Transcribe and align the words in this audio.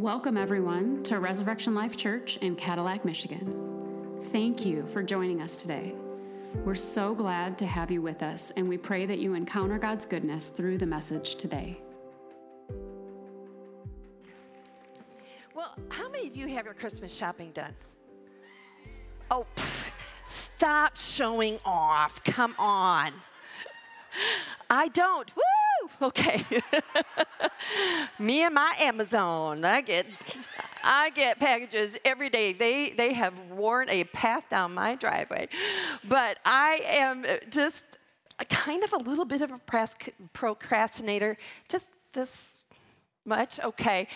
Welcome, 0.00 0.38
everyone, 0.38 1.02
to 1.02 1.20
Resurrection 1.20 1.74
Life 1.74 1.94
Church 1.94 2.38
in 2.38 2.56
Cadillac, 2.56 3.04
Michigan. 3.04 4.18
Thank 4.32 4.64
you 4.64 4.86
for 4.86 5.02
joining 5.02 5.42
us 5.42 5.60
today. 5.60 5.94
We're 6.64 6.74
so 6.74 7.14
glad 7.14 7.58
to 7.58 7.66
have 7.66 7.90
you 7.90 8.00
with 8.00 8.22
us, 8.22 8.50
and 8.56 8.66
we 8.66 8.78
pray 8.78 9.04
that 9.04 9.18
you 9.18 9.34
encounter 9.34 9.78
God's 9.78 10.06
goodness 10.06 10.48
through 10.48 10.78
the 10.78 10.86
message 10.86 11.34
today. 11.34 11.82
Well, 15.54 15.76
how 15.90 16.08
many 16.08 16.26
of 16.26 16.34
you 16.34 16.46
have 16.46 16.64
your 16.64 16.72
Christmas 16.72 17.14
shopping 17.14 17.50
done? 17.50 17.74
Oh, 19.30 19.44
pff, 19.54 19.90
stop 20.26 20.96
showing 20.96 21.58
off. 21.66 22.24
Come 22.24 22.54
on. 22.58 23.12
I 24.70 24.88
don't. 24.88 25.30
Woo! 25.36 26.06
Okay. 26.08 26.42
Me 28.20 28.44
and 28.44 28.54
my 28.54 28.74
Amazon. 28.78 29.64
I 29.64 29.80
get 29.80 30.04
I 30.84 31.08
get 31.10 31.40
packages 31.40 31.96
every 32.04 32.28
day. 32.28 32.52
They 32.52 32.90
they 32.90 33.14
have 33.14 33.32
worn 33.50 33.88
a 33.88 34.04
path 34.04 34.48
down 34.50 34.74
my 34.74 34.94
driveway. 34.94 35.48
But 36.06 36.38
I 36.44 36.82
am 36.84 37.24
just 37.48 37.82
kind 38.50 38.84
of 38.84 38.92
a 38.92 38.98
little 38.98 39.24
bit 39.24 39.40
of 39.40 39.52
a 39.52 39.60
procrastinator. 40.34 41.38
Just 41.70 41.86
this 42.12 42.64
much? 43.24 43.58
Okay. 43.60 44.06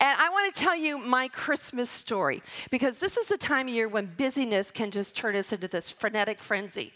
And 0.00 0.18
I 0.18 0.30
want 0.30 0.54
to 0.54 0.58
tell 0.58 0.76
you 0.76 0.96
my 0.96 1.28
Christmas 1.28 1.90
story 1.90 2.42
because 2.70 2.98
this 2.98 3.18
is 3.18 3.30
a 3.30 3.36
time 3.36 3.68
of 3.68 3.74
year 3.74 3.88
when 3.88 4.06
busyness 4.16 4.70
can 4.70 4.90
just 4.90 5.14
turn 5.14 5.36
us 5.36 5.52
into 5.52 5.68
this 5.68 5.90
frenetic 5.90 6.38
frenzy. 6.38 6.92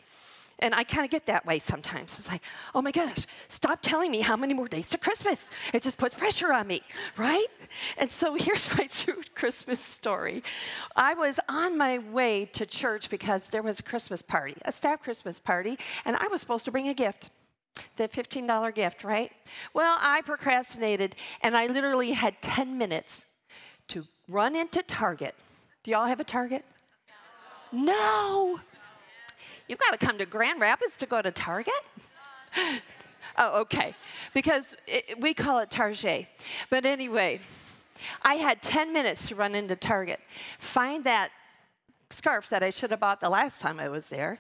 And 0.65 0.75
I 0.75 0.83
kind 0.83 1.05
of 1.05 1.11
get 1.11 1.27
that 1.27 1.45
way 1.45 1.59
sometimes. 1.59 2.19
It's 2.19 2.27
like, 2.27 2.41
oh 2.75 2.81
my 2.81 2.91
gosh, 2.91 3.27
stop 3.49 3.81
telling 3.83 4.11
me 4.11 4.23
how 4.23 4.35
many 4.35 4.55
more 4.55 4.67
days 4.67 4.89
to 4.89 4.99
Christmas. 4.99 5.47
It 5.75 5.83
just 5.83 5.99
puts 5.99 6.15
pressure 6.15 6.55
on 6.55 6.67
me, 6.67 6.81
right? 7.19 7.49
And 7.99 8.11
so 8.11 8.35
here's 8.41 8.75
my 8.75 8.87
true 8.87 9.21
Christmas 9.35 9.79
story. 9.79 10.43
I 10.97 11.13
was 11.13 11.39
on 11.51 11.77
my 11.77 11.99
way 11.99 12.47
to 12.55 12.65
church 12.65 13.11
because 13.11 13.49
there 13.49 13.63
was 13.63 13.81
a 13.81 13.83
Christmas 13.83 14.23
party, 14.23 14.57
a 14.65 14.73
staff 14.73 15.03
Christmas 15.03 15.39
party, 15.39 15.79
and 16.07 16.17
I 16.17 16.29
was 16.29 16.41
supposed 16.41 16.65
to 16.65 16.73
bring 16.73 16.89
a 16.89 16.95
gift. 16.95 17.29
The 17.97 18.09
$15 18.09 18.75
gift, 18.75 19.05
right? 19.05 19.33
Well, 19.75 19.99
I 20.01 20.23
procrastinated 20.23 21.15
and 21.43 21.59
I 21.59 21.67
literally 21.67 22.13
had 22.13 22.41
10 22.41 22.79
minutes 22.79 23.27
to 23.89 24.07
run 24.31 24.57
into 24.57 24.83
Target. 24.83 25.35
Do 25.83 25.91
y'all 25.91 26.07
have 26.07 26.21
a 26.21 26.25
Target? 26.25 26.65
No. 27.71 27.93
no. 27.93 28.61
You've 29.69 29.79
got 29.79 29.99
to 29.99 30.05
come 30.05 30.19
to 30.19 30.27
Grand 30.27 30.61
Rapids 30.61 30.97
to 30.99 31.07
go 31.07 31.23
to 31.23 31.31
Target? 31.31 31.75
oh, 33.39 33.61
okay. 33.63 33.95
Because 34.35 34.77
it, 34.87 35.21
we 35.21 35.33
call 35.33 35.59
it 35.61 35.71
Target. 35.71 36.27
But 36.71 36.85
anyway, 36.85 37.41
I 38.23 38.35
had 38.35 38.61
10 38.63 38.93
minutes 38.93 39.29
to 39.29 39.35
run 39.35 39.55
into 39.55 39.77
Target, 39.77 40.21
find 40.59 41.05
that 41.05 41.31
scarf 42.11 42.49
that 42.51 42.63
I 42.63 42.71
should 42.71 42.91
have 42.91 43.01
bought 43.01 43.21
the 43.21 43.31
last 43.31 43.61
time 43.61 43.81
I 43.81 43.89
was 43.89 44.09
there, 44.09 44.39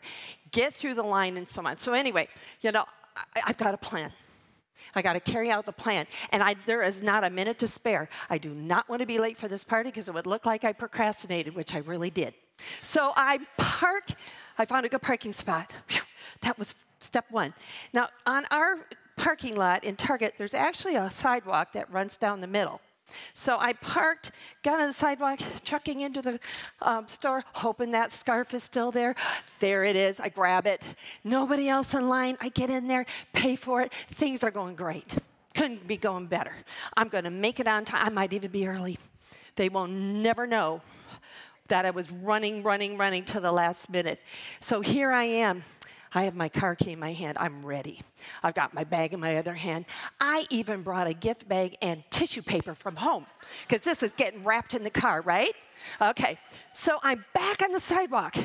get 0.52 0.74
through 0.74 0.94
the 0.94 1.02
line, 1.02 1.36
and 1.36 1.48
so 1.48 1.64
on. 1.66 1.76
So, 1.76 1.92
anyway, 1.92 2.28
you 2.60 2.70
know, 2.70 2.84
I, 3.16 3.42
I've 3.46 3.58
got 3.58 3.74
a 3.74 3.78
plan. 3.78 4.12
I 4.94 5.02
got 5.02 5.14
to 5.14 5.20
carry 5.20 5.50
out 5.50 5.66
the 5.66 5.72
plan. 5.72 6.06
And 6.30 6.42
I, 6.42 6.56
there 6.66 6.82
is 6.82 7.02
not 7.02 7.24
a 7.24 7.30
minute 7.30 7.58
to 7.60 7.68
spare. 7.68 8.08
I 8.28 8.38
do 8.38 8.50
not 8.50 8.88
want 8.88 9.00
to 9.00 9.06
be 9.06 9.18
late 9.18 9.36
for 9.36 9.48
this 9.48 9.64
party 9.64 9.90
because 9.90 10.08
it 10.08 10.14
would 10.14 10.26
look 10.26 10.44
like 10.44 10.64
I 10.64 10.72
procrastinated, 10.72 11.54
which 11.54 11.74
I 11.74 11.78
really 11.78 12.10
did. 12.10 12.34
So 12.82 13.12
I 13.16 13.40
park 13.56 14.10
I 14.56 14.64
found 14.64 14.86
a 14.86 14.88
good 14.88 15.02
parking 15.02 15.32
spot. 15.32 15.72
Whew, 15.88 16.02
that 16.42 16.58
was 16.58 16.74
step 17.00 17.26
one. 17.30 17.54
Now, 17.92 18.08
on 18.26 18.46
our 18.50 18.86
parking 19.16 19.56
lot 19.56 19.84
in 19.84 19.96
Target, 19.96 20.34
there's 20.38 20.54
actually 20.54 20.96
a 20.96 21.10
sidewalk 21.10 21.72
that 21.72 21.90
runs 21.92 22.16
down 22.16 22.40
the 22.40 22.46
middle. 22.46 22.80
So 23.34 23.58
I 23.58 23.74
parked, 23.74 24.32
got 24.62 24.80
on 24.80 24.86
the 24.86 24.92
sidewalk, 24.92 25.38
trucking 25.64 26.00
into 26.00 26.22
the 26.22 26.40
um, 26.80 27.06
store, 27.06 27.44
hoping 27.52 27.90
that 27.90 28.10
scarf 28.12 28.54
is 28.54 28.64
still 28.64 28.90
there. 28.90 29.14
There 29.60 29.84
it 29.84 29.94
is. 29.94 30.20
I 30.20 30.30
grab 30.30 30.66
it. 30.66 30.82
Nobody 31.22 31.68
else 31.68 31.94
in 31.94 32.08
line. 32.08 32.36
I 32.40 32.48
get 32.48 32.70
in 32.70 32.88
there, 32.88 33.04
pay 33.32 33.56
for 33.56 33.82
it. 33.82 33.92
Things 33.92 34.42
are 34.42 34.50
going 34.50 34.74
great. 34.74 35.16
Couldn't 35.54 35.86
be 35.86 35.96
going 35.96 36.26
better. 36.26 36.54
I'm 36.96 37.08
going 37.08 37.24
to 37.24 37.30
make 37.30 37.60
it 37.60 37.68
on 37.68 37.84
time. 37.84 38.06
I 38.06 38.10
might 38.10 38.32
even 38.32 38.50
be 38.50 38.66
early. 38.66 38.98
They 39.56 39.68
will 39.68 39.86
never 39.86 40.46
know 40.46 40.80
that 41.68 41.86
I 41.86 41.90
was 41.90 42.10
running, 42.10 42.62
running, 42.62 42.96
running 42.96 43.24
to 43.26 43.40
the 43.40 43.52
last 43.52 43.88
minute. 43.88 44.20
So 44.60 44.80
here 44.80 45.10
I 45.10 45.24
am. 45.24 45.62
I 46.16 46.22
have 46.24 46.36
my 46.36 46.48
car 46.48 46.76
key 46.76 46.92
in 46.92 47.00
my 47.00 47.12
hand. 47.12 47.38
I'm 47.40 47.66
ready. 47.66 48.00
I've 48.42 48.54
got 48.54 48.72
my 48.72 48.84
bag 48.84 49.14
in 49.14 49.20
my 49.20 49.38
other 49.38 49.54
hand. 49.54 49.86
I 50.20 50.46
even 50.48 50.82
brought 50.82 51.08
a 51.08 51.12
gift 51.12 51.48
bag 51.48 51.76
and 51.82 52.04
tissue 52.10 52.42
paper 52.42 52.74
from 52.74 52.94
home 52.94 53.26
because 53.66 53.84
this 53.84 54.00
is 54.02 54.12
getting 54.12 54.44
wrapped 54.44 54.74
in 54.74 54.84
the 54.84 54.90
car, 54.90 55.22
right? 55.22 55.54
Okay, 56.00 56.38
so 56.72 56.98
I'm 57.02 57.24
back 57.34 57.62
on 57.62 57.72
the 57.72 57.80
sidewalk. 57.80 58.36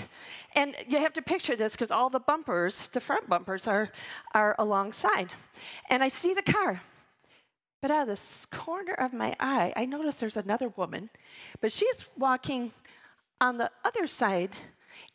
And 0.55 0.75
you 0.87 0.97
have 0.97 1.13
to 1.13 1.21
picture 1.21 1.55
this 1.55 1.73
because 1.73 1.91
all 1.91 2.09
the 2.09 2.19
bumpers, 2.19 2.87
the 2.87 2.99
front 2.99 3.29
bumpers, 3.29 3.67
are, 3.67 3.91
are 4.33 4.55
alongside. 4.57 5.29
And 5.91 6.01
I 6.01 6.07
see 6.07 6.33
the 6.33 6.41
car. 6.41 6.81
But 7.81 7.91
out 7.91 8.09
of 8.09 8.19
the 8.19 8.57
corner 8.57 8.93
of 8.93 9.13
my 9.13 9.35
eye, 9.39 9.73
I 9.75 9.85
notice 9.85 10.15
there's 10.15 10.37
another 10.37 10.69
woman, 10.69 11.09
but 11.61 11.71
she's 11.71 12.05
walking 12.17 12.73
on 13.41 13.57
the 13.57 13.71
other 13.83 14.07
side, 14.07 14.51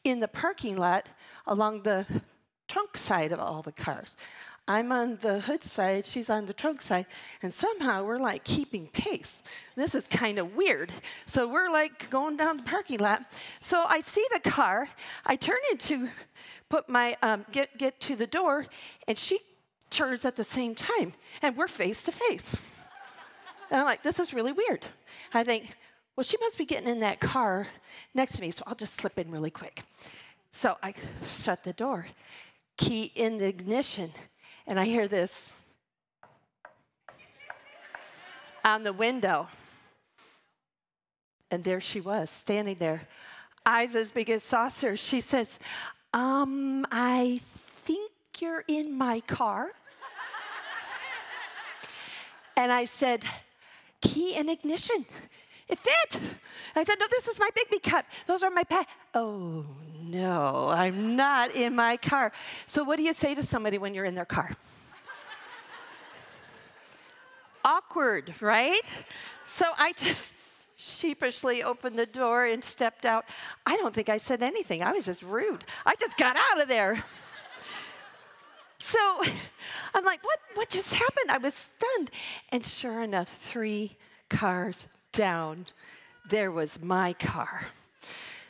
in 0.03 0.19
the 0.19 0.29
parking 0.29 0.77
lot, 0.77 1.09
along 1.47 1.83
the 1.83 2.07
trunk 2.69 2.97
side 2.97 3.33
of 3.33 3.41
all 3.41 3.63
the 3.63 3.73
cars. 3.73 4.17
I'm 4.67 4.93
on 4.93 5.17
the 5.17 5.41
hood 5.41 5.63
side, 5.63 6.07
she's 6.07 6.31
on 6.31 6.47
the 6.47 6.55
trunk 6.55 6.81
side, 6.81 7.05
and 7.43 7.53
somehow 7.53 8.05
we're 8.05 8.19
like 8.19 8.45
keeping 8.45 8.87
pace. 8.89 9.43
This 9.77 9.95
is 9.95 10.07
kind 10.07 10.39
of 10.39 10.57
weird. 10.57 10.91
So 11.27 11.47
we're 11.47 11.69
like 11.71 12.09
going 12.09 12.39
down 12.39 12.57
the 12.57 12.63
parking 12.63 12.99
lot. 12.99 13.25
So 13.61 13.85
I 13.87 14.01
see 14.01 14.25
the 14.33 14.41
car, 14.41 14.89
I 15.27 15.37
turn 15.37 15.59
into 15.71 16.09
put 16.71 16.89
my 16.89 17.15
um, 17.23 17.45
get 17.53 17.77
get 17.77 18.01
to 18.01 18.17
the 18.17 18.27
door, 18.27 18.67
and 19.07 19.19
she 19.19 19.39
turns 19.91 20.25
at 20.25 20.35
the 20.35 20.45
same 20.45 20.75
time, 20.75 21.13
and 21.43 21.57
we're 21.57 21.69
face 21.69 22.03
to 22.05 22.13
face. 22.13 22.57
And 23.71 23.81
I'm 23.81 23.87
like, 23.87 24.03
this 24.03 24.19
is 24.19 24.33
really 24.33 24.53
weird. 24.53 24.85
I 25.33 25.45
think, 25.45 25.75
well, 26.17 26.25
she 26.25 26.37
must 26.39 26.57
be 26.57 26.65
getting 26.65 26.89
in 26.89 27.01
that 27.01 27.21
car 27.21 27.67
next 28.15 28.37
to 28.37 28.41
me, 28.41 28.51
so 28.51 28.63
I'll 28.67 28.77
just 28.77 28.95
slip 28.95 29.19
in 29.19 29.31
really 29.31 29.51
quick. 29.51 29.83
So 30.53 30.77
I 30.83 30.95
shut 31.25 31.65
the 31.65 31.73
door, 31.73 32.07
key 32.77 33.11
in 33.17 33.39
the 33.39 33.47
ignition, 33.47 34.13
and 34.67 34.79
I 34.79 34.85
hear 34.85 35.09
this 35.09 35.53
on 38.65 38.85
the 38.85 38.93
window. 38.93 39.49
And 41.51 41.65
there 41.65 41.81
she 41.81 42.01
was, 42.01 42.31
standing 42.31 42.77
there, 42.77 43.03
eyes 43.67 43.97
as 43.97 44.11
big 44.11 44.31
as 44.31 44.43
saucers. 44.43 45.01
She 45.01 45.21
says, 45.21 45.59
Um, 46.13 46.87
I 46.93 47.41
think 47.85 48.13
you're 48.39 48.65
in 48.69 48.97
my 48.97 49.21
car. 49.21 49.73
and 52.57 52.71
I 52.71 52.85
said, 52.85 53.25
Key 54.01 54.37
in 54.37 54.49
ignition. 54.49 55.05
It 55.69 55.79
fit. 55.79 56.21
I 56.77 56.85
said, 56.85 56.97
No, 57.01 57.07
this 57.11 57.29
is 57.29 57.39
my 57.39 57.49
Biggby 57.57 57.83
cup. 57.83 58.05
Those 58.27 58.43
are 58.43 58.51
my 58.51 58.65
pet. 58.65 58.87
Oh, 59.15 59.65
no, 60.03 60.69
I'm 60.69 61.17
not 61.17 61.53
in 61.53 61.75
my 61.75 61.97
car. 61.97 62.33
So, 62.67 62.85
what 62.85 62.97
do 62.97 63.03
you 63.03 63.13
say 63.13 63.35
to 63.35 63.43
somebody 63.43 63.79
when 63.79 63.95
you're 63.95 64.05
in 64.05 64.15
their 64.15 64.27
car? 64.27 64.55
Awkward, 67.65 68.35
right? 68.41 68.83
So, 69.47 69.65
I 69.79 69.93
just 69.93 70.33
sheepishly 70.77 71.63
opened 71.63 71.99
the 71.99 72.07
door 72.07 72.45
and 72.45 72.63
stepped 72.63 73.07
out. 73.07 73.25
I 73.65 73.77
don't 73.77 73.95
think 73.95 74.11
I 74.11 74.19
said 74.19 74.43
anything. 74.43 74.83
I 74.83 74.93
was 74.93 75.07
just 75.07 75.23
rude. 75.23 75.65
I 75.87 75.95
just 75.95 76.19
got 76.19 76.37
out 76.37 76.63
of 76.63 76.69
there. 76.69 77.03
So 78.81 78.99
I'm 79.95 80.05
like, 80.05 80.23
what, 80.25 80.39
what 80.57 80.69
just 80.69 80.93
happened? 80.93 81.31
I 81.31 81.39
was 81.39 81.55
stunned. 81.55 82.11
And 82.51 82.63
sure 82.63 83.03
enough, 83.03 83.31
three 83.31 83.97
cars 84.29 84.87
down, 85.15 85.67
there 86.29 86.51
was 86.51 86.83
my 86.83 87.15
car. 87.15 87.67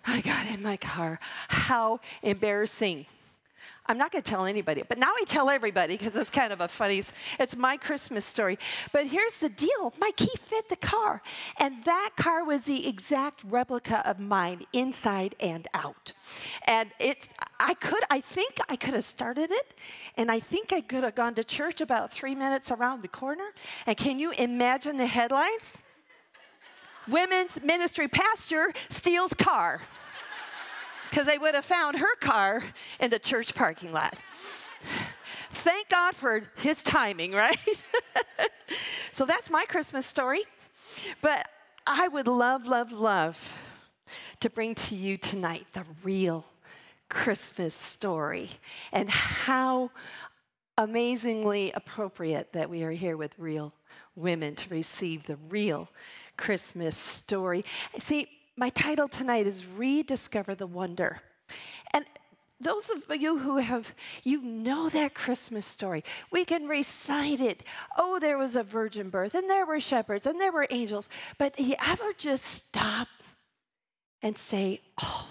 I 0.06 0.20
got 0.20 0.46
in 0.46 0.62
my 0.62 0.76
car. 0.76 1.18
How 1.48 2.00
embarrassing. 2.22 3.06
I'm 3.86 3.98
not 3.98 4.12
going 4.12 4.22
to 4.22 4.30
tell 4.30 4.46
anybody, 4.46 4.82
but 4.88 4.96
now 4.96 5.12
I 5.14 5.24
tell 5.26 5.50
everybody 5.50 5.98
because 5.98 6.16
it's 6.16 6.30
kind 6.30 6.54
of 6.54 6.62
a 6.62 6.68
funny, 6.68 7.02
it's 7.38 7.54
my 7.54 7.76
Christmas 7.76 8.24
story. 8.24 8.58
But 8.92 9.06
here's 9.06 9.38
the 9.38 9.50
deal 9.50 9.92
my 9.98 10.10
key 10.16 10.32
fit 10.40 10.70
the 10.70 10.76
car, 10.76 11.20
and 11.58 11.84
that 11.84 12.10
car 12.16 12.44
was 12.44 12.62
the 12.62 12.88
exact 12.88 13.42
replica 13.44 14.06
of 14.08 14.18
mine 14.18 14.64
inside 14.72 15.34
and 15.38 15.68
out. 15.74 16.14
And 16.66 16.90
it, 16.98 17.28
I 17.60 17.74
could, 17.74 18.04
I 18.08 18.22
think 18.22 18.56
I 18.70 18.76
could 18.76 18.94
have 18.94 19.04
started 19.04 19.50
it, 19.50 19.74
and 20.16 20.30
I 20.30 20.40
think 20.40 20.72
I 20.72 20.80
could 20.80 21.04
have 21.04 21.14
gone 21.14 21.34
to 21.34 21.44
church 21.44 21.82
about 21.82 22.10
three 22.10 22.34
minutes 22.34 22.70
around 22.70 23.02
the 23.02 23.08
corner. 23.08 23.50
And 23.86 23.98
can 23.98 24.18
you 24.18 24.30
imagine 24.32 24.96
the 24.96 25.06
headlines? 25.06 25.82
Women's 27.08 27.62
ministry 27.62 28.08
pastor 28.08 28.72
steals 28.88 29.34
car 29.34 29.82
because 31.10 31.26
they 31.26 31.38
would 31.38 31.54
have 31.54 31.64
found 31.64 31.98
her 31.98 32.16
car 32.16 32.64
in 33.00 33.10
the 33.10 33.18
church 33.18 33.54
parking 33.54 33.92
lot. 33.92 34.16
Thank 35.50 35.88
God 35.88 36.16
for 36.16 36.42
his 36.56 36.82
timing, 36.82 37.32
right? 37.32 37.58
so 39.12 39.24
that's 39.24 39.48
my 39.48 39.64
Christmas 39.64 40.06
story. 40.06 40.42
But 41.20 41.48
I 41.86 42.08
would 42.08 42.26
love, 42.26 42.66
love, 42.66 42.92
love 42.92 43.54
to 44.40 44.50
bring 44.50 44.74
to 44.74 44.94
you 44.94 45.16
tonight 45.16 45.66
the 45.72 45.84
real 46.02 46.44
Christmas 47.08 47.74
story 47.74 48.50
and 48.92 49.08
how 49.08 49.90
amazingly 50.76 51.70
appropriate 51.72 52.52
that 52.52 52.68
we 52.68 52.82
are 52.82 52.90
here 52.90 53.16
with 53.16 53.38
real 53.38 53.72
women 54.16 54.54
to 54.56 54.68
receive 54.70 55.24
the 55.24 55.36
real 55.48 55.88
Christmas 56.36 56.96
story. 56.96 57.64
See, 57.98 58.28
my 58.56 58.70
title 58.70 59.08
tonight 59.08 59.46
is 59.46 59.64
Rediscover 59.66 60.54
the 60.54 60.66
Wonder. 60.66 61.20
And 61.92 62.04
those 62.60 62.88
of 62.88 63.04
you 63.20 63.38
who 63.38 63.58
have, 63.58 63.94
you 64.22 64.40
know 64.40 64.88
that 64.88 65.14
Christmas 65.14 65.66
story. 65.66 66.04
We 66.30 66.44
can 66.44 66.66
recite 66.66 67.40
it. 67.40 67.62
Oh, 67.96 68.18
there 68.18 68.38
was 68.38 68.56
a 68.56 68.62
virgin 68.62 69.10
birth, 69.10 69.34
and 69.34 69.50
there 69.50 69.66
were 69.66 69.80
shepherds, 69.80 70.26
and 70.26 70.40
there 70.40 70.52
were 70.52 70.66
angels. 70.70 71.08
But 71.36 71.58
you 71.58 71.74
ever 71.84 72.12
just 72.16 72.44
stop 72.44 73.08
and 74.22 74.38
say, 74.38 74.80
oh, 75.02 75.28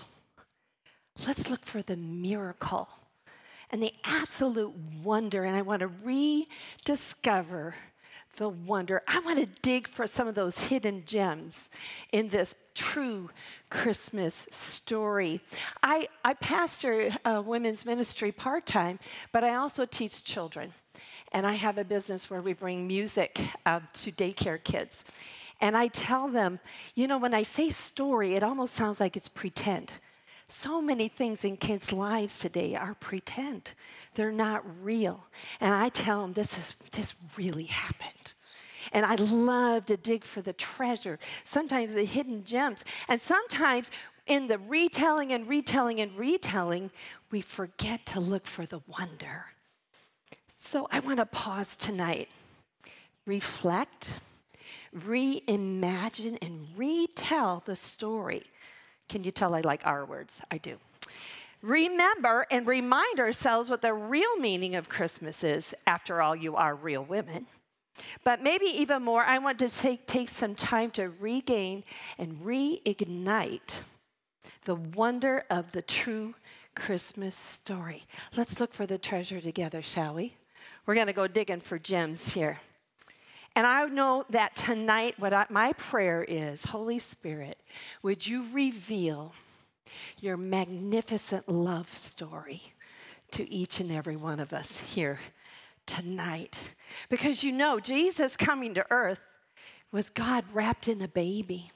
let's 1.26 1.50
look 1.50 1.66
for 1.66 1.82
the 1.82 1.98
miracle 1.98 2.90
and 3.72 3.82
the 3.82 3.94
absolute 4.04 4.74
wonder. 5.04 5.46
And 5.46 5.56
I 5.56 5.64
want 5.64 5.80
to 5.80 5.92
rediscover 6.04 7.76
the 8.38 8.50
wonder. 8.50 9.02
I 9.08 9.20
want 9.20 9.40
to 9.40 9.48
dig 9.62 9.88
for 9.88 10.08
some 10.08 10.28
of 10.28 10.36
those 10.36 10.58
hidden 10.58 11.04
gems 11.06 11.70
in 12.12 12.30
this 12.30 12.56
true 12.74 13.30
Christmas 13.70 14.48
story. 14.52 15.42
I, 15.82 16.08
I 16.24 16.34
pastor 16.34 17.12
a 17.26 17.42
women's 17.42 17.86
ministry 17.86 18.32
part 18.32 18.66
time, 18.66 19.00
but 19.32 19.44
I 19.44 19.56
also 19.56 19.86
teach 19.86 20.24
children. 20.24 20.74
And 21.32 21.48
I 21.48 21.54
have 21.54 21.78
a 21.78 21.84
business 21.84 22.30
where 22.30 22.42
we 22.42 22.54
bring 22.54 22.86
music 22.86 23.40
uh, 23.66 23.80
to 23.94 24.12
daycare 24.12 24.64
kids. 24.64 25.04
And 25.62 25.78
I 25.78 25.88
tell 25.88 26.28
them, 26.28 26.60
you 26.96 27.08
know, 27.08 27.18
when 27.18 27.34
I 27.34 27.44
say 27.44 27.70
story, 27.70 28.36
it 28.36 28.44
almost 28.44 28.74
sounds 28.74 29.00
like 29.00 29.16
it's 29.16 29.30
pretend. 29.30 29.92
So 30.56 30.80
many 30.84 31.08
things 31.08 31.44
in 31.44 31.58
kids' 31.58 31.92
lives 31.92 32.38
today 32.38 32.76
are 32.76 32.94
pretend. 32.94 33.72
They're 34.14 34.32
not 34.32 34.64
real. 34.84 35.26
And 35.60 35.74
I 35.74 35.90
tell 35.90 36.22
them 36.22 36.34
this 36.34 36.60
is 36.60 36.76
this 36.92 37.16
really 37.36 37.64
happened. 37.64 38.36
And 38.92 39.04
I 39.04 39.16
love 39.16 39.88
to 39.88 39.98
dig 39.98 40.24
for 40.24 40.44
the 40.44 40.54
treasure, 40.54 41.18
sometimes 41.44 41.96
the 41.96 42.06
hidden 42.06 42.44
gems. 42.44 42.86
And 43.08 43.20
sometimes 43.20 43.90
in 44.28 44.46
the 44.46 44.60
retelling 44.60 45.34
and 45.34 45.50
retelling 45.50 46.00
and 46.02 46.16
retelling, 46.16 46.92
we 47.32 47.42
forget 47.42 48.06
to 48.08 48.20
look 48.20 48.46
for 48.46 48.68
the 48.68 48.82
wonder. 48.88 49.48
So 50.56 50.88
I 50.92 51.00
want 51.00 51.18
to 51.18 51.26
pause 51.26 51.76
tonight, 51.76 52.30
reflect, 53.26 54.20
reimagine, 54.96 56.38
and 56.44 56.68
retell 56.78 57.64
the 57.66 57.76
story 57.76 58.44
can 59.10 59.24
you 59.24 59.32
tell 59.32 59.56
I 59.56 59.62
like 59.62 59.86
our 59.86 60.06
words? 60.06 60.42
I 60.52 60.58
do. 60.58 60.78
Remember 61.62 62.46
and 62.52 62.68
remind 62.68 63.20
ourselves 63.20 63.70
what 63.70 63.82
the 63.82 63.94
real 63.94 64.36
meaning 64.38 64.76
of 64.76 64.90
Christmas 64.90 65.44
is. 65.44 65.74
After 65.88 66.22
all, 66.22 66.36
you 66.36 66.56
are 66.56 66.76
real 66.76 67.04
women. 67.04 67.48
But 68.24 68.42
maybe 68.42 68.66
even 68.66 69.04
more, 69.04 69.24
I 69.24 69.38
want 69.38 69.60
to 69.60 69.70
take, 69.70 70.06
take 70.08 70.30
some 70.30 70.56
time 70.56 70.92
to 70.92 71.10
regain 71.10 71.84
and 72.18 72.42
reignite 72.44 73.82
the 74.66 74.76
wonder 74.76 75.46
of 75.50 75.72
the 75.72 75.82
true 75.82 76.36
Christmas 76.76 77.36
story. 77.36 78.04
Let's 78.36 78.60
look 78.60 78.74
for 78.74 78.86
the 78.86 78.98
treasure 78.98 79.40
together, 79.40 79.82
shall 79.82 80.16
we? 80.16 80.36
We're 80.86 80.96
going 80.96 81.08
to 81.08 81.14
go 81.14 81.28
digging 81.28 81.62
for 81.62 81.80
gems 81.80 82.34
here. 82.34 82.60
And 83.56 83.68
I 83.68 83.86
know 83.86 84.26
that 84.32 84.56
tonight, 84.56 85.16
what 85.20 85.34
I, 85.34 85.46
my 85.50 85.74
prayer 85.74 86.26
is 86.28 86.66
Holy 86.66 87.00
Spirit, 87.00 87.58
would 88.02 88.26
you 88.26 88.48
reveal 88.52 89.34
your 90.20 90.38
magnificent 90.38 91.48
love 91.48 91.96
story 91.96 92.64
to 93.32 93.50
each 93.52 93.80
and 93.80 93.92
every 93.92 94.16
one 94.16 94.40
of 94.40 94.54
us 94.54 94.80
here 94.80 95.20
tonight? 95.86 96.56
Because 97.10 97.44
you 97.44 97.52
know, 97.52 97.80
Jesus 97.80 98.36
coming 98.36 98.74
to 98.74 98.86
earth 98.90 99.20
was 99.92 100.10
God 100.10 100.46
wrapped 100.52 100.88
in 100.88 101.02
a 101.02 101.08
baby. 101.08 101.72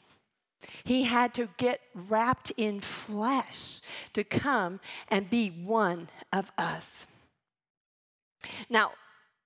He 0.83 1.03
had 1.03 1.35
to 1.35 1.49
get 1.57 1.81
wrapped 1.93 2.51
in 2.57 2.81
flesh 2.81 3.81
to 4.13 4.23
come 4.23 4.79
and 5.09 5.29
be 5.29 5.49
one 5.49 6.09
of 6.33 6.51
us. 6.57 7.05
Now, 8.67 8.93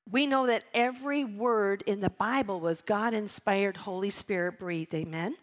we 0.09 0.25
know 0.25 0.47
that 0.47 0.63
every 0.73 1.23
word 1.23 1.83
in 1.85 1.99
the 1.99 2.09
Bible 2.09 2.59
was 2.59 2.81
God 2.81 3.13
inspired, 3.13 3.77
Holy 3.77 4.09
Spirit 4.09 4.59
breathed. 4.59 4.93
Amen. 4.93 5.35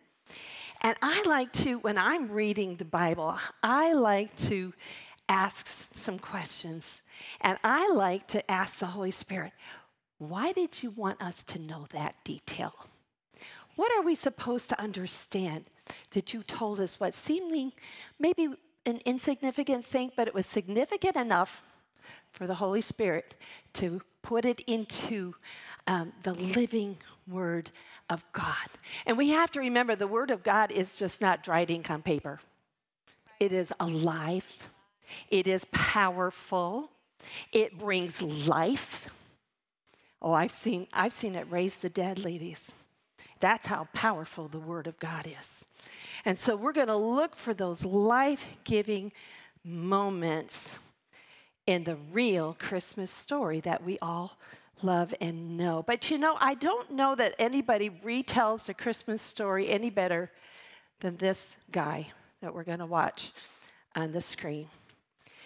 And 0.81 0.97
I 1.03 1.23
like 1.27 1.53
to, 1.55 1.79
when 1.79 1.99
I'm 1.99 2.29
reading 2.31 2.77
the 2.77 2.85
Bible, 2.85 3.37
I 3.63 3.95
like 3.95 4.37
to 4.49 4.73
ask 5.29 5.67
some 5.67 6.19
questions. 6.19 7.03
And 7.41 7.59
I 7.65 7.89
like 7.91 8.27
to 8.29 8.51
ask 8.51 8.79
the 8.79 8.87
Holy 8.87 9.11
Spirit, 9.11 9.53
why 10.19 10.53
did 10.53 10.83
you 10.83 10.91
want 10.91 11.21
us 11.23 11.43
to 11.45 11.59
know 11.59 11.87
that 11.93 12.15
detail? 12.25 12.75
What 13.77 13.93
are 13.93 14.03
we 14.03 14.15
supposed 14.15 14.69
to 14.71 14.81
understand 14.81 15.65
that 16.11 16.35
you 16.35 16.43
told 16.43 16.81
us 16.81 17.01
what 17.01 17.15
seemingly 17.15 17.75
maybe 18.19 18.49
an 18.87 19.01
insignificant 19.05 19.85
thing, 19.85 20.11
but 20.17 20.27
it 20.27 20.35
was 20.35 20.47
significant 20.47 21.17
enough 21.17 21.63
for 22.33 22.47
the 22.47 22.55
Holy 22.55 22.81
Spirit 22.81 23.35
to 23.75 24.01
put 24.23 24.45
it 24.45 24.61
into 24.61 25.35
um, 25.87 26.13
the 26.23 26.35
living 26.35 26.99
Word 27.27 27.71
of 28.11 28.25
God. 28.33 28.69
And 29.07 29.17
we 29.17 29.31
have 29.31 29.51
to 29.53 29.61
remember 29.61 29.97
the 29.97 30.07
Word 30.07 30.31
of 30.31 30.43
God 30.43 30.71
is 30.71 30.93
just 30.93 31.21
not 31.21 31.43
dried 31.43 31.71
ink 31.71 31.91
on 31.91 32.03
paper, 32.03 32.41
it 33.41 33.53
is 33.53 33.73
alive, 33.81 34.69
it 35.31 35.47
is 35.47 35.65
powerful, 35.73 36.91
it 37.53 37.79
brings 37.79 38.21
life. 38.23 39.09
Oh, 40.21 40.33
I've 40.33 40.53
seen, 40.53 40.89
I've 40.93 41.13
seen 41.13 41.37
it 41.37 41.47
raise 41.49 41.79
the 41.79 41.89
dead, 41.89 42.19
ladies. 42.19 42.75
That's 43.41 43.69
how 43.69 43.87
powerful 43.93 44.49
the 44.49 44.59
Word 44.59 44.89
of 44.89 44.99
God 44.99 45.29
is. 45.41 45.65
And 46.25 46.37
so 46.37 46.57
we're 46.57 46.73
going 46.73 46.89
to 46.89 46.97
look 46.97 47.37
for 47.37 47.55
those 47.55 47.85
life 47.85 48.45
giving 48.65 49.13
moments 49.65 50.81
in 51.69 51.85
the 51.85 51.97
real 52.13 52.57
Christmas 52.59 53.11
story 53.11 53.61
that 53.61 53.85
we 53.85 53.99
all 54.01 54.39
love 54.83 55.15
and 55.21 55.59
know. 55.59 55.85
But 55.87 56.11
you 56.11 56.17
know, 56.17 56.35
I 56.41 56.55
don't 56.55 56.93
know 56.93 57.15
that 57.15 57.35
anybody 57.39 57.91
retells 57.91 58.65
the 58.65 58.73
Christmas 58.73 59.21
story 59.21 59.69
any 59.69 59.91
better 59.91 60.31
than 61.01 61.19
this 61.19 61.59
guy 61.71 62.07
that 62.41 62.55
we're 62.55 62.65
going 62.65 62.79
to 62.79 62.87
watch 62.87 63.33
on 63.95 64.13
the 64.13 64.23
screen. 64.23 64.67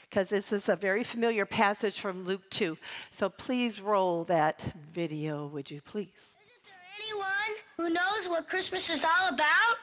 Because 0.09 0.29
this 0.29 0.53
is 0.53 0.69
a 0.69 0.77
very 0.77 1.03
familiar 1.03 1.45
passage 1.45 1.99
from 1.99 2.25
Luke 2.25 2.49
2. 2.51 2.79
So 3.11 3.29
please 3.29 3.81
roll 3.81 4.23
that 4.25 4.63
video, 4.95 5.49
would 5.49 5.73
you 5.73 5.81
please? 5.81 6.37
Isn't 6.47 6.63
there 6.65 7.01
anyone 7.01 7.59
who 7.77 7.91
knows 7.91 8.29
what 8.29 8.49
Christmas 8.49 8.89
is 8.91 9.03
all 9.03 9.29
about? 9.29 9.77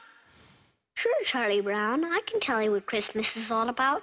Sure, 0.94 1.24
Charlie 1.26 1.60
Brown. 1.60 2.02
I 2.02 2.20
can 2.26 2.40
tell 2.40 2.62
you 2.62 2.70
what 2.70 2.86
Christmas 2.86 3.26
is 3.36 3.50
all 3.50 3.68
about. 3.68 4.02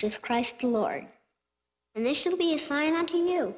is 0.00 0.18
Christ 0.18 0.58
the 0.58 0.66
Lord. 0.66 1.06
And 1.94 2.04
this 2.04 2.18
shall 2.18 2.36
be 2.36 2.54
a 2.54 2.58
sign 2.58 2.94
unto 2.94 3.16
you. 3.16 3.54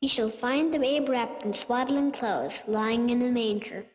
Ye 0.00 0.08
shall 0.08 0.30
find 0.30 0.72
the 0.72 0.78
babe 0.78 1.08
wrapped 1.08 1.44
in 1.44 1.54
swaddling 1.54 2.12
clothes, 2.12 2.62
lying 2.66 3.10
in 3.10 3.22
a 3.22 3.30
manger. 3.30 3.86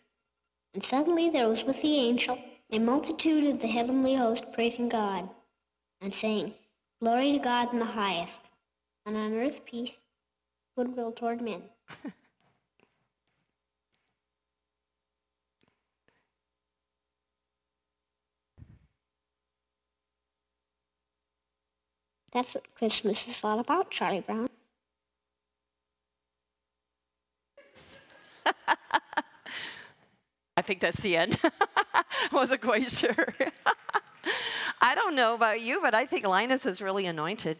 And 0.74 0.84
suddenly 0.84 1.30
there 1.30 1.48
was 1.48 1.64
with 1.64 1.82
the 1.82 1.96
angel 1.96 2.38
a 2.72 2.80
multitude 2.80 3.46
of 3.46 3.60
the 3.60 3.68
heavenly 3.68 4.16
host 4.16 4.46
praising 4.54 4.90
God, 4.90 5.30
and 6.02 6.14
saying, 6.14 6.54
Glory 7.02 7.32
to 7.32 7.40
God 7.40 7.74
in 7.74 7.80
the 7.80 7.86
highest, 7.86 8.42
and 9.06 9.18
on 9.18 9.34
earth 9.34 9.66
peace, 9.66 9.98
goodwill 10.78 11.12
toward 11.12 11.42
men. 11.42 11.64
That's 22.39 22.55
what 22.55 22.63
Christmas 22.74 23.27
is 23.27 23.36
all 23.43 23.60
about, 23.60 23.91
Charlie 23.91 24.22
Brown. 24.22 24.48
I 30.55 30.62
think 30.62 30.79
that's 30.79 31.01
the 31.01 31.17
end. 31.17 31.38
I 31.93 32.03
wasn't 32.31 32.62
quite 32.62 32.89
sure. 32.89 33.36
I 34.81 34.96
don't 34.96 35.15
know 35.15 35.36
about 35.36 35.60
you, 35.60 35.81
but 35.81 35.93
I 35.93 36.05
think 36.05 36.25
Linus 36.25 36.65
is 36.65 36.81
really 36.81 37.08
anointed. 37.08 37.58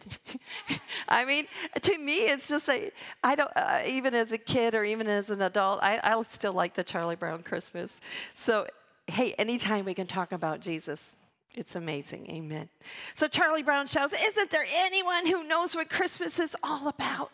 I 1.06 1.26
mean, 1.26 1.44
to 1.82 1.98
me, 1.98 2.20
it's 2.20 2.48
just 2.48 2.70
a, 2.70 2.90
I 3.22 3.34
don't, 3.34 3.52
uh, 3.54 3.82
even 3.84 4.14
as 4.14 4.32
a 4.32 4.38
kid 4.38 4.74
or 4.74 4.82
even 4.82 5.08
as 5.08 5.28
an 5.28 5.42
adult, 5.42 5.80
I, 5.82 6.00
I 6.02 6.22
still 6.22 6.54
like 6.54 6.72
the 6.72 6.84
Charlie 6.84 7.16
Brown 7.16 7.42
Christmas. 7.42 8.00
So, 8.32 8.66
hey, 9.08 9.34
anytime 9.34 9.84
we 9.84 9.92
can 9.92 10.06
talk 10.06 10.32
about 10.32 10.60
Jesus, 10.60 11.16
it's 11.54 11.74
amazing. 11.74 12.30
Amen. 12.30 12.68
So 13.14 13.28
Charlie 13.28 13.62
Brown 13.62 13.86
shouts, 13.86 14.14
Isn't 14.14 14.50
there 14.50 14.66
anyone 14.72 15.26
who 15.26 15.44
knows 15.44 15.74
what 15.74 15.90
Christmas 15.90 16.38
is 16.38 16.56
all 16.62 16.88
about? 16.88 17.32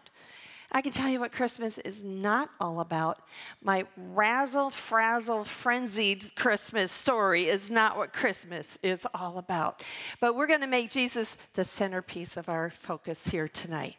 I 0.72 0.82
can 0.82 0.92
tell 0.92 1.08
you 1.08 1.20
what 1.20 1.32
Christmas 1.32 1.78
is 1.78 2.02
not 2.02 2.50
all 2.60 2.80
about. 2.80 3.20
My 3.62 3.86
razzle, 3.96 4.70
frazzle, 4.70 5.44
frenzied 5.44 6.34
Christmas 6.34 6.90
story 6.90 7.44
is 7.44 7.70
not 7.70 7.96
what 7.96 8.12
Christmas 8.12 8.76
is 8.82 9.06
all 9.14 9.38
about. 9.38 9.84
But 10.20 10.34
we're 10.34 10.48
going 10.48 10.60
to 10.62 10.66
make 10.66 10.90
Jesus 10.90 11.36
the 11.52 11.62
centerpiece 11.62 12.36
of 12.36 12.48
our 12.48 12.70
focus 12.70 13.28
here 13.28 13.46
tonight. 13.46 13.96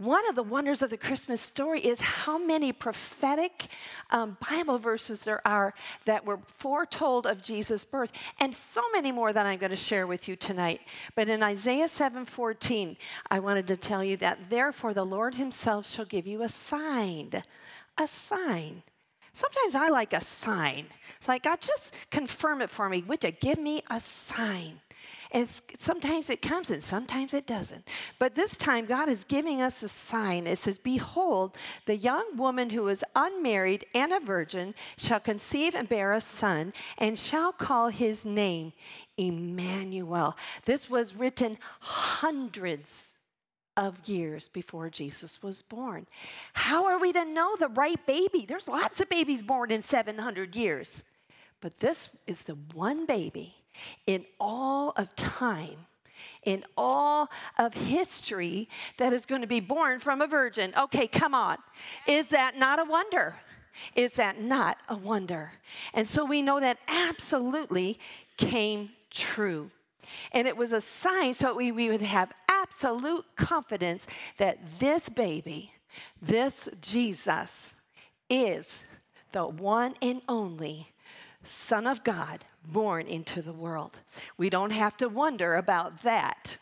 One 0.00 0.26
of 0.30 0.34
the 0.34 0.42
wonders 0.42 0.80
of 0.80 0.88
the 0.88 0.96
Christmas 0.96 1.42
story 1.42 1.82
is 1.82 2.00
how 2.00 2.38
many 2.38 2.72
prophetic 2.72 3.66
um, 4.08 4.38
Bible 4.50 4.78
verses 4.78 5.24
there 5.24 5.46
are 5.46 5.74
that 6.06 6.24
were 6.24 6.38
foretold 6.46 7.26
of 7.26 7.42
Jesus' 7.42 7.84
birth, 7.84 8.10
and 8.38 8.54
so 8.54 8.80
many 8.94 9.12
more 9.12 9.34
that 9.34 9.44
I'm 9.44 9.58
going 9.58 9.68
to 9.68 9.76
share 9.76 10.06
with 10.06 10.26
you 10.26 10.36
tonight. 10.36 10.80
But 11.14 11.28
in 11.28 11.42
Isaiah 11.42 11.86
7:14, 11.86 12.96
I 13.30 13.40
wanted 13.40 13.66
to 13.66 13.76
tell 13.76 14.02
you 14.02 14.16
that 14.16 14.48
therefore 14.48 14.94
the 14.94 15.04
Lord 15.04 15.34
Himself 15.34 15.86
shall 15.86 16.06
give 16.06 16.26
you 16.26 16.42
a 16.44 16.48
sign, 16.48 17.42
a 17.98 18.06
sign. 18.06 18.82
Sometimes 19.34 19.74
I 19.74 19.88
like 19.88 20.14
a 20.14 20.22
sign. 20.22 20.86
It's 21.18 21.28
like 21.28 21.42
God, 21.42 21.60
just 21.60 21.94
confirm 22.10 22.62
it 22.62 22.70
for 22.70 22.88
me. 22.88 23.04
Would 23.06 23.22
you 23.22 23.32
give 23.32 23.58
me 23.58 23.82
a 23.90 24.00
sign? 24.00 24.80
It's, 25.32 25.62
sometimes 25.78 26.28
it 26.28 26.42
comes 26.42 26.70
and 26.70 26.82
sometimes 26.82 27.34
it 27.34 27.46
doesn't. 27.46 27.88
But 28.18 28.34
this 28.34 28.56
time, 28.56 28.86
God 28.86 29.08
is 29.08 29.22
giving 29.22 29.62
us 29.62 29.82
a 29.82 29.88
sign. 29.88 30.46
It 30.46 30.58
says, 30.58 30.76
Behold, 30.76 31.56
the 31.86 31.96
young 31.96 32.36
woman 32.36 32.70
who 32.70 32.88
is 32.88 33.04
unmarried 33.14 33.86
and 33.94 34.12
a 34.12 34.18
virgin 34.18 34.74
shall 34.98 35.20
conceive 35.20 35.74
and 35.76 35.88
bear 35.88 36.12
a 36.12 36.20
son, 36.20 36.72
and 36.98 37.16
shall 37.16 37.52
call 37.52 37.88
his 37.88 38.24
name 38.24 38.72
Emmanuel. 39.16 40.36
This 40.64 40.90
was 40.90 41.14
written 41.14 41.58
hundreds 41.80 43.12
of 43.76 44.08
years 44.08 44.48
before 44.48 44.90
Jesus 44.90 45.42
was 45.42 45.62
born. 45.62 46.06
How 46.54 46.86
are 46.86 46.98
we 46.98 47.12
to 47.12 47.24
know 47.24 47.54
the 47.56 47.68
right 47.68 48.04
baby? 48.04 48.46
There's 48.46 48.66
lots 48.66 49.00
of 49.00 49.08
babies 49.08 49.44
born 49.44 49.70
in 49.70 49.80
700 49.80 50.56
years. 50.56 51.04
But 51.60 51.78
this 51.78 52.10
is 52.26 52.42
the 52.42 52.56
one 52.72 53.06
baby 53.06 53.59
in 54.06 54.24
all 54.38 54.90
of 54.96 55.14
time, 55.16 55.86
in 56.44 56.64
all 56.76 57.28
of 57.58 57.74
history, 57.74 58.68
that 58.98 59.12
is 59.12 59.26
going 59.26 59.40
to 59.40 59.46
be 59.46 59.60
born 59.60 60.00
from 60.00 60.20
a 60.20 60.26
virgin. 60.26 60.72
Okay, 60.76 61.06
come 61.06 61.34
on. 61.34 61.58
Is 62.06 62.26
that 62.26 62.56
not 62.58 62.78
a 62.78 62.84
wonder? 62.84 63.36
Is 63.94 64.12
that 64.12 64.40
not 64.40 64.78
a 64.88 64.96
wonder? 64.96 65.52
And 65.94 66.06
so 66.06 66.24
we 66.24 66.42
know 66.42 66.60
that 66.60 66.78
absolutely 66.88 67.98
came 68.36 68.90
true. 69.10 69.70
And 70.32 70.48
it 70.48 70.56
was 70.56 70.72
a 70.72 70.80
sign 70.80 71.34
so 71.34 71.54
we, 71.54 71.72
we 71.72 71.88
would 71.88 72.02
have 72.02 72.32
absolute 72.48 73.24
confidence 73.36 74.06
that 74.38 74.58
this 74.78 75.08
baby, 75.08 75.72
this 76.20 76.68
Jesus, 76.80 77.74
is 78.28 78.84
the 79.32 79.46
one 79.46 79.94
and 80.02 80.22
only 80.28 80.88
Son 81.44 81.86
of 81.86 82.04
God 82.04 82.44
born 82.66 83.06
into 83.06 83.42
the 83.42 83.52
world. 83.52 83.98
We 84.36 84.50
don't 84.50 84.72
have 84.72 84.96
to 84.98 85.08
wonder 85.08 85.56
about 85.56 86.02
that, 86.02 86.58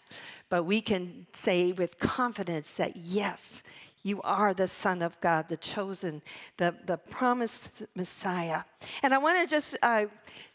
but 0.49 0.64
we 0.64 0.80
can 0.80 1.26
say 1.32 1.73
with 1.73 1.99
confidence 1.99 2.73
that 2.73 2.97
yes, 2.97 3.62
you 4.02 4.23
are 4.23 4.54
the 4.54 4.68
Son 4.68 5.02
of 5.02 5.20
God, 5.20 5.49
the 5.49 5.56
chosen, 5.56 6.23
the, 6.56 6.75
the 6.87 6.97
promised 6.97 7.82
Messiah. 7.94 8.62
And 9.02 9.12
I 9.12 9.18
want 9.18 9.40
to 9.40 9.47
just 9.47 9.76
uh, 9.82 10.06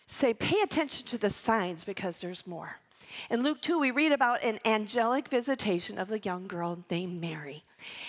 say, 0.07 0.33
pay 0.33 0.61
attention 0.61 1.05
to 1.07 1.17
the 1.17 1.29
signs 1.29 1.83
because 1.83 2.19
there's 2.21 2.47
more. 2.47 2.77
In 3.29 3.43
Luke 3.43 3.61
2, 3.61 3.79
we 3.79 3.91
read 3.91 4.11
about 4.11 4.43
an 4.43 4.59
angelic 4.65 5.27
visitation 5.27 5.99
of 5.99 6.07
the 6.07 6.19
young 6.19 6.47
girl 6.47 6.83
named 6.89 7.21
Mary. 7.21 7.63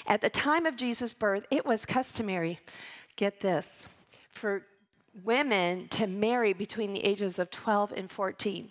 At 0.07 0.21
the 0.21 0.31
time 0.31 0.67
of 0.67 0.77
Jesus' 0.77 1.13
birth, 1.13 1.47
it 1.51 1.67
was 1.67 1.85
customary, 1.85 2.61
get 3.17 3.41
this, 3.41 3.89
for 4.31 4.65
women 5.23 5.89
to 5.89 6.07
marry 6.07 6.53
between 6.53 6.93
the 6.93 7.05
ages 7.05 7.39
of 7.39 7.51
12 7.51 7.93
and 7.93 8.11
14. 8.11 8.71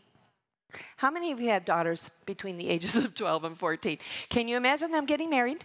How 0.98 1.12
many 1.12 1.32
of 1.32 1.40
you 1.40 1.50
have 1.50 1.66
daughters 1.66 2.10
between 2.26 2.58
the 2.58 2.70
ages 2.70 2.96
of 2.98 3.14
12 3.14 3.44
and 3.44 3.58
14? 3.58 3.98
Can 4.30 4.48
you 4.48 4.58
imagine 4.58 4.92
them 4.92 5.06
getting 5.06 5.30
married? 5.30 5.64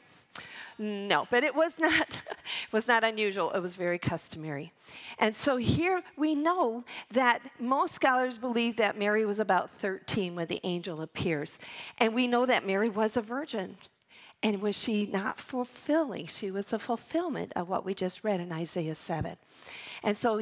No, 0.79 1.27
but 1.31 1.43
it 1.43 1.57
was 1.57 1.73
not 1.79 2.09
it 2.09 2.37
was 2.73 2.87
not 2.87 3.03
unusual. 3.03 3.51
It 3.51 3.61
was 3.61 3.75
very 3.75 3.99
customary. 3.99 4.73
And 5.19 5.35
so 5.35 5.57
here 5.57 6.03
we 6.17 6.37
know 6.37 6.85
that 7.11 7.43
most 7.59 7.95
scholars 7.95 8.39
believe 8.39 8.77
that 8.77 8.97
Mary 8.97 9.27
was 9.27 9.41
about 9.41 9.71
13 9.71 10.37
when 10.37 10.47
the 10.47 10.61
angel 10.63 11.01
appears. 11.01 11.59
And 11.99 12.15
we 12.15 12.29
know 12.29 12.47
that 12.47 12.65
Mary 12.65 12.89
was 12.89 13.17
a 13.17 13.23
virgin. 13.23 13.77
And 14.41 14.63
was 14.63 14.79
she 14.79 15.07
not 15.07 15.41
fulfilling? 15.41 16.27
She 16.27 16.53
was 16.53 16.73
a 16.73 16.79
fulfillment 16.79 17.53
of 17.57 17.69
what 17.69 17.85
we 17.85 17.93
just 17.93 18.23
read 18.23 18.39
in 18.39 18.53
Isaiah 18.53 18.95
7. 18.95 19.37
And 20.05 20.17
so 20.17 20.41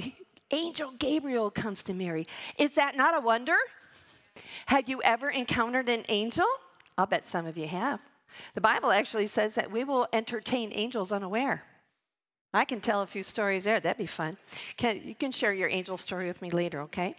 angel 0.51 0.93
Gabriel 0.99 1.51
comes 1.51 1.83
to 1.85 1.95
Mary. 1.95 2.27
Is 2.59 2.73
that 2.73 2.97
not 2.97 3.17
a 3.17 3.21
wonder? 3.21 3.57
Have 4.67 4.89
you 4.89 5.03
ever 5.03 5.31
encountered 5.31 5.89
an 5.89 6.05
angel? 6.09 6.47
I'll 6.99 7.07
bet 7.07 7.25
some 7.25 7.47
of 7.47 7.57
you 7.57 7.67
have. 7.67 8.01
The 8.55 8.61
Bible 8.61 8.91
actually 8.91 9.27
says 9.27 9.55
that 9.55 9.71
we 9.71 9.85
will 9.85 10.09
entertain 10.13 10.73
angels 10.73 11.13
unaware. 11.13 11.65
I 12.55 12.65
can 12.65 12.81
tell 12.81 13.03
a 13.03 13.07
few 13.07 13.23
stories 13.23 13.65
there. 13.65 13.81
That'd 13.81 13.99
be 13.99 14.07
fun. 14.07 14.39
Can, 14.77 15.03
you 15.05 15.15
can 15.15 15.31
share 15.31 15.53
your 15.53 15.69
angel 15.69 15.97
story 15.97 16.27
with 16.27 16.41
me 16.41 16.49
later, 16.49 16.81
okay? 16.83 17.15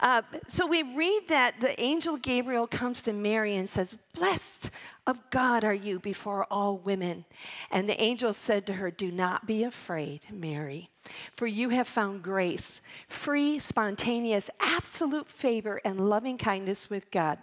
Uh, 0.00 0.22
so 0.48 0.66
we 0.66 0.82
read 0.82 1.22
that 1.28 1.60
the 1.60 1.78
angel 1.80 2.16
Gabriel 2.16 2.66
comes 2.66 3.02
to 3.02 3.12
Mary 3.12 3.56
and 3.56 3.68
says, 3.68 3.96
Blessed 4.14 4.70
of 5.06 5.20
God 5.30 5.62
are 5.62 5.74
you 5.74 5.98
before 5.98 6.46
all 6.50 6.78
women. 6.78 7.24
And 7.70 7.88
the 7.88 8.00
angel 8.00 8.32
said 8.32 8.66
to 8.66 8.74
her, 8.74 8.90
Do 8.90 9.10
not 9.10 9.46
be 9.46 9.64
afraid, 9.64 10.22
Mary, 10.32 10.90
for 11.32 11.46
you 11.46 11.68
have 11.68 11.88
found 11.88 12.22
grace, 12.22 12.80
free, 13.08 13.58
spontaneous, 13.58 14.48
absolute 14.60 15.28
favor, 15.28 15.80
and 15.84 16.08
loving 16.08 16.38
kindness 16.38 16.88
with 16.88 17.10
God. 17.10 17.38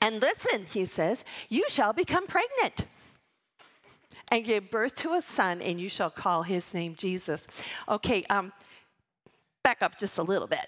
And 0.00 0.22
listen, 0.22 0.66
he 0.72 0.86
says, 0.86 1.24
you 1.48 1.64
shall 1.68 1.92
become 1.92 2.26
pregnant 2.26 2.86
and 4.30 4.44
give 4.44 4.70
birth 4.70 4.94
to 4.96 5.14
a 5.14 5.20
son, 5.20 5.60
and 5.62 5.80
you 5.80 5.88
shall 5.88 6.10
call 6.10 6.42
his 6.42 6.72
name 6.74 6.94
Jesus. 6.94 7.46
Okay, 7.88 8.24
um, 8.30 8.52
back 9.62 9.82
up 9.82 9.98
just 9.98 10.18
a 10.18 10.22
little 10.22 10.48
bit. 10.48 10.66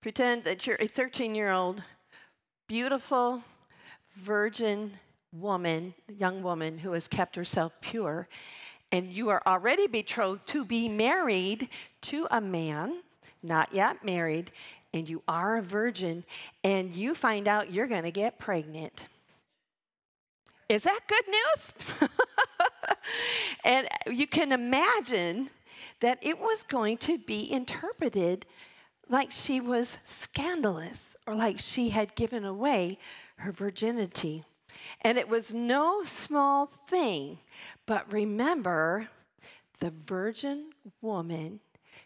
Pretend 0.00 0.44
that 0.44 0.66
you're 0.66 0.76
a 0.80 0.86
13 0.86 1.34
year 1.34 1.50
old, 1.50 1.82
beautiful, 2.68 3.42
virgin 4.16 4.92
woman, 5.32 5.94
young 6.18 6.42
woman 6.42 6.78
who 6.78 6.92
has 6.92 7.08
kept 7.08 7.36
herself 7.36 7.72
pure, 7.80 8.28
and 8.92 9.12
you 9.12 9.28
are 9.30 9.42
already 9.46 9.86
betrothed 9.86 10.46
to 10.46 10.64
be 10.64 10.88
married 10.88 11.68
to 12.02 12.28
a 12.30 12.40
man, 12.40 13.02
not 13.42 13.72
yet 13.72 14.04
married, 14.04 14.50
and 14.92 15.08
you 15.08 15.22
are 15.26 15.56
a 15.56 15.62
virgin, 15.62 16.24
and 16.62 16.94
you 16.94 17.14
find 17.14 17.48
out 17.48 17.72
you're 17.72 17.88
going 17.88 18.04
to 18.04 18.12
get 18.12 18.38
pregnant. 18.38 19.08
Is 20.68 20.84
that 20.84 21.00
good 21.08 21.24
news? 21.28 22.10
and 23.64 23.88
you 24.06 24.26
can 24.26 24.52
imagine 24.52 25.50
that 26.00 26.18
it 26.22 26.38
was 26.38 26.62
going 26.64 26.96
to 26.98 27.18
be 27.18 27.50
interpreted 27.50 28.46
like 29.08 29.30
she 29.30 29.60
was 29.60 29.98
scandalous 30.04 31.16
or 31.26 31.34
like 31.34 31.58
she 31.58 31.90
had 31.90 32.14
given 32.14 32.44
away 32.44 32.98
her 33.36 33.52
virginity. 33.52 34.44
And 35.02 35.18
it 35.18 35.28
was 35.28 35.54
no 35.54 36.02
small 36.04 36.70
thing, 36.88 37.38
but 37.86 38.12
remember 38.12 39.08
the 39.80 39.90
virgin 39.90 40.70
woman 41.00 41.60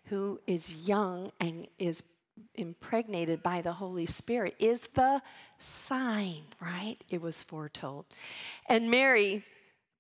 who 0.05 0.41
is 0.47 0.75
young 0.75 1.31
and 1.41 1.67
is 1.79 2.03
impregnated 2.55 3.43
by 3.43 3.61
the 3.61 3.73
Holy 3.73 4.07
Spirit 4.07 4.55
is 4.59 4.81
the 4.95 5.21
sign, 5.59 6.43
right? 6.61 6.97
It 7.11 7.21
was 7.21 7.43
foretold. 7.43 8.07
And 8.67 8.91
Mary, 8.91 9.45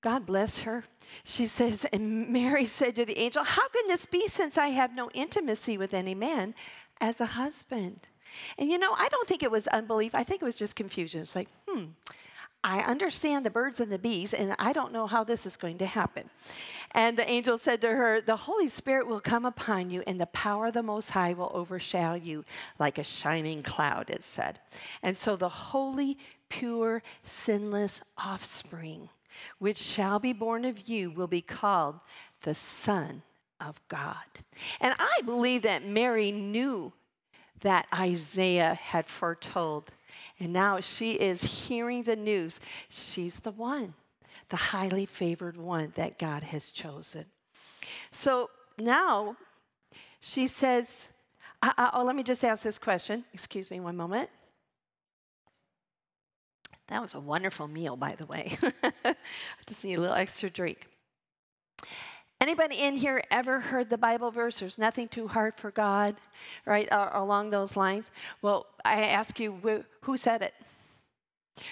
God 0.08 0.24
bless 0.24 0.60
her, 0.60 0.84
she 1.22 1.44
says, 1.44 1.84
and 1.92 2.30
Mary 2.30 2.64
said 2.64 2.96
to 2.96 3.04
the 3.04 3.18
angel, 3.18 3.44
How 3.44 3.68
can 3.68 3.86
this 3.88 4.06
be 4.06 4.26
since 4.26 4.56
I 4.56 4.68
have 4.68 4.94
no 4.94 5.10
intimacy 5.12 5.76
with 5.76 5.92
any 5.92 6.14
man 6.14 6.54
as 6.98 7.20
a 7.20 7.26
husband? 7.26 8.08
And 8.56 8.70
you 8.70 8.78
know, 8.78 8.94
I 8.94 9.08
don't 9.10 9.28
think 9.28 9.42
it 9.42 9.50
was 9.50 9.66
unbelief. 9.66 10.14
I 10.14 10.22
think 10.22 10.40
it 10.40 10.46
was 10.46 10.54
just 10.54 10.76
confusion. 10.76 11.20
It's 11.20 11.36
like, 11.36 11.50
hmm, 11.68 11.88
I 12.64 12.80
understand 12.80 13.44
the 13.44 13.50
birds 13.50 13.80
and 13.80 13.92
the 13.92 13.98
bees, 13.98 14.32
and 14.32 14.56
I 14.58 14.72
don't 14.72 14.94
know 14.94 15.06
how 15.06 15.24
this 15.24 15.44
is 15.44 15.58
going 15.58 15.76
to 15.76 15.86
happen. 15.86 16.30
And 16.92 17.18
the 17.18 17.28
angel 17.28 17.58
said 17.58 17.82
to 17.82 17.88
her, 17.88 18.22
The 18.22 18.34
Holy 18.34 18.68
Spirit 18.68 19.08
will 19.08 19.20
come 19.20 19.44
upon 19.44 19.90
you, 19.90 20.02
and 20.06 20.18
the 20.18 20.26
power 20.28 20.68
of 20.68 20.72
the 20.72 20.82
Most 20.82 21.10
High 21.10 21.34
will 21.34 21.52
overshadow 21.52 22.14
you 22.14 22.46
like 22.78 22.96
a 22.96 23.04
shining 23.04 23.62
cloud, 23.62 24.08
it 24.08 24.22
said. 24.22 24.58
And 25.02 25.18
so 25.18 25.36
the 25.36 25.50
holy, 25.50 26.16
pure, 26.48 27.02
sinless 27.24 28.00
offspring, 28.16 29.10
which 29.58 29.78
shall 29.78 30.18
be 30.18 30.32
born 30.32 30.64
of 30.64 30.88
you, 30.88 31.10
will 31.10 31.26
be 31.26 31.42
called 31.42 32.00
the 32.42 32.54
Son 32.54 33.22
of 33.60 33.80
God. 33.88 34.16
And 34.80 34.94
I 34.98 35.20
believe 35.24 35.62
that 35.62 35.84
Mary 35.84 36.32
knew 36.32 36.92
that 37.60 37.86
Isaiah 37.92 38.74
had 38.74 39.06
foretold 39.06 39.90
and 40.40 40.52
now 40.52 40.80
she 40.80 41.12
is 41.12 41.42
hearing 41.42 42.02
the 42.04 42.16
news. 42.16 42.60
She's 42.88 43.40
the 43.40 43.50
one, 43.50 43.94
the 44.48 44.56
highly 44.56 45.06
favored 45.06 45.56
one 45.56 45.92
that 45.96 46.18
God 46.18 46.42
has 46.44 46.70
chosen. 46.70 47.26
So 48.10 48.50
now 48.78 49.36
she 50.20 50.46
says, 50.46 51.08
uh, 51.62 51.72
uh, 51.76 51.90
Oh, 51.94 52.04
let 52.04 52.14
me 52.14 52.22
just 52.22 52.44
ask 52.44 52.62
this 52.62 52.78
question. 52.78 53.24
Excuse 53.32 53.70
me 53.70 53.80
one 53.80 53.96
moment. 53.96 54.30
That 56.88 57.02
was 57.02 57.14
a 57.14 57.20
wonderful 57.20 57.68
meal, 57.68 57.96
by 57.96 58.14
the 58.14 58.26
way. 58.26 58.56
Just 59.66 59.84
need 59.84 59.94
a 59.94 60.00
little 60.00 60.16
extra 60.16 60.50
drink. 60.50 60.88
Anybody 62.40 62.78
in 62.78 62.96
here 62.96 63.22
ever 63.30 63.60
heard 63.60 63.90
the 63.90 63.98
Bible 63.98 64.30
verse, 64.30 64.60
there's 64.60 64.78
nothing 64.78 65.08
too 65.08 65.26
hard 65.26 65.54
for 65.56 65.70
God, 65.70 66.16
right, 66.64 66.90
uh, 66.92 67.10
along 67.14 67.50
those 67.50 67.76
lines? 67.76 68.10
Well, 68.42 68.66
I 68.84 69.06
ask 69.06 69.40
you, 69.40 69.84
who 70.02 70.16
said 70.16 70.42
it? 70.42 70.54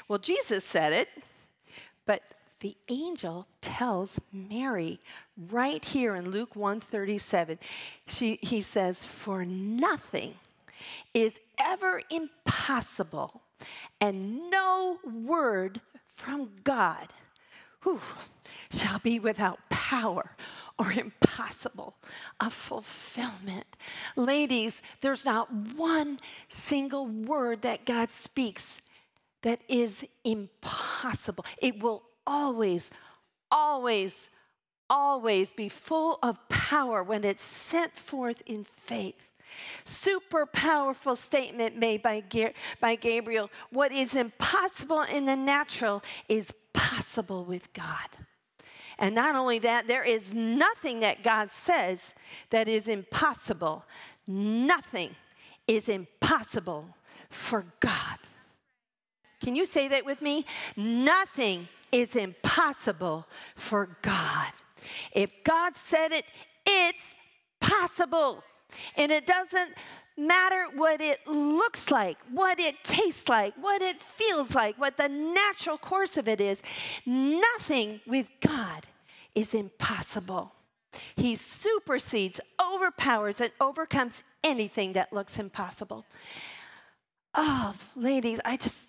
Well, 0.08 0.18
Jesus 0.18 0.64
said 0.64 0.92
it, 0.92 1.08
but 2.04 2.22
the 2.60 2.76
angel 2.88 3.46
tells 3.60 4.18
Mary 4.32 4.98
right 5.50 5.84
here 5.84 6.16
in 6.16 6.30
Luke 6.30 6.56
137, 6.56 7.58
she, 8.08 8.38
he 8.42 8.60
says, 8.60 9.04
For 9.04 9.44
nothing 9.44 10.34
is 11.14 11.38
ever 11.58 12.02
impossible, 12.10 13.42
and 14.00 14.50
no 14.50 14.98
word 15.04 15.80
from 16.14 16.50
God 16.64 17.08
whew, 17.86 18.00
shall 18.70 18.98
be 18.98 19.18
without 19.20 19.60
power 19.70 20.32
or 20.78 20.90
impossible 20.90 21.94
of 22.40 22.52
fulfillment. 22.52 23.64
Ladies, 24.16 24.82
there's 25.00 25.24
not 25.24 25.52
one 25.76 26.18
single 26.48 27.06
word 27.06 27.62
that 27.62 27.84
God 27.84 28.10
speaks 28.10 28.80
that 29.42 29.60
is 29.68 30.04
impossible. 30.24 31.44
It 31.58 31.80
will 31.80 32.02
always, 32.26 32.90
always, 33.52 34.30
always 34.90 35.50
be 35.50 35.68
full 35.68 36.18
of 36.22 36.48
power 36.48 37.04
when 37.04 37.22
it's 37.24 37.44
sent 37.44 37.96
forth 37.96 38.42
in 38.46 38.64
faith. 38.64 39.22
Super 39.84 40.46
powerful 40.46 41.16
statement 41.16 41.76
made 41.76 42.02
by, 42.02 42.22
by 42.80 42.94
Gabriel. 42.94 43.50
What 43.70 43.92
is 43.92 44.14
impossible 44.14 45.02
in 45.02 45.24
the 45.24 45.36
natural 45.36 46.02
is 46.28 46.52
possible 46.72 47.44
with 47.44 47.72
God. 47.72 48.08
And 48.98 49.14
not 49.14 49.34
only 49.34 49.58
that, 49.60 49.86
there 49.86 50.04
is 50.04 50.32
nothing 50.32 51.00
that 51.00 51.22
God 51.22 51.50
says 51.50 52.14
that 52.50 52.68
is 52.68 52.88
impossible. 52.88 53.84
Nothing 54.26 55.14
is 55.66 55.88
impossible 55.88 56.86
for 57.28 57.64
God. 57.80 58.18
Can 59.42 59.54
you 59.54 59.66
say 59.66 59.88
that 59.88 60.04
with 60.04 60.22
me? 60.22 60.46
Nothing 60.76 61.68
is 61.92 62.16
impossible 62.16 63.26
for 63.54 63.96
God. 64.02 64.52
If 65.12 65.30
God 65.44 65.76
said 65.76 66.12
it, 66.12 66.24
it's 66.66 67.14
possible. 67.60 68.42
And 68.96 69.12
it 69.12 69.26
doesn't 69.26 69.72
matter 70.16 70.66
what 70.74 71.00
it 71.00 71.26
looks 71.26 71.90
like, 71.90 72.18
what 72.30 72.58
it 72.58 72.82
tastes 72.82 73.28
like, 73.28 73.54
what 73.60 73.82
it 73.82 74.00
feels 74.00 74.54
like, 74.54 74.78
what 74.78 74.96
the 74.96 75.08
natural 75.08 75.78
course 75.78 76.16
of 76.16 76.26
it 76.28 76.40
is. 76.40 76.62
Nothing 77.04 78.00
with 78.06 78.30
God 78.40 78.86
is 79.34 79.54
impossible. 79.54 80.52
He 81.14 81.34
supersedes, 81.34 82.40
overpowers, 82.60 83.40
and 83.40 83.52
overcomes 83.60 84.24
anything 84.42 84.94
that 84.94 85.12
looks 85.12 85.38
impossible. 85.38 86.06
Oh, 87.34 87.74
ladies, 87.94 88.40
I 88.44 88.56
just 88.56 88.88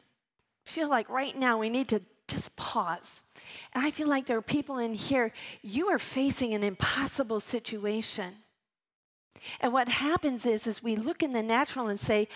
feel 0.65 0.89
like 0.89 1.09
right 1.09 1.37
now 1.37 1.57
we 1.57 1.69
need 1.69 1.89
to 1.89 2.01
just 2.29 2.55
pause. 2.55 3.21
And 3.73 3.85
I 3.85 3.91
feel 3.91 4.07
like 4.07 4.25
there 4.25 4.37
are 4.37 4.41
people 4.41 4.77
in 4.77 4.93
here, 4.93 5.33
you 5.61 5.87
are 5.89 5.99
facing 5.99 6.53
an 6.53 6.63
impossible 6.63 7.41
situation. 7.41 8.35
And 9.62 9.73
what 9.73 9.88
happens 9.88 10.45
is, 10.45 10.67
is 10.67 10.84
we 10.84 10.95
look 10.95 11.23
in 11.23 11.32
the 11.32 11.43
natural 11.43 11.88
and 11.88 12.00
say, 12.00 12.28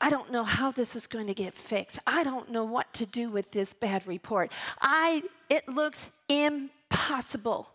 I 0.00 0.10
don't 0.10 0.30
know 0.30 0.44
how 0.44 0.70
this 0.70 0.94
is 0.94 1.06
going 1.06 1.26
to 1.26 1.34
get 1.34 1.54
fixed. 1.54 1.98
I 2.06 2.22
don't 2.22 2.50
know 2.50 2.64
what 2.64 2.92
to 2.94 3.06
do 3.06 3.30
with 3.30 3.50
this 3.50 3.74
bad 3.74 4.06
report. 4.06 4.52
I, 4.80 5.22
it 5.50 5.68
looks 5.68 6.10
impossible. 6.28 7.70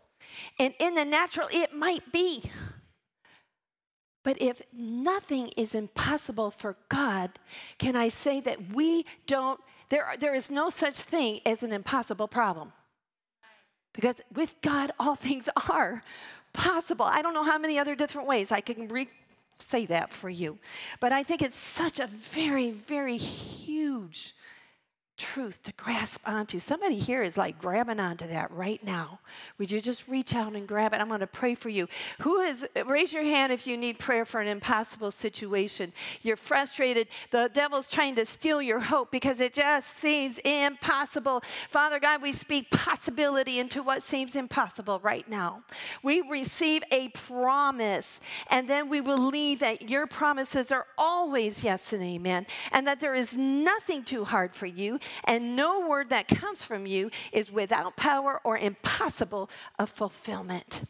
And 0.59 0.73
in 0.79 0.93
the 0.93 1.05
natural, 1.05 1.47
it 1.51 1.75
might 1.75 2.11
be. 2.11 2.49
But 4.23 4.41
if 4.41 4.61
nothing 4.71 5.49
is 5.57 5.75
impossible 5.75 6.49
for 6.51 6.77
God, 6.87 7.31
can 7.77 7.95
I 7.95 8.07
say 8.07 8.39
that 8.41 8.73
we 8.73 9.05
don't, 9.27 9.59
there, 9.89 10.13
there 10.17 10.33
is 10.33 10.49
no 10.49 10.69
such 10.69 10.95
thing 10.95 11.41
as 11.45 11.61
an 11.61 11.73
impossible 11.73 12.29
problem? 12.29 12.71
Because 13.93 14.21
with 14.33 14.55
God, 14.61 14.91
all 14.97 15.15
things 15.15 15.49
are 15.69 16.03
possible. 16.53 17.05
I 17.05 17.21
don't 17.21 17.33
know 17.33 17.43
how 17.43 17.57
many 17.57 17.77
other 17.77 17.95
different 17.95 18.27
ways 18.27 18.51
I 18.51 18.61
can 18.61 18.87
re- 18.87 19.09
say 19.59 19.85
that 19.87 20.11
for 20.11 20.29
you. 20.29 20.59
But 20.99 21.11
I 21.11 21.23
think 21.23 21.41
it's 21.41 21.57
such 21.57 21.99
a 21.99 22.07
very, 22.07 22.71
very 22.71 23.17
huge 23.17 24.33
truth 25.17 25.61
to 25.63 25.71
grasp 25.73 26.21
onto. 26.27 26.59
Somebody 26.59 26.97
here 26.97 27.23
is 27.23 27.37
like 27.37 27.59
grabbing 27.59 27.99
onto 27.99 28.27
that 28.27 28.51
right 28.51 28.83
now. 28.83 29.19
Would 29.57 29.71
you 29.71 29.81
just 29.81 30.07
reach 30.07 30.35
out 30.35 30.55
and 30.55 30.67
grab 30.67 30.93
it? 30.93 30.99
I'm 30.99 31.07
going 31.07 31.19
to 31.19 31.27
pray 31.27 31.55
for 31.55 31.69
you. 31.69 31.87
Who 32.19 32.39
is, 32.41 32.67
raise 32.85 33.13
your 33.13 33.23
hand 33.23 33.53
if 33.53 33.67
you 33.67 33.77
need 33.77 33.99
prayer 33.99 34.25
for 34.25 34.41
an 34.41 34.47
impossible 34.47 35.11
situation. 35.11 35.93
You're 36.21 36.35
frustrated. 36.35 37.07
The 37.31 37.49
devil's 37.53 37.87
trying 37.87 38.15
to 38.15 38.25
steal 38.25 38.61
your 38.61 38.79
hope 38.79 39.11
because 39.11 39.39
it 39.39 39.53
just 39.53 39.87
seems 39.87 40.39
impossible. 40.39 41.41
Father 41.69 41.99
God, 41.99 42.21
we 42.21 42.31
speak 42.31 42.69
possibility 42.71 43.59
into 43.59 43.83
what 43.83 44.03
seems 44.03 44.35
impossible 44.35 44.99
right 45.03 45.27
now. 45.29 45.63
We 46.01 46.21
receive 46.21 46.83
a 46.91 47.09
promise, 47.09 48.19
and 48.49 48.67
then 48.67 48.89
we 48.89 48.99
believe 48.99 49.59
that 49.59 49.89
your 49.89 50.07
promises 50.07 50.71
are 50.71 50.87
always 50.97 51.63
yes 51.63 51.93
and 51.93 52.01
amen, 52.01 52.47
and 52.71 52.87
that 52.87 52.99
there 52.99 53.15
is 53.15 53.37
nothing 53.37 54.03
too 54.03 54.25
hard 54.25 54.53
for 54.53 54.65
you 54.65 54.99
and 55.25 55.55
no 55.55 55.87
word 55.87 56.09
that 56.09 56.27
comes 56.27 56.63
from 56.63 56.85
you 56.85 57.11
is 57.31 57.51
without 57.51 57.95
power 57.95 58.39
or 58.43 58.57
impossible 58.57 59.49
of 59.77 59.89
fulfillment. 59.89 60.83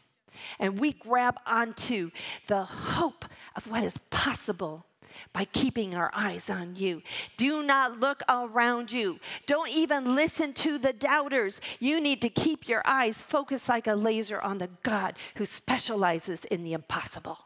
And 0.58 0.78
we 0.78 0.92
grab 0.92 1.38
onto 1.46 2.10
the 2.46 2.64
hope 2.64 3.24
of 3.56 3.68
what 3.68 3.84
is 3.84 3.98
possible 4.10 4.86
by 5.32 5.44
keeping 5.44 5.94
our 5.94 6.10
eyes 6.14 6.50
on 6.50 6.76
you. 6.76 7.02
Do 7.36 7.62
not 7.62 8.00
look 8.00 8.22
around 8.28 8.90
you. 8.92 9.20
Don't 9.46 9.70
even 9.70 10.14
listen 10.14 10.52
to 10.54 10.78
the 10.78 10.92
doubters. 10.92 11.60
You 11.78 12.00
need 12.00 12.20
to 12.22 12.28
keep 12.28 12.68
your 12.68 12.82
eyes 12.84 13.22
focused 13.22 13.68
like 13.68 13.86
a 13.86 13.94
laser 13.94 14.40
on 14.40 14.58
the 14.58 14.70
God 14.82 15.16
who 15.36 15.46
specializes 15.46 16.44
in 16.46 16.64
the 16.64 16.72
impossible. 16.72 17.38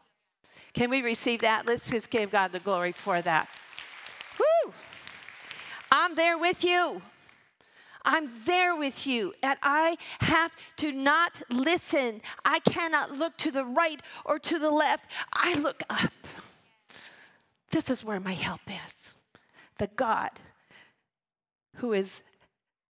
Can 0.73 0.89
we 0.89 1.01
receive 1.01 1.41
that? 1.41 1.65
Let's 1.65 1.89
just 1.89 2.09
give 2.09 2.31
God 2.31 2.51
the 2.51 2.59
glory 2.59 2.91
for 2.91 3.21
that. 3.21 3.47
Woo! 4.39 4.73
I'm 5.91 6.15
there 6.15 6.37
with 6.37 6.63
you. 6.63 7.01
I'm 8.05 8.29
there 8.45 8.75
with 8.75 9.05
you, 9.05 9.33
and 9.43 9.57
I 9.61 9.97
have 10.21 10.55
to 10.77 10.91
not 10.91 11.33
listen. 11.49 12.21
I 12.45 12.59
cannot 12.59 13.11
look 13.11 13.35
to 13.37 13.51
the 13.51 13.65
right 13.65 14.01
or 14.25 14.39
to 14.39 14.57
the 14.57 14.71
left. 14.71 15.09
I 15.33 15.55
look 15.55 15.83
up. 15.89 16.11
This 17.71 17.89
is 17.89 18.03
where 18.03 18.19
my 18.19 18.33
help 18.33 18.61
is. 18.67 19.13
The 19.77 19.89
God 19.95 20.31
who 21.75 21.93
is 21.93 22.23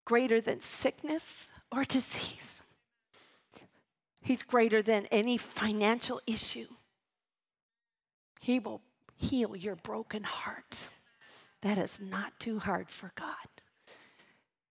greater 0.05 0.39
than 0.41 0.59
sickness 0.59 1.49
or 1.71 1.83
disease, 1.83 2.61
He's 4.21 4.43
greater 4.43 4.81
than 4.81 5.07
any 5.07 5.37
financial 5.37 6.21
issue. 6.27 6.67
He 8.41 8.59
will 8.59 8.81
heal 9.15 9.55
your 9.55 9.75
broken 9.75 10.23
heart. 10.23 10.89
That 11.61 11.77
is 11.77 11.99
not 11.99 12.39
too 12.39 12.59
hard 12.59 12.89
for 12.89 13.11
God. 13.15 13.29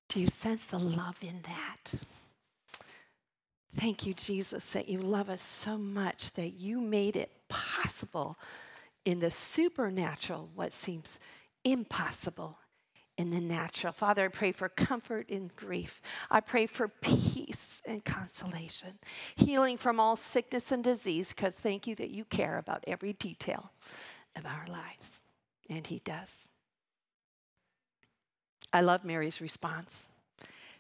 Do 0.09 0.21
you 0.21 0.29
sense 0.29 0.65
the 0.67 0.79
love 0.79 1.19
in 1.21 1.43
that? 1.43 1.93
Thank 3.77 4.07
you, 4.07 4.15
Jesus, 4.15 4.65
that 4.73 4.89
you 4.89 5.01
love 5.01 5.29
us 5.29 5.43
so 5.43 5.77
much 5.77 6.33
that 6.33 6.55
you 6.55 6.81
made 6.81 7.15
it 7.15 7.31
possible 7.49 8.39
in 9.05 9.19
the 9.19 9.31
supernatural, 9.31 10.49
what 10.55 10.73
seems 10.73 11.21
impossible 11.65 12.59
in 13.19 13.31
the 13.31 13.41
natural. 13.41 13.93
Father, 13.93 14.25
I 14.25 14.29
pray 14.29 14.53
for 14.53 14.69
comfort 14.69 15.29
in 15.29 15.51
grief. 15.57 16.01
I 16.31 16.41
pray 16.41 16.67
for 16.67 16.89
peace 16.89 17.83
and 17.85 18.05
consolation, 18.05 18.99
healing 19.37 19.77
from 19.77 20.01
all 20.01 20.17
sickness 20.17 20.73
and 20.73 20.83
disease, 20.83 21.31
because 21.31 21.55
thank 21.55 21.87
you 21.87 21.95
that 21.97 22.11
you 22.11 22.25
care 22.25 22.59
about 22.59 22.85
every 22.87 23.13
detail 23.13 23.71
of 24.37 24.47
our 24.47 24.67
lives. 24.69 25.21
And 25.69 25.87
He 25.87 26.01
does. 26.05 26.49
I 28.73 28.81
love 28.81 29.05
Mary's 29.05 29.41
response. 29.41 30.09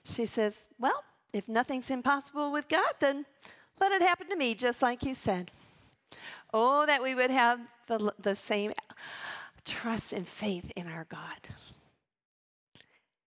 She 0.05 0.27
says, 0.27 0.65
Well, 0.79 1.05
if 1.33 1.49
nothing's 1.49 1.91
impossible 1.91 2.53
with 2.53 2.69
God, 2.69 2.93
then 3.01 3.27
let 3.81 3.93
it 3.93 4.03
happen 4.03 4.29
to 4.29 4.37
me, 4.37 4.55
just 4.55 4.83
like 4.83 5.03
you 5.03 5.15
said. 5.15 5.51
Oh, 6.53 6.87
that 6.87 7.03
we 7.03 7.15
would 7.15 7.31
have 7.31 7.61
the, 7.87 8.13
the 8.19 8.35
same 8.35 8.73
trust 9.65 10.13
and 10.13 10.27
faith 10.27 10.71
in 10.75 10.87
our 10.87 11.05
God. 11.05 11.39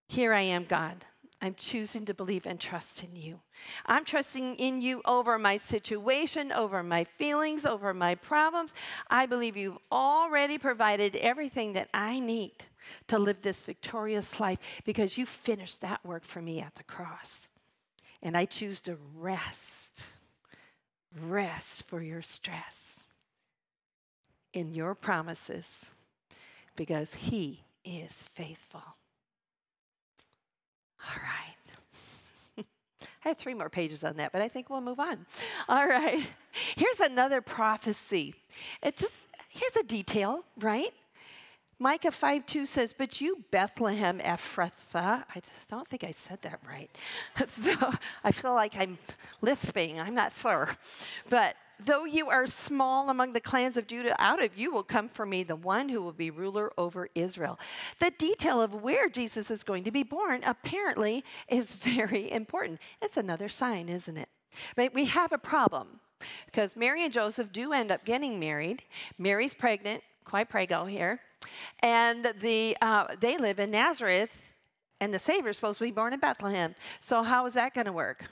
Here 0.08 0.34
I 0.34 0.42
am, 0.42 0.66
God. 0.66 1.06
I'm 1.44 1.56
choosing 1.56 2.06
to 2.06 2.14
believe 2.14 2.46
and 2.46 2.60
trust 2.60 3.04
in 3.04 3.16
you. 3.16 3.40
I'm 3.88 4.06
trusting 4.06 4.56
in 4.56 4.82
you 4.82 5.02
over 5.06 5.40
my 5.40 5.58
situation, 5.58 6.52
over 6.52 6.84
my 6.84 7.04
feelings, 7.04 7.66
over 7.66 7.94
my 7.94 8.14
problems. 8.16 8.74
I 9.10 9.26
believe 9.26 9.58
you've 9.58 9.80
already 9.92 10.60
provided 10.60 11.16
everything 11.16 11.74
that 11.74 11.90
I 11.94 12.20
need 12.20 12.54
to 13.08 13.20
live 13.20 13.42
this 13.42 13.64
victorious 13.64 14.40
life 14.40 14.60
because 14.86 15.18
you 15.18 15.26
finished 15.26 15.82
that 15.82 16.04
work 16.06 16.24
for 16.24 16.42
me 16.42 16.60
at 16.60 16.76
the 16.76 16.84
cross. 16.84 17.50
And 18.22 18.38
I 18.38 18.46
choose 18.46 18.82
to 18.82 18.98
rest, 19.16 20.04
rest 21.20 21.84
for 21.88 22.02
your 22.02 22.22
stress 22.22 23.00
in 24.54 24.74
your 24.74 24.96
promises 24.96 25.92
because 26.76 27.14
He 27.14 27.64
is 27.84 28.24
faithful. 28.36 28.84
All 31.04 31.22
right. 31.22 32.66
I 33.26 33.30
have 33.30 33.38
three 33.38 33.56
more 33.56 33.70
pages 33.70 34.04
on 34.04 34.18
that, 34.18 34.32
but 34.32 34.42
I 34.42 34.48
think 34.48 34.70
we'll 34.70 34.82
move 34.82 35.00
on. 35.00 35.26
All 35.68 35.88
right. 35.88 36.22
Here's 36.76 37.00
another 37.00 37.42
prophecy. 37.42 38.36
It 38.84 38.98
just 38.98 39.14
here's 39.52 39.76
a 39.76 39.84
detail, 39.84 40.44
right? 40.60 40.94
Micah 41.82 42.12
5 42.12 42.46
2 42.46 42.68
says, 42.68 42.94
But 42.96 43.22
you, 43.22 43.44
Bethlehem 43.50 44.20
Ephrathah, 44.20 45.24
I 45.36 45.42
don't 45.68 45.88
think 45.88 46.04
I 46.04 46.12
said 46.12 46.40
that 46.44 46.60
right. 46.68 46.96
I 48.24 48.32
feel 48.32 48.54
like 48.54 48.78
I'm 48.78 49.00
lisping, 49.42 50.00
I'm 50.00 50.14
not 50.14 50.32
sure. 50.40 50.78
But 51.28 51.56
though 51.84 52.06
you 52.06 52.30
are 52.30 52.46
small 52.46 53.10
among 53.10 53.34
the 53.34 53.42
clans 53.42 53.78
of 53.78 53.88
Judah, 53.88 54.16
out 54.22 54.44
of 54.44 54.56
you 54.56 54.72
will 54.72 54.84
come 54.84 55.10
for 55.10 55.26
me 55.26 55.42
the 55.42 55.56
one 55.56 55.90
who 55.90 56.04
will 56.04 56.12
be 56.12 56.30
ruler 56.30 56.72
over 56.78 57.10
Israel. 57.16 57.58
The 58.00 58.12
detail 58.12 58.62
of 58.62 58.76
where 58.76 59.10
Jesus 59.10 59.50
is 59.50 59.64
going 59.64 59.84
to 59.86 59.92
be 59.92 60.04
born 60.04 60.42
apparently 60.46 61.24
is 61.50 61.74
very 61.74 62.32
important. 62.32 62.80
It's 63.02 63.18
another 63.18 63.50
sign, 63.50 63.90
isn't 63.90 64.18
it? 64.18 64.30
But 64.76 64.94
we 64.94 65.06
have 65.06 65.32
a 65.32 65.40
problem 65.40 66.00
because 66.46 66.76
Mary 66.76 67.04
and 67.04 67.12
Joseph 67.12 67.52
do 67.52 67.74
end 67.74 67.90
up 67.90 68.06
getting 68.06 68.40
married. 68.40 68.84
Mary's 69.18 69.56
pregnant, 69.56 70.04
quite 70.26 70.48
prego 70.48 70.86
here. 70.86 71.22
And 71.82 72.34
the, 72.40 72.78
uh, 72.82 73.16
they 73.20 73.38
live 73.38 73.60
in 73.60 73.72
Nazareth, 73.72 74.32
and 75.00 75.14
the 75.14 75.20
Savior's 75.20 75.58
supposed 75.58 75.80
to 75.80 75.86
be 75.86 75.92
born 75.92 76.14
in 76.14 76.20
Bethlehem. 76.20 76.76
So, 77.00 77.24
how 77.24 77.46
is 77.46 77.54
that 77.56 77.74
going 77.74 77.86
to 77.86 77.94
work? 77.94 78.30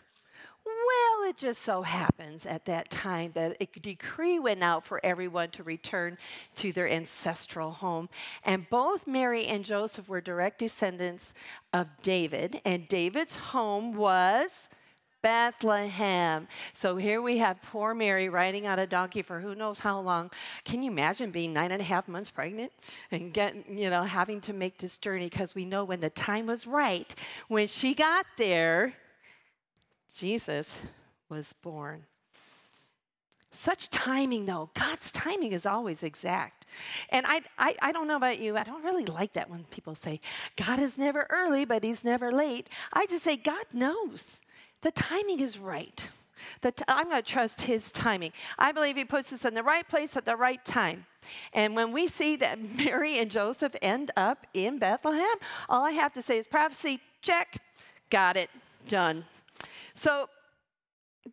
Well, 0.65 1.29
it 1.29 1.37
just 1.37 1.61
so 1.61 1.81
happens 1.81 2.45
at 2.45 2.65
that 2.65 2.89
time 2.89 3.31
that 3.33 3.57
a 3.59 3.79
decree 3.79 4.39
went 4.39 4.63
out 4.63 4.83
for 4.83 5.03
everyone 5.03 5.49
to 5.51 5.63
return 5.63 6.17
to 6.57 6.71
their 6.71 6.89
ancestral 6.89 7.71
home. 7.71 8.09
And 8.43 8.69
both 8.69 9.07
Mary 9.07 9.45
and 9.47 9.65
Joseph 9.65 10.07
were 10.07 10.21
direct 10.21 10.59
descendants 10.59 11.33
of 11.73 11.87
David, 12.01 12.61
and 12.65 12.87
David's 12.87 13.35
home 13.35 13.93
was 13.93 14.68
Bethlehem. 15.21 16.47
So 16.73 16.95
here 16.95 17.21
we 17.21 17.37
have 17.39 17.61
poor 17.61 17.93
Mary 17.93 18.29
riding 18.29 18.67
on 18.67 18.79
a 18.79 18.87
donkey 18.87 19.21
for 19.21 19.39
who 19.39 19.55
knows 19.55 19.79
how 19.79 19.99
long. 19.99 20.31
Can 20.63 20.81
you 20.81 20.91
imagine 20.91 21.31
being 21.31 21.53
nine 21.53 21.71
and 21.71 21.81
a 21.81 21.85
half 21.85 22.07
months 22.07 22.29
pregnant 22.29 22.71
and 23.11 23.33
getting, 23.33 23.77
you 23.77 23.89
know, 23.89 24.03
having 24.03 24.41
to 24.41 24.53
make 24.53 24.77
this 24.77 24.97
journey? 24.97 25.29
Because 25.29 25.55
we 25.55 25.65
know 25.65 25.83
when 25.83 25.99
the 25.99 26.09
time 26.09 26.45
was 26.45 26.65
right, 26.65 27.13
when 27.47 27.67
she 27.67 27.93
got 27.93 28.25
there, 28.37 28.93
Jesus 30.15 30.81
was 31.29 31.53
born. 31.53 32.05
Such 33.51 33.89
timing, 33.89 34.45
though. 34.45 34.69
God's 34.75 35.11
timing 35.11 35.53
is 35.53 35.65
always 35.65 36.03
exact. 36.03 36.65
And 37.09 37.25
I, 37.27 37.41
I, 37.57 37.75
I, 37.81 37.91
don't 37.91 38.07
know 38.07 38.15
about 38.15 38.39
you, 38.39 38.55
I 38.55 38.63
don't 38.63 38.83
really 38.83 39.05
like 39.05 39.33
that 39.33 39.49
when 39.49 39.63
people 39.65 39.95
say, 39.95 40.21
God 40.55 40.79
is 40.79 40.97
never 40.97 41.25
early, 41.31 41.65
but 41.65 41.83
he's 41.83 42.03
never 42.03 42.31
late. 42.31 42.69
I 42.93 43.07
just 43.07 43.23
say, 43.23 43.37
God 43.37 43.65
knows. 43.73 44.41
The 44.81 44.91
timing 44.91 45.39
is 45.39 45.57
right. 45.57 46.09
I'm 46.87 47.09
going 47.09 47.21
to 47.21 47.31
trust 47.31 47.61
his 47.61 47.91
timing. 47.91 48.31
I 48.57 48.71
believe 48.71 48.95
he 48.95 49.05
puts 49.05 49.33
us 49.33 49.43
in 49.43 49.53
the 49.53 49.63
right 49.63 49.87
place 49.87 50.15
at 50.15 50.25
the 50.25 50.37
right 50.37 50.63
time. 50.63 51.05
And 51.53 51.75
when 51.75 51.91
we 51.91 52.07
see 52.07 52.37
that 52.37 52.59
Mary 52.77 53.19
and 53.19 53.29
Joseph 53.29 53.75
end 53.81 54.11
up 54.15 54.47
in 54.53 54.77
Bethlehem, 54.77 55.35
all 55.67 55.85
I 55.85 55.91
have 55.91 56.13
to 56.13 56.21
say 56.21 56.37
is 56.37 56.47
prophecy, 56.47 57.01
check, 57.21 57.57
got 58.09 58.37
it, 58.37 58.49
done. 58.87 59.25
So 59.95 60.29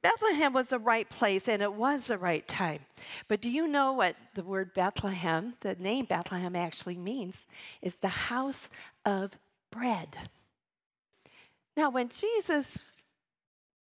Bethlehem 0.03 0.53
was 0.53 0.71
the 0.71 0.81
right 0.81 1.09
place 1.09 1.49
and 1.49 1.63
it 1.63 1.73
was 1.73 2.09
the 2.09 2.19
right 2.19 2.47
time. 2.49 2.81
But 3.29 3.41
do 3.41 3.49
you 3.49 3.69
know 3.69 3.93
what 3.93 4.17
the 4.35 4.43
word 4.43 4.75
Bethlehem, 4.75 5.55
the 5.61 5.77
name 5.77 6.07
Bethlehem 6.07 6.57
actually 6.57 6.97
means? 6.97 7.47
Is 7.81 7.95
the 7.95 8.09
house 8.09 8.69
of 9.05 9.33
bread. 9.71 10.17
Now, 11.77 11.91
when 11.91 12.09
Jesus 12.09 12.79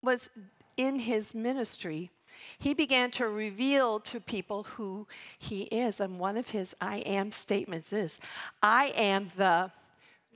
was 0.04 0.28
in 0.76 0.98
his 1.00 1.34
ministry, 1.34 2.10
he 2.58 2.74
began 2.74 3.10
to 3.12 3.28
reveal 3.28 4.00
to 4.00 4.20
people 4.20 4.64
who 4.64 5.06
he 5.38 5.62
is. 5.64 6.00
And 6.00 6.18
one 6.18 6.36
of 6.36 6.50
his 6.50 6.74
I 6.80 6.98
am 6.98 7.30
statements 7.30 7.92
is 7.92 8.18
I 8.62 8.92
am 8.96 9.30
the 9.36 9.70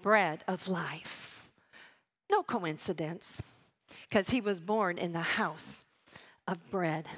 bread 0.03 0.45
of 0.47 0.69
life. 0.69 1.49
No 2.31 2.43
coincidence, 2.43 3.41
because 4.09 4.31
he 4.31 4.41
was 4.41 4.61
born 4.61 4.99
in 4.99 5.13
the 5.13 5.21
house 5.21 5.85
of 6.47 6.71
bread. 6.71 7.09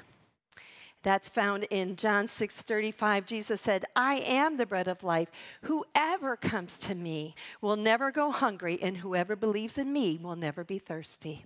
That's 1.03 1.29
found 1.29 1.63
in 1.65 1.95
John 1.95 2.27
6:35. 2.27 3.25
Jesus 3.25 3.59
said, 3.59 3.85
"I 3.95 4.15
am 4.15 4.57
the 4.57 4.65
bread 4.65 4.87
of 4.87 5.03
life. 5.03 5.31
Whoever 5.63 6.37
comes 6.37 6.77
to 6.79 6.95
me 6.95 7.35
will 7.59 7.75
never 7.75 8.11
go 8.11 8.31
hungry, 8.31 8.79
and 8.81 8.97
whoever 8.97 9.35
believes 9.35 9.77
in 9.77 9.91
me 9.91 10.17
will 10.17 10.35
never 10.35 10.63
be 10.63 10.79
thirsty." 10.79 11.45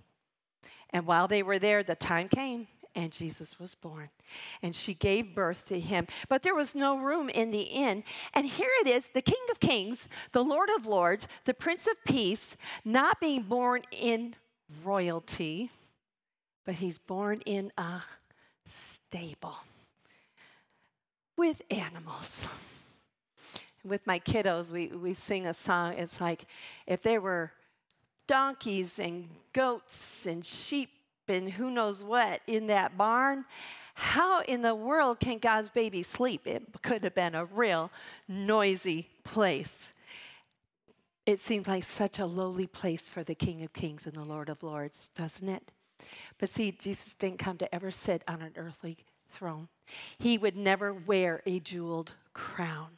And 0.96 1.04
while 1.04 1.28
they 1.28 1.42
were 1.42 1.58
there, 1.58 1.82
the 1.82 1.94
time 1.94 2.26
came 2.26 2.68
and 2.94 3.12
Jesus 3.12 3.60
was 3.60 3.74
born. 3.74 4.08
And 4.62 4.74
she 4.74 4.94
gave 4.94 5.34
birth 5.34 5.68
to 5.68 5.78
him. 5.78 6.06
But 6.30 6.42
there 6.42 6.54
was 6.54 6.74
no 6.74 6.96
room 6.96 7.28
in 7.28 7.50
the 7.50 7.64
inn. 7.64 8.02
And 8.32 8.46
here 8.46 8.70
it 8.80 8.86
is 8.86 9.04
the 9.12 9.20
King 9.20 9.44
of 9.50 9.60
Kings, 9.60 10.08
the 10.32 10.42
Lord 10.42 10.70
of 10.74 10.86
Lords, 10.86 11.28
the 11.44 11.52
Prince 11.52 11.86
of 11.86 12.02
Peace, 12.06 12.56
not 12.82 13.20
being 13.20 13.42
born 13.42 13.82
in 13.90 14.36
royalty, 14.82 15.70
but 16.64 16.76
he's 16.76 16.96
born 16.96 17.42
in 17.44 17.72
a 17.76 18.00
stable 18.64 19.58
with 21.36 21.60
animals. 21.70 22.48
With 23.84 24.06
my 24.06 24.18
kiddos, 24.18 24.70
we, 24.70 24.86
we 24.86 25.12
sing 25.12 25.46
a 25.46 25.52
song. 25.52 25.92
It's 25.98 26.22
like 26.22 26.46
if 26.86 27.02
there 27.02 27.20
were 27.20 27.52
donkeys 28.26 28.98
and 28.98 29.28
goats 29.52 30.26
and 30.26 30.44
sheep 30.44 30.90
and 31.28 31.50
who 31.50 31.70
knows 31.70 32.04
what 32.04 32.40
in 32.46 32.66
that 32.68 32.96
barn. 32.96 33.44
How 33.94 34.42
in 34.42 34.62
the 34.62 34.74
world 34.74 35.20
can 35.20 35.38
God's 35.38 35.70
baby 35.70 36.02
sleep? 36.02 36.46
It 36.46 36.62
could 36.82 37.02
have 37.04 37.14
been 37.14 37.34
a 37.34 37.46
real 37.46 37.90
noisy 38.28 39.08
place. 39.24 39.88
It 41.24 41.40
seems 41.40 41.66
like 41.66 41.82
such 41.82 42.18
a 42.18 42.26
lowly 42.26 42.66
place 42.66 43.08
for 43.08 43.24
the 43.24 43.34
King 43.34 43.64
of 43.64 43.72
Kings 43.72 44.06
and 44.06 44.14
the 44.14 44.22
Lord 44.22 44.48
of 44.48 44.62
Lords, 44.62 45.10
doesn't 45.16 45.48
it? 45.48 45.72
But 46.38 46.50
see, 46.50 46.72
Jesus 46.72 47.14
didn't 47.14 47.38
come 47.38 47.56
to 47.58 47.74
ever 47.74 47.90
sit 47.90 48.22
on 48.28 48.42
an 48.42 48.52
earthly 48.56 48.98
throne. 49.28 49.68
He 50.18 50.38
would 50.38 50.56
never 50.56 50.92
wear 50.92 51.42
a 51.46 51.58
jeweled 51.58 52.12
crown, 52.32 52.95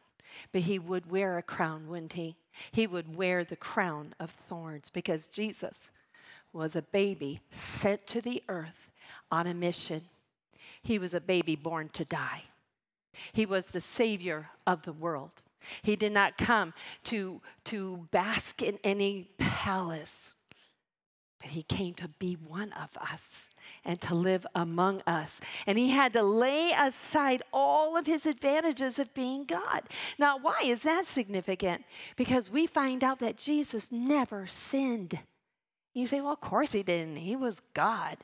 but 0.52 0.62
he 0.62 0.78
would 0.78 1.10
wear 1.10 1.38
a 1.38 1.42
crown, 1.42 1.88
wouldn't 1.88 2.14
he? 2.14 2.36
He 2.72 2.86
would 2.86 3.16
wear 3.16 3.44
the 3.44 3.56
crown 3.56 4.14
of 4.20 4.30
thorns 4.30 4.90
because 4.90 5.28
Jesus 5.28 5.90
was 6.52 6.76
a 6.76 6.82
baby 6.82 7.40
sent 7.50 8.06
to 8.08 8.20
the 8.20 8.42
earth 8.48 8.90
on 9.30 9.46
a 9.46 9.54
mission. 9.54 10.02
He 10.82 10.98
was 10.98 11.14
a 11.14 11.20
baby 11.20 11.56
born 11.56 11.88
to 11.90 12.04
die. 12.04 12.44
He 13.32 13.46
was 13.46 13.66
the 13.66 13.80
Savior 13.80 14.50
of 14.66 14.82
the 14.82 14.92
world. 14.92 15.42
He 15.82 15.96
did 15.96 16.12
not 16.12 16.38
come 16.38 16.72
to, 17.04 17.40
to 17.64 18.08
bask 18.10 18.62
in 18.62 18.78
any 18.84 19.30
palace, 19.38 20.34
but 21.40 21.50
he 21.50 21.62
came 21.62 21.94
to 21.94 22.08
be 22.08 22.34
one 22.34 22.72
of 22.72 22.96
us 22.96 23.47
and 23.84 24.00
to 24.00 24.14
live 24.14 24.46
among 24.54 25.02
us. 25.06 25.40
And 25.66 25.78
he 25.78 25.90
had 25.90 26.12
to 26.12 26.22
lay 26.22 26.72
aside 26.78 27.42
all 27.52 27.96
of 27.96 28.06
his 28.06 28.26
advantages 28.26 28.98
of 28.98 29.14
being 29.14 29.44
God. 29.44 29.82
Now, 30.18 30.38
why 30.38 30.60
is 30.64 30.80
that 30.80 31.06
significant? 31.06 31.84
Because 32.16 32.50
we 32.50 32.66
find 32.66 33.02
out 33.02 33.18
that 33.20 33.38
Jesus 33.38 33.90
never 33.90 34.46
sinned. 34.46 35.18
You 35.94 36.06
say, 36.06 36.20
well, 36.20 36.32
of 36.32 36.40
course 36.40 36.72
he 36.72 36.82
didn't. 36.82 37.16
He 37.16 37.36
was 37.36 37.60
God. 37.74 38.18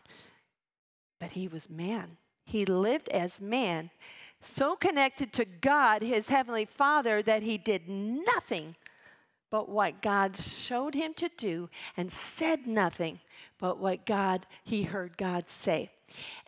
But 1.21 1.33
he 1.33 1.49
was 1.49 1.71
man. 1.71 2.17
He 2.45 2.67
lived 2.67 3.09
as 3.09 3.41
man, 3.41 3.91
so 4.41 4.77
connected 4.77 5.33
to 5.33 5.45
God, 5.45 6.03
his 6.03 6.29
heavenly 6.29 6.67
Father, 6.67 7.23
that 7.23 7.43
he 7.43 7.57
did 7.57 7.89
nothing 7.89 8.77
but 9.51 9.69
what 9.69 10.03
God 10.03 10.37
showed 10.37 10.95
him 10.95 11.15
to 11.15 11.31
do 11.37 11.71
and 11.97 12.11
said 12.11 12.67
nothing 12.67 13.21
but 13.65 13.79
what 13.79 14.05
God 14.05 14.47
he 14.63 14.83
heard 14.83 15.17
God 15.17 15.49
say. 15.49 15.91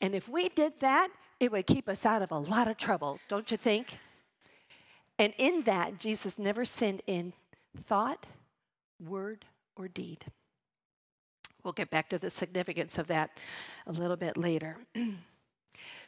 And 0.01 0.15
if 0.15 0.29
we 0.29 0.51
did 0.51 0.75
that, 0.81 1.09
it 1.41 1.51
would 1.51 1.67
keep 1.67 1.89
us 1.89 2.05
out 2.05 2.21
of 2.21 2.31
a 2.31 2.39
lot 2.39 2.69
of 2.69 2.77
trouble, 2.77 3.19
don't 3.27 3.51
you 3.51 3.57
think? 3.57 3.99
And 5.19 5.33
in 5.39 5.63
that, 5.63 5.99
Jesus 5.99 6.39
never 6.39 6.67
sinned 6.67 7.01
in 7.07 7.33
thought, 7.81 8.27
word, 9.03 9.47
or 9.77 9.89
deed. 9.89 10.27
We'll 11.65 11.73
get 11.73 11.89
back 11.89 12.11
to 12.11 12.19
the 12.19 12.29
significance 12.29 12.99
of 12.99 13.07
that 13.07 13.31
a 13.87 13.93
little 13.93 14.19
bit 14.19 14.37
later. 14.37 14.77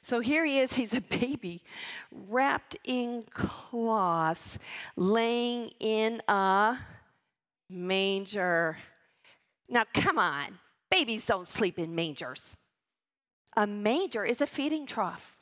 So 0.01 0.21
here 0.21 0.47
he 0.47 0.61
is, 0.61 0.73
he's 0.73 0.95
a 0.95 1.01
baby 1.03 1.63
wrapped 2.11 2.79
in 2.85 3.25
cloths, 3.31 4.59
laying 4.97 5.71
in 5.79 6.23
a 6.27 6.79
manger. 7.69 8.79
Now, 9.69 9.85
come 9.93 10.19
on, 10.19 10.59
babies 10.91 11.27
don't 11.27 11.47
sleep 11.47 11.79
in 11.79 11.95
mangers. 11.95 12.57
A 13.57 13.67
manger 13.67 14.25
is 14.25 14.41
a 14.41 14.47
feeding 14.47 14.87
trough. 14.87 15.39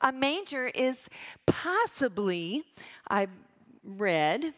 A 0.00 0.12
manger 0.12 0.66
is 0.74 1.08
possibly, 1.46 2.64
I 3.08 3.28
read, 3.82 4.52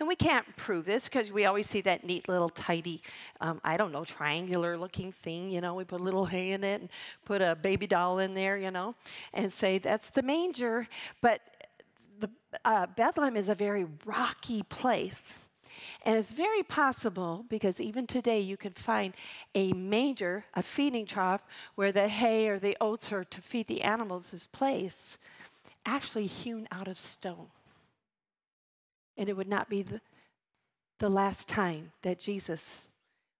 and 0.00 0.08
we 0.08 0.16
can't 0.16 0.46
prove 0.56 0.86
this 0.86 1.04
because 1.04 1.30
we 1.30 1.44
always 1.44 1.68
see 1.68 1.82
that 1.82 2.04
neat 2.04 2.26
little 2.28 2.48
tidy, 2.48 3.02
um, 3.42 3.60
I 3.62 3.76
don't 3.76 3.92
know, 3.92 4.04
triangular 4.04 4.78
looking 4.78 5.12
thing, 5.12 5.50
you 5.50 5.60
know, 5.60 5.74
we 5.74 5.84
put 5.84 6.00
a 6.00 6.04
little 6.04 6.24
hay 6.24 6.52
in 6.52 6.64
it 6.64 6.80
and 6.80 6.90
put 7.26 7.42
a 7.42 7.54
baby 7.54 7.86
doll 7.86 8.18
in 8.18 8.34
there, 8.34 8.56
you 8.56 8.70
know, 8.70 8.94
and 9.34 9.52
say 9.52 9.78
that's 9.78 10.08
the 10.10 10.22
manger. 10.22 10.88
But 11.20 11.42
the, 12.18 12.30
uh, 12.64 12.86
Bethlehem 12.96 13.36
is 13.36 13.50
a 13.50 13.54
very 13.54 13.86
rocky 14.06 14.62
place. 14.62 15.38
And 16.04 16.16
it's 16.18 16.30
very 16.30 16.62
possible, 16.62 17.44
because 17.48 17.80
even 17.80 18.06
today 18.06 18.40
you 18.40 18.56
can 18.56 18.72
find 18.72 19.14
a 19.54 19.72
manger, 19.72 20.44
a 20.54 20.62
feeding 20.62 21.06
trough, 21.06 21.42
where 21.74 21.92
the 21.92 22.08
hay 22.08 22.48
or 22.48 22.58
the 22.58 22.76
oats 22.80 23.12
are 23.12 23.24
to 23.24 23.40
feed 23.40 23.66
the 23.66 23.82
animals 23.82 24.32
is 24.34 24.46
placed, 24.46 25.18
actually 25.86 26.26
hewn 26.26 26.68
out 26.70 26.88
of 26.88 26.98
stone. 26.98 27.48
And 29.16 29.28
it 29.28 29.36
would 29.36 29.48
not 29.48 29.68
be 29.68 29.82
the, 29.82 30.00
the 30.98 31.10
last 31.10 31.48
time 31.48 31.92
that 32.02 32.18
Jesus 32.18 32.86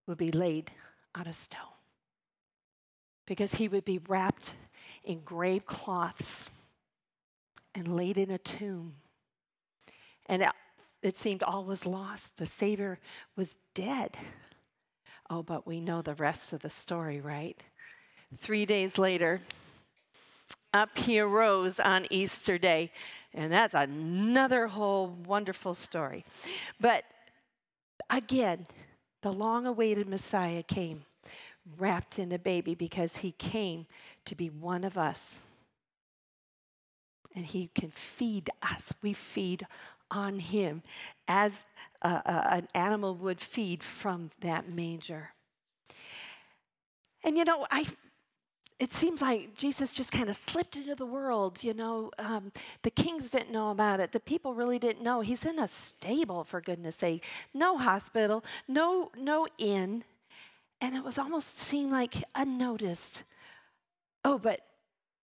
would 0.07 0.19
be 0.19 0.31
laid 0.31 0.71
on 1.15 1.27
a 1.27 1.33
stone. 1.33 1.61
Because 3.27 3.55
he 3.55 3.69
would 3.69 3.85
be 3.85 4.01
wrapped 4.09 4.55
in 5.05 5.21
grave 5.21 5.67
cloths 5.67 6.51
and 7.75 7.97
laid 7.97 8.19
in 8.19 8.31
a 8.31 8.39
tomb. 8.39 8.95
And 10.27 10.51
it, 11.03 11.17
seemed 11.17 11.43
all 11.43 11.65
was 11.65 11.87
lost. 11.87 12.37
The 12.37 12.47
Savior 12.47 12.99
was 13.37 13.57
dead. 13.75 14.17
Oh, 15.29 15.43
but 15.43 15.67
we 15.67 15.81
know 15.81 16.03
the 16.03 16.15
rest 16.15 16.53
of 16.53 16.61
the 16.61 16.71
story, 16.71 17.21
right? 17.21 17.61
Three 18.39 18.67
days 18.67 18.99
later, 18.99 19.41
up 20.73 20.97
he 20.97 21.21
arose 21.21 21.81
on 21.81 22.07
Easter 22.11 22.59
Day. 22.59 22.93
And 23.35 23.53
that's 23.53 23.75
another 23.75 24.67
whole 24.69 25.09
wonderful 25.27 25.75
story. 25.75 26.25
But 26.81 27.05
again, 28.09 28.67
the 29.23 29.33
long 29.33 29.67
awaited 29.67 30.09
Messiah 30.09 30.63
came 30.63 31.05
wrapped 31.79 32.19
in 32.19 32.33
a 32.33 32.39
baby 32.39 32.75
because 32.75 33.17
he 33.17 33.33
came 33.33 33.87
to 34.25 34.35
be 34.35 34.49
one 34.49 34.85
of 34.85 34.97
us. 34.99 35.41
And 37.35 37.47
he 37.47 37.71
can 37.75 37.91
feed 37.91 38.51
us. 38.63 38.93
We 39.03 39.13
feed 39.13 39.67
on 40.11 40.39
him 40.39 40.83
as 41.29 41.65
an 42.03 42.69
animal 42.75 43.15
would 43.17 43.41
feed 43.41 43.83
from 43.83 44.31
that 44.41 44.69
manger. 44.69 45.31
And 47.23 47.37
you 47.37 47.45
know, 47.45 47.67
I 47.71 47.87
it 48.81 48.93
seems 48.93 49.21
like 49.21 49.55
Jesus 49.55 49.93
just 49.93 50.11
kind 50.11 50.31
of 50.31 50.37
slipped 50.37 50.75
into 50.75 50.95
the 50.95 51.05
world. 51.05 51.63
You 51.63 51.75
know, 51.75 52.11
um, 52.19 52.51
the 52.83 52.91
kings 52.91 53.31
didn't 53.31 53.53
know 53.53 53.71
about 53.71 54.01
it. 54.01 54.11
The 54.11 54.21
people 54.21 54.55
really 54.55 54.79
didn't 54.79 55.03
know. 55.03 55.21
He's 55.21 55.45
in 55.45 55.59
a 55.59 55.69
stable, 55.69 56.45
for 56.45 56.63
goodness 56.63 56.97
sake. 56.97 57.25
No 57.53 57.77
hospital, 57.77 58.43
no 58.67 59.11
no 59.17 59.47
inn, 59.59 60.03
and 60.81 60.97
it 60.97 61.05
was 61.05 61.19
almost 61.19 61.59
seemed 61.59 61.93
like 61.93 62.25
unnoticed. 62.35 63.25
Oh, 64.25 64.39
but 64.39 64.61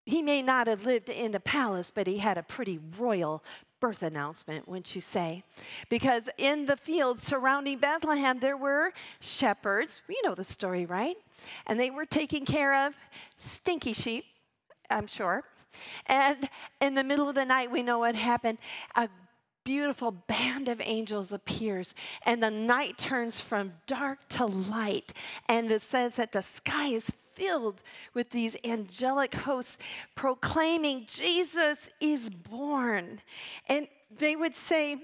he 0.05 0.21
may 0.21 0.41
not 0.43 0.67
have 0.67 0.85
lived 0.85 1.09
in 1.09 1.33
a 1.33 1.39
palace, 1.39 1.91
but 1.93 2.05
he 2.05 2.19
had 2.19 2.37
a 2.37 2.43
pretty 2.43 2.79
royal 2.97 3.43
birth 3.79 4.03
announcement, 4.03 4.67
wouldn't 4.67 4.95
you 4.95 5.01
say? 5.01 5.43
Because 5.89 6.29
in 6.37 6.65
the 6.65 6.77
fields 6.77 7.23
surrounding 7.23 7.77
Bethlehem, 7.77 8.39
there 8.39 8.57
were 8.57 8.91
shepherds. 9.19 10.01
You 10.09 10.21
know 10.23 10.35
the 10.35 10.43
story, 10.43 10.85
right? 10.85 11.15
And 11.65 11.79
they 11.79 11.91
were 11.91 12.05
taking 12.05 12.45
care 12.45 12.87
of 12.87 12.95
stinky 13.37 13.93
sheep, 13.93 14.25
I'm 14.89 15.07
sure. 15.07 15.43
And 16.07 16.49
in 16.81 16.95
the 16.95 17.03
middle 17.03 17.29
of 17.29 17.35
the 17.35 17.45
night, 17.45 17.71
we 17.71 17.83
know 17.83 17.99
what 17.99 18.15
happened. 18.15 18.57
A 18.95 19.09
beautiful 19.63 20.11
band 20.11 20.69
of 20.69 20.81
angels 20.83 21.33
appears, 21.33 21.93
and 22.25 22.41
the 22.41 22.49
night 22.49 22.97
turns 22.97 23.41
from 23.41 23.73
dark 23.85 24.19
to 24.29 24.45
light. 24.45 25.11
And 25.49 25.69
it 25.69 25.81
says 25.81 26.15
that 26.15 26.31
the 26.31 26.41
sky 26.41 26.87
is 26.87 27.11
filled 27.37 27.81
with 28.13 28.31
these 28.31 28.55
angelic 28.63 29.35
hosts 29.35 29.77
proclaiming 30.15 31.05
Jesus 31.07 31.89
is 32.01 32.29
born. 32.29 33.19
And 33.69 33.87
they 34.17 34.35
would 34.35 34.55
say, 34.55 34.97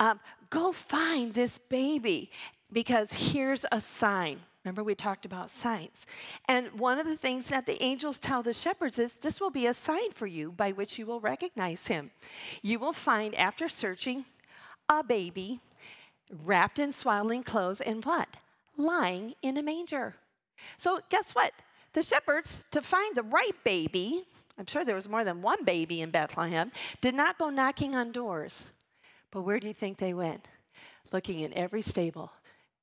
um, 0.00 0.20
Go 0.48 0.72
find 0.72 1.34
this 1.34 1.58
baby 1.58 2.30
because 2.72 3.12
here's 3.12 3.66
a 3.72 3.80
sign. 3.80 4.40
Remember, 4.64 4.82
we 4.82 4.94
talked 4.94 5.24
about 5.24 5.50
signs. 5.50 6.06
And 6.48 6.72
one 6.72 6.98
of 6.98 7.06
the 7.06 7.16
things 7.16 7.46
that 7.48 7.66
the 7.66 7.80
angels 7.82 8.18
tell 8.18 8.42
the 8.42 8.52
shepherds 8.52 8.98
is 8.98 9.12
this 9.12 9.40
will 9.40 9.50
be 9.50 9.66
a 9.66 9.74
sign 9.74 10.10
for 10.12 10.26
you 10.26 10.52
by 10.52 10.72
which 10.72 10.98
you 10.98 11.06
will 11.06 11.20
recognize 11.20 11.86
him. 11.86 12.10
You 12.62 12.78
will 12.78 12.92
find, 12.92 13.34
after 13.36 13.68
searching, 13.68 14.24
a 14.88 15.04
baby 15.04 15.60
wrapped 16.44 16.78
in 16.78 16.92
swaddling 16.92 17.42
clothes 17.42 17.80
and 17.80 18.04
what? 18.04 18.28
Lying 18.76 19.34
in 19.42 19.56
a 19.56 19.62
manger. 19.62 20.14
So, 20.78 21.00
guess 21.08 21.32
what? 21.32 21.52
The 21.92 22.02
shepherds, 22.02 22.58
to 22.72 22.82
find 22.82 23.16
the 23.16 23.22
right 23.22 23.56
baby, 23.64 24.24
I'm 24.58 24.66
sure 24.66 24.84
there 24.84 24.94
was 24.94 25.08
more 25.08 25.24
than 25.24 25.42
one 25.42 25.64
baby 25.64 26.00
in 26.00 26.10
Bethlehem, 26.10 26.72
did 27.00 27.14
not 27.14 27.38
go 27.38 27.50
knocking 27.50 27.94
on 27.94 28.12
doors. 28.12 28.66
But 29.30 29.42
where 29.42 29.60
do 29.60 29.66
you 29.66 29.74
think 29.74 29.98
they 29.98 30.14
went? 30.14 30.48
Looking 31.12 31.40
in 31.40 31.52
every 31.54 31.82
stable. 31.82 32.32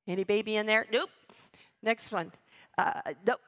Any 0.08 0.24
baby 0.24 0.56
in 0.56 0.66
there? 0.66 0.86
Nope. 0.92 1.10
Next 1.82 2.12
one. 2.12 2.32
Uh, 2.78 3.02
nope. 3.26 3.40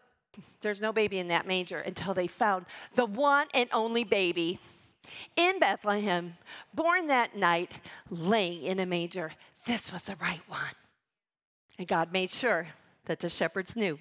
There's 0.62 0.82
no 0.82 0.92
baby 0.92 1.20
in 1.20 1.30
that 1.30 1.48
manger 1.48 1.80
until 1.80 2.14
they 2.14 2.28
found 2.28 2.66
the 2.96 3.06
one 3.06 3.48
and 3.54 3.70
only 3.72 4.04
baby 4.04 4.60
in 5.36 5.60
Bethlehem, 5.60 6.36
born 6.74 7.08
that 7.08 7.36
night, 7.36 7.72
laying 8.10 8.64
in 8.64 8.80
a 8.80 8.86
manger. 8.86 9.32
This 9.66 9.92
was 9.92 10.02
the 10.04 10.16
right 10.22 10.42
one. 10.48 10.60
And 11.78 11.88
God 11.88 12.12
made 12.12 12.32
sure 12.32 12.68
that 13.06 13.20
the 13.20 13.30
shepherds 13.30 13.76
knew 13.76 14.00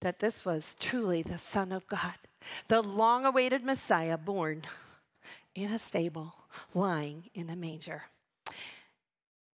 that 0.00 0.20
this 0.20 0.44
was 0.44 0.76
truly 0.78 1.22
the 1.22 1.38
Son 1.38 1.72
of 1.72 1.86
God, 1.88 2.14
the 2.68 2.82
long 2.82 3.24
awaited 3.24 3.64
Messiah 3.64 4.16
born 4.16 4.62
in 5.54 5.72
a 5.72 5.78
stable, 5.78 6.34
lying 6.74 7.30
in 7.34 7.50
a 7.50 7.56
manger. 7.56 8.04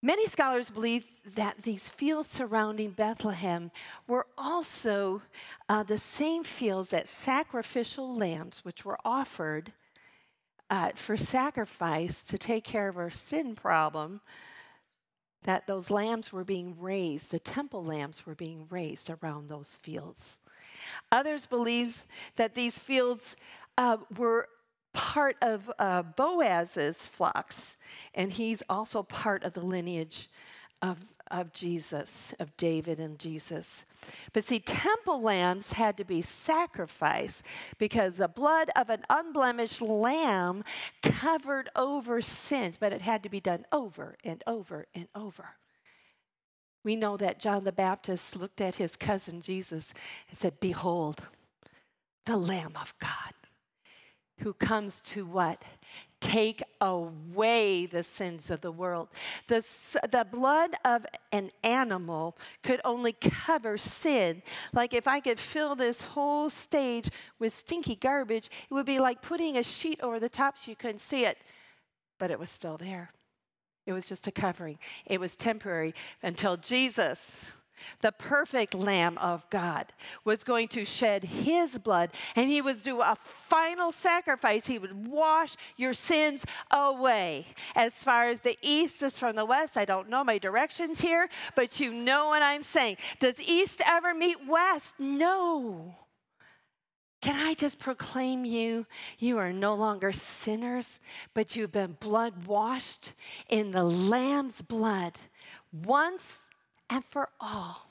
Many 0.00 0.26
scholars 0.26 0.70
believe 0.70 1.06
that 1.34 1.62
these 1.62 1.88
fields 1.88 2.28
surrounding 2.28 2.90
Bethlehem 2.90 3.72
were 4.06 4.26
also 4.36 5.22
uh, 5.68 5.82
the 5.82 5.98
same 5.98 6.44
fields 6.44 6.90
that 6.90 7.08
sacrificial 7.08 8.14
lambs, 8.14 8.64
which 8.64 8.84
were 8.84 8.98
offered 9.04 9.72
uh, 10.70 10.90
for 10.94 11.16
sacrifice 11.16 12.22
to 12.22 12.38
take 12.38 12.62
care 12.62 12.88
of 12.88 12.96
our 12.96 13.10
sin 13.10 13.56
problem, 13.56 14.20
that 15.44 15.66
those 15.66 15.90
lambs 15.90 16.32
were 16.32 16.44
being 16.44 16.76
raised, 16.78 17.30
the 17.30 17.38
temple 17.38 17.84
lambs 17.84 18.26
were 18.26 18.34
being 18.34 18.66
raised 18.70 19.10
around 19.10 19.48
those 19.48 19.78
fields. 19.82 20.38
Others 21.12 21.46
believe 21.46 22.06
that 22.36 22.54
these 22.54 22.78
fields 22.78 23.36
uh, 23.76 23.98
were 24.16 24.48
part 24.92 25.36
of 25.42 25.70
uh, 25.78 26.02
Boaz's 26.02 27.06
flocks, 27.06 27.76
and 28.14 28.32
he's 28.32 28.62
also 28.68 29.02
part 29.02 29.44
of 29.44 29.52
the 29.52 29.60
lineage 29.60 30.28
of, 30.82 30.98
of 31.30 31.52
Jesus, 31.52 32.34
of 32.38 32.56
David 32.56 32.98
and 32.98 33.18
Jesus. 33.18 33.84
But 34.32 34.44
see, 34.44 34.60
temple 34.60 35.20
lambs 35.20 35.72
had 35.72 35.96
to 35.96 36.04
be 36.04 36.22
sacrificed 36.22 37.42
because 37.78 38.16
the 38.16 38.28
blood 38.28 38.70
of 38.76 38.90
an 38.90 39.04
unblemished 39.10 39.80
lamb 39.80 40.64
covered 41.02 41.70
over 41.76 42.20
sins, 42.20 42.78
but 42.78 42.92
it 42.92 43.02
had 43.02 43.22
to 43.22 43.28
be 43.28 43.40
done 43.40 43.66
over 43.72 44.16
and 44.24 44.42
over 44.46 44.86
and 44.94 45.08
over. 45.14 45.56
We 46.84 46.96
know 46.96 47.16
that 47.16 47.40
John 47.40 47.64
the 47.64 47.72
Baptist 47.72 48.36
looked 48.36 48.60
at 48.60 48.76
his 48.76 48.96
cousin 48.96 49.40
Jesus 49.40 49.92
and 50.28 50.38
said, 50.38 50.60
Behold, 50.60 51.28
the 52.24 52.36
Lamb 52.36 52.72
of 52.80 52.94
God 52.98 53.34
who 54.38 54.52
comes 54.52 55.00
to 55.00 55.26
what? 55.26 55.62
take 56.20 56.62
away 56.80 57.86
the 57.86 58.02
sins 58.02 58.50
of 58.50 58.60
the 58.60 58.72
world. 58.72 59.08
The, 59.46 59.64
the 60.10 60.26
blood 60.30 60.74
of 60.84 61.06
an 61.32 61.50
animal 61.62 62.36
could 62.62 62.80
only 62.84 63.12
cover 63.12 63.78
sin. 63.78 64.42
Like 64.72 64.94
if 64.94 65.06
I 65.06 65.20
could 65.20 65.38
fill 65.38 65.74
this 65.74 66.02
whole 66.02 66.50
stage 66.50 67.10
with 67.38 67.52
stinky 67.52 67.94
garbage, 67.94 68.50
it 68.70 68.74
would 68.74 68.86
be 68.86 68.98
like 68.98 69.22
putting 69.22 69.56
a 69.56 69.62
sheet 69.62 70.00
over 70.02 70.20
the 70.20 70.28
top 70.28 70.58
so 70.58 70.70
you 70.70 70.76
couldn't 70.76 71.00
see 71.00 71.24
it, 71.24 71.38
but 72.18 72.30
it 72.30 72.38
was 72.38 72.50
still 72.50 72.76
there. 72.76 73.10
It 73.86 73.92
was 73.92 74.06
just 74.06 74.26
a 74.26 74.30
covering. 74.30 74.78
It 75.06 75.18
was 75.18 75.34
temporary 75.34 75.94
until 76.22 76.58
Jesus 76.58 77.50
the 78.00 78.12
perfect 78.12 78.74
Lamb 78.74 79.18
of 79.18 79.48
God, 79.50 79.92
was 80.24 80.44
going 80.44 80.68
to 80.68 80.84
shed 80.84 81.24
his 81.24 81.78
blood 81.78 82.10
and 82.36 82.50
he 82.50 82.62
would 82.62 82.82
do 82.82 83.00
a 83.00 83.16
final 83.22 83.92
sacrifice. 83.92 84.66
He 84.66 84.78
would 84.78 85.06
wash 85.08 85.56
your 85.76 85.94
sins 85.94 86.44
away. 86.70 87.46
As 87.74 88.02
far 88.04 88.28
as 88.28 88.40
the 88.40 88.58
east 88.62 89.02
is 89.02 89.16
from 89.16 89.36
the 89.36 89.44
west, 89.44 89.76
I 89.76 89.84
don't 89.84 90.08
know 90.08 90.24
my 90.24 90.38
directions 90.38 91.00
here, 91.00 91.28
but 91.54 91.80
you 91.80 91.92
know 91.92 92.28
what 92.28 92.42
I'm 92.42 92.62
saying. 92.62 92.96
Does 93.18 93.40
east 93.40 93.80
ever 93.84 94.14
meet 94.14 94.46
west? 94.46 94.94
No. 94.98 95.94
Can 97.20 97.34
I 97.34 97.54
just 97.54 97.80
proclaim 97.80 98.44
you? 98.44 98.86
You 99.18 99.38
are 99.38 99.52
no 99.52 99.74
longer 99.74 100.12
sinners, 100.12 101.00
but 101.34 101.56
you've 101.56 101.72
been 101.72 101.96
blood 101.98 102.46
washed 102.46 103.12
in 103.48 103.72
the 103.72 103.82
Lamb's 103.82 104.62
blood 104.62 105.14
once 105.72 106.47
and 106.90 107.04
for 107.04 107.28
all. 107.40 107.88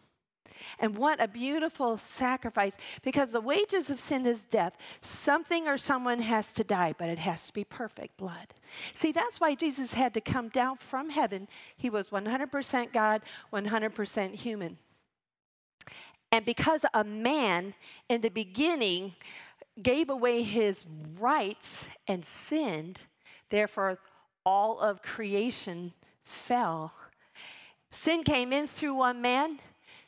And 0.80 0.98
what 0.98 1.22
a 1.22 1.28
beautiful 1.28 1.98
sacrifice 1.98 2.78
because 3.04 3.32
the 3.32 3.42
wages 3.42 3.90
of 3.90 4.00
sin 4.00 4.26
is 4.26 4.44
death. 4.44 4.76
Something 5.02 5.68
or 5.68 5.78
someone 5.78 6.20
has 6.20 6.52
to 6.54 6.64
die, 6.64 6.94
but 6.98 7.10
it 7.10 7.20
has 7.20 7.46
to 7.48 7.54
be 7.54 7.64
perfect 7.64 8.18
blood. 8.18 8.54
See, 8.94 9.12
that's 9.12 9.40
why 9.40 9.56
Jesus 9.56 9.94
had 9.94 10.14
to 10.16 10.22
come 10.22 10.50
down 10.50 10.78
from 10.78 11.10
heaven. 11.10 11.48
He 11.76 11.90
was 11.90 12.08
100% 12.08 12.92
God, 12.92 13.22
100% 13.54 14.36
human. 14.36 14.78
And 16.32 16.46
because 16.46 16.86
a 16.94 17.04
man 17.04 17.74
in 18.10 18.22
the 18.22 18.30
beginning 18.30 19.14
gave 19.82 20.10
away 20.10 20.44
his 20.44 20.86
rights 21.20 21.88
and 22.08 22.26
sinned, 22.26 23.00
therefore 23.50 24.00
all 24.46 24.80
of 24.80 25.02
creation 25.02 25.94
fell 26.24 26.94
Sin 27.98 28.24
came 28.24 28.54
in 28.54 28.68
through 28.68 28.94
one 28.94 29.22
man, 29.22 29.60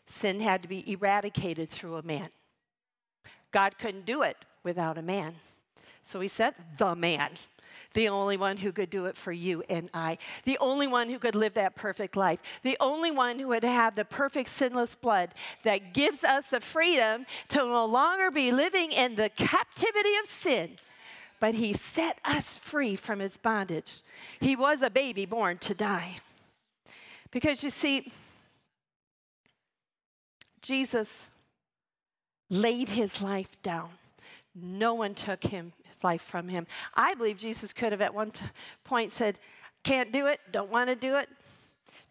sin 0.06 0.39
had 0.39 0.62
to 0.62 0.67
be 0.67 0.89
eradicated 0.89 1.69
through 1.69 1.95
a 1.95 2.04
man. 2.04 2.30
God 3.52 3.80
couldn't 3.80 4.06
do 4.06 4.21
it 4.21 4.38
without 4.63 4.99
a 4.99 5.02
man. 5.02 5.36
So 6.04 6.19
he 6.19 6.28
sent 6.28 6.56
the 6.78 6.95
man, 6.95 7.32
the 7.95 8.08
only 8.08 8.38
one 8.38 8.58
who 8.58 8.71
could 8.71 8.91
do 8.91 9.08
it 9.08 9.17
for 9.17 9.32
you 9.32 9.63
and 9.69 9.89
I, 9.91 10.19
the 10.45 10.58
only 10.60 10.86
one 10.86 11.10
who 11.10 11.17
could 11.17 11.34
live 11.34 11.56
that 11.56 11.75
perfect 11.75 12.15
life, 12.15 12.39
the 12.62 12.78
only 12.80 13.10
one 13.10 13.39
who 13.39 13.47
would 13.47 13.63
have 13.63 13.95
the 13.95 14.06
perfect 14.06 14.49
sinless 14.49 14.93
blood 14.93 15.34
that 15.63 15.91
gives 15.93 16.23
us 16.23 16.52
the 16.52 16.62
freedom 16.62 17.25
to 17.49 17.58
no 17.58 17.86
longer 17.86 18.30
be 18.30 18.52
living 18.52 18.91
in 18.91 19.15
the 19.15 19.30
captivity 19.30 20.15
of 20.21 20.30
sin. 20.30 20.78
But 21.39 21.56
he 21.56 21.73
set 21.73 22.19
us 22.23 22.60
free 22.60 22.95
from 22.95 23.19
his 23.19 23.36
bondage. 23.36 24.02
He 24.39 24.56
was 24.56 24.84
a 24.84 24.91
baby 24.91 25.25
born 25.25 25.58
to 25.58 25.73
die. 25.73 26.17
Because 27.32 27.63
you 27.63 27.70
see, 27.70 28.12
Jesus 30.62 31.30
laid 32.50 32.89
his 32.89 33.22
life 33.22 33.62
down. 33.62 33.89
No 34.56 34.96
one 34.96 35.13
took 35.13 35.44
him, 35.44 35.74
his 35.84 36.04
life 36.04 36.22
from 36.22 36.48
him. 36.48 36.65
I 36.96 37.13
believe 37.13 37.38
Jesus 37.38 37.72
could 37.72 37.92
have 37.92 38.02
at 38.02 38.13
one 38.13 38.32
t- 38.32 38.46
point 38.84 39.12
said, 39.12 39.39
Can't 39.84 40.12
do 40.12 40.26
it, 40.26 40.39
don't 40.52 40.72
want 40.72 40.89
to 40.89 40.96
do 40.96 41.15
it, 41.15 41.30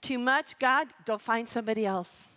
too 0.00 0.18
much, 0.18 0.58
God, 0.58 0.88
go 1.06 1.18
find 1.18 1.48
somebody 1.48 1.84
else. 1.84 2.28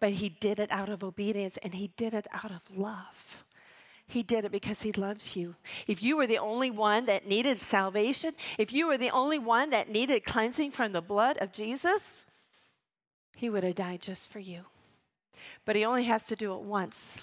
But 0.00 0.12
he 0.12 0.28
did 0.28 0.58
it 0.58 0.70
out 0.70 0.88
of 0.88 1.02
obedience 1.02 1.58
and 1.62 1.74
he 1.74 1.90
did 1.96 2.14
it 2.14 2.26
out 2.32 2.50
of 2.50 2.62
love. 2.76 3.23
He 4.14 4.22
did 4.22 4.44
it 4.44 4.52
because 4.52 4.80
He 4.80 4.92
loves 4.92 5.34
you. 5.34 5.56
If 5.88 6.00
you 6.00 6.16
were 6.16 6.28
the 6.28 6.38
only 6.38 6.70
one 6.70 7.06
that 7.06 7.26
needed 7.26 7.58
salvation, 7.58 8.32
if 8.58 8.72
you 8.72 8.86
were 8.86 8.96
the 8.96 9.10
only 9.10 9.40
one 9.40 9.70
that 9.70 9.90
needed 9.90 10.24
cleansing 10.24 10.70
from 10.70 10.92
the 10.92 11.02
blood 11.02 11.36
of 11.38 11.50
Jesus, 11.50 12.24
He 13.34 13.50
would 13.50 13.64
have 13.64 13.74
died 13.74 14.00
just 14.00 14.30
for 14.30 14.38
you. 14.38 14.66
But 15.64 15.74
He 15.74 15.84
only 15.84 16.04
has 16.04 16.26
to 16.26 16.36
do 16.36 16.54
it 16.54 16.60
once 16.60 17.18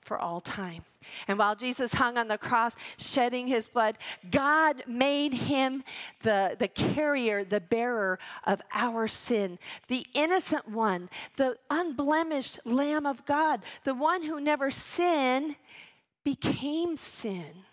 for 0.00 0.16
all 0.16 0.40
time. 0.40 0.84
And 1.26 1.40
while 1.40 1.56
Jesus 1.56 1.92
hung 1.92 2.16
on 2.16 2.28
the 2.28 2.38
cross, 2.38 2.76
shedding 2.98 3.48
his 3.48 3.68
blood, 3.68 3.98
God 4.30 4.84
made 4.86 5.34
him 5.34 5.82
the, 6.22 6.56
the 6.58 6.68
carrier, 6.68 7.44
the 7.44 7.60
bearer 7.60 8.18
of 8.44 8.62
our 8.72 9.08
sin, 9.08 9.58
the 9.88 10.06
innocent 10.14 10.68
one, 10.68 11.10
the 11.36 11.56
unblemished 11.68 12.60
Lamb 12.64 13.06
of 13.06 13.26
God, 13.26 13.60
the 13.84 13.92
one 13.92 14.22
who 14.22 14.40
never 14.40 14.70
sinned 14.70 15.56
became 16.28 16.94
sin 16.94 17.64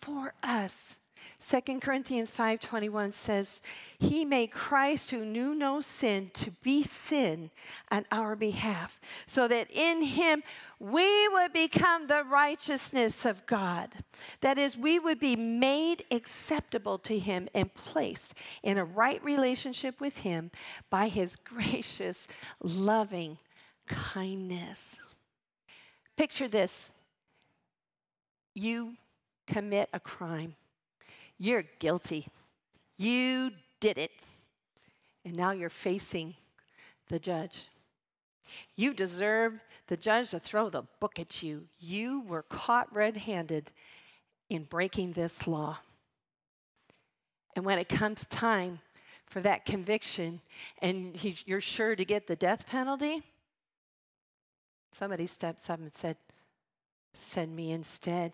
for 0.00 0.34
us. 0.42 0.96
2 1.38 1.80
Corinthians 1.80 2.28
5:21 2.32 3.12
says, 3.12 3.62
"He 4.00 4.24
made 4.24 4.50
Christ 4.50 5.12
who 5.12 5.24
knew 5.24 5.54
no 5.54 5.80
sin 5.80 6.30
to 6.34 6.50
be 6.50 6.82
sin 6.82 7.52
on 7.88 8.04
our 8.10 8.34
behalf, 8.34 9.00
so 9.28 9.46
that 9.46 9.70
in 9.70 10.02
him 10.02 10.42
we 10.80 11.28
would 11.28 11.52
become 11.52 12.08
the 12.08 12.24
righteousness 12.24 13.24
of 13.24 13.46
God. 13.46 14.02
That 14.40 14.58
is, 14.58 14.76
we 14.76 14.98
would 14.98 15.20
be 15.20 15.36
made 15.36 16.04
acceptable 16.10 16.98
to 16.98 17.16
him 17.16 17.48
and 17.54 17.72
placed 17.74 18.34
in 18.64 18.76
a 18.76 18.84
right 18.84 19.22
relationship 19.22 20.00
with 20.00 20.18
him 20.18 20.50
by 20.90 21.06
his 21.06 21.36
gracious, 21.52 22.26
loving 22.60 23.38
kindness." 23.86 24.98
Picture 26.16 26.48
this 26.48 26.90
you 28.54 28.94
commit 29.46 29.88
a 29.92 30.00
crime. 30.00 30.54
You're 31.38 31.64
guilty. 31.78 32.26
You 32.96 33.50
did 33.80 33.98
it. 33.98 34.12
And 35.24 35.34
now 35.36 35.52
you're 35.52 35.70
facing 35.70 36.34
the 37.08 37.18
judge. 37.18 37.68
You 38.76 38.94
deserve 38.94 39.60
the 39.86 39.96
judge 39.96 40.30
to 40.30 40.38
throw 40.38 40.70
the 40.70 40.82
book 41.00 41.18
at 41.18 41.42
you. 41.42 41.64
You 41.80 42.22
were 42.22 42.42
caught 42.42 42.94
red 42.94 43.16
handed 43.16 43.70
in 44.50 44.64
breaking 44.64 45.12
this 45.12 45.46
law. 45.46 45.78
And 47.56 47.64
when 47.64 47.78
it 47.78 47.88
comes 47.88 48.26
time 48.26 48.80
for 49.26 49.40
that 49.40 49.64
conviction 49.64 50.40
and 50.80 51.16
he, 51.16 51.36
you're 51.46 51.60
sure 51.60 51.96
to 51.96 52.04
get 52.04 52.26
the 52.26 52.36
death 52.36 52.66
penalty, 52.66 53.22
somebody 54.92 55.26
steps 55.26 55.70
up 55.70 55.78
and 55.78 55.92
said, 55.94 56.16
Send 57.14 57.54
me 57.54 57.70
instead. 57.70 58.32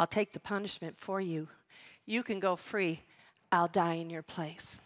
I'll 0.00 0.06
take 0.06 0.32
the 0.32 0.40
punishment 0.40 0.96
for 0.96 1.20
you. 1.20 1.46
You 2.06 2.22
can 2.22 2.40
go 2.40 2.56
free. 2.56 3.02
I'll 3.52 3.68
die 3.68 3.94
in 3.94 4.08
your 4.08 4.22
place. 4.22 4.80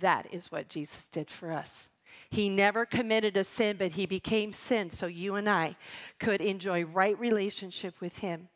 That 0.00 0.26
is 0.32 0.50
what 0.50 0.68
Jesus 0.68 1.00
did 1.12 1.30
for 1.30 1.52
us. 1.52 1.88
He 2.28 2.48
never 2.48 2.86
committed 2.86 3.36
a 3.36 3.44
sin, 3.44 3.76
but 3.78 3.92
he 3.92 4.06
became 4.06 4.52
sin 4.52 4.90
so 4.90 5.06
you 5.06 5.36
and 5.36 5.48
I 5.48 5.76
could 6.18 6.40
enjoy 6.40 6.84
right 6.86 7.16
relationship 7.20 8.00
with 8.00 8.18
him. 8.18 8.48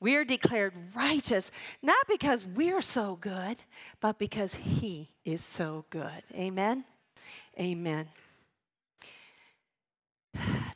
We 0.00 0.16
are 0.16 0.24
declared 0.24 0.72
righteous, 0.94 1.52
not 1.82 2.08
because 2.08 2.46
we're 2.46 2.80
so 2.80 3.18
good, 3.20 3.58
but 4.00 4.18
because 4.18 4.54
he 4.54 5.10
is 5.26 5.44
so 5.44 5.84
good. 5.90 6.22
Amen? 6.34 6.84
Amen. 7.58 8.08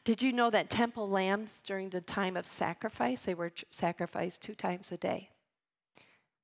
Did 0.04 0.20
you 0.20 0.32
know 0.32 0.50
that 0.50 0.68
temple 0.68 1.08
lambs 1.08 1.62
during 1.64 1.88
the 1.88 2.02
time 2.02 2.36
of 2.36 2.46
sacrifice, 2.46 3.22
they 3.22 3.34
were 3.34 3.52
sacrificed 3.70 4.42
two 4.42 4.54
times 4.54 4.92
a 4.92 4.98
day? 4.98 5.30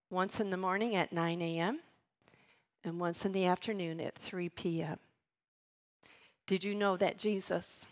Once 0.09 0.41
in 0.41 0.49
the 0.49 0.57
morning 0.57 0.97
at 0.97 1.13
9 1.13 1.43
a.m. 1.43 1.81
and 2.83 2.99
once 2.99 3.27
in 3.27 3.33
the 3.33 3.45
afternoon 3.45 4.01
at 4.01 4.17
3 4.17 4.49
p.m. 4.49 4.99
Did 6.47 6.65
you 6.65 6.75
know 6.75 6.97
that 6.97 7.19
Jesus, 7.19 7.85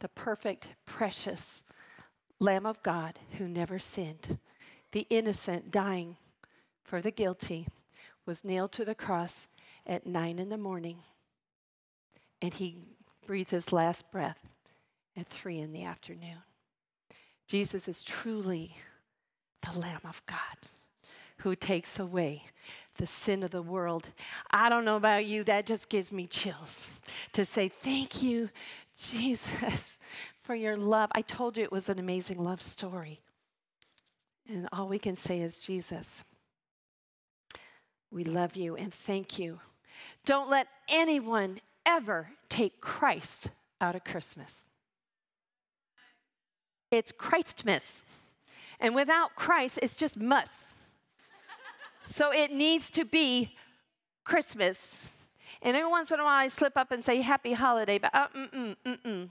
the 0.00 0.08
perfect, 0.08 0.68
precious 0.84 1.62
Lamb 2.38 2.66
of 2.66 2.82
God 2.82 3.18
who 3.38 3.48
never 3.48 3.78
sinned, 3.78 4.38
the 4.92 5.06
innocent 5.08 5.70
dying 5.70 6.16
for 6.84 7.00
the 7.00 7.10
guilty, 7.10 7.66
was 8.26 8.44
nailed 8.44 8.72
to 8.72 8.84
the 8.84 8.94
cross 8.94 9.48
at 9.86 10.06
nine 10.06 10.38
in 10.38 10.50
the 10.50 10.58
morning, 10.58 10.98
and 12.42 12.52
he 12.54 12.76
breathed 13.28 13.50
his 13.50 13.74
last 13.74 14.10
breath 14.10 14.38
at 15.14 15.28
three 15.28 15.58
in 15.58 15.70
the 15.70 15.84
afternoon. 15.84 16.38
Jesus 17.46 17.86
is 17.86 18.02
truly 18.02 18.74
the 19.70 19.78
Lamb 19.78 20.00
of 20.08 20.22
God 20.24 20.38
who 21.36 21.54
takes 21.54 21.98
away 21.98 22.44
the 22.96 23.06
sin 23.06 23.42
of 23.42 23.50
the 23.50 23.60
world. 23.60 24.08
I 24.50 24.70
don't 24.70 24.86
know 24.86 24.96
about 24.96 25.26
you, 25.26 25.44
that 25.44 25.66
just 25.66 25.90
gives 25.90 26.10
me 26.10 26.26
chills 26.26 26.88
to 27.34 27.44
say, 27.44 27.68
Thank 27.68 28.22
you, 28.22 28.48
Jesus, 28.96 29.98
for 30.42 30.54
your 30.54 30.78
love. 30.78 31.10
I 31.14 31.20
told 31.20 31.58
you 31.58 31.64
it 31.64 31.70
was 31.70 31.90
an 31.90 31.98
amazing 31.98 32.42
love 32.42 32.62
story. 32.62 33.20
And 34.48 34.70
all 34.72 34.88
we 34.88 34.98
can 34.98 35.16
say 35.16 35.40
is, 35.40 35.58
Jesus, 35.58 36.24
we 38.10 38.24
love 38.24 38.56
you 38.56 38.74
and 38.74 38.92
thank 38.92 39.38
you. 39.38 39.60
Don't 40.24 40.48
let 40.48 40.68
anyone 40.88 41.58
ever 41.88 42.28
take 42.48 42.80
Christ 42.80 43.48
out 43.80 43.96
of 43.96 44.04
Christmas. 44.04 44.66
It's 46.90 47.10
Christmas. 47.10 48.02
And 48.78 48.94
without 48.94 49.34
Christ, 49.34 49.78
it's 49.82 49.94
just 49.94 50.16
muss. 50.16 50.74
so 52.06 52.30
it 52.30 52.52
needs 52.52 52.90
to 52.90 53.04
be 53.04 53.56
Christmas. 54.24 55.06
And 55.62 55.76
every 55.76 55.90
once 55.90 56.12
in 56.12 56.20
a 56.20 56.24
while, 56.24 56.44
I 56.44 56.48
slip 56.48 56.76
up 56.76 56.92
and 56.92 57.04
say 57.04 57.20
happy 57.20 57.54
holiday, 57.54 57.98
but 57.98 58.14
uh, 58.14 58.28
mm-mm, 58.28 58.76
mm-mm. 58.84 59.30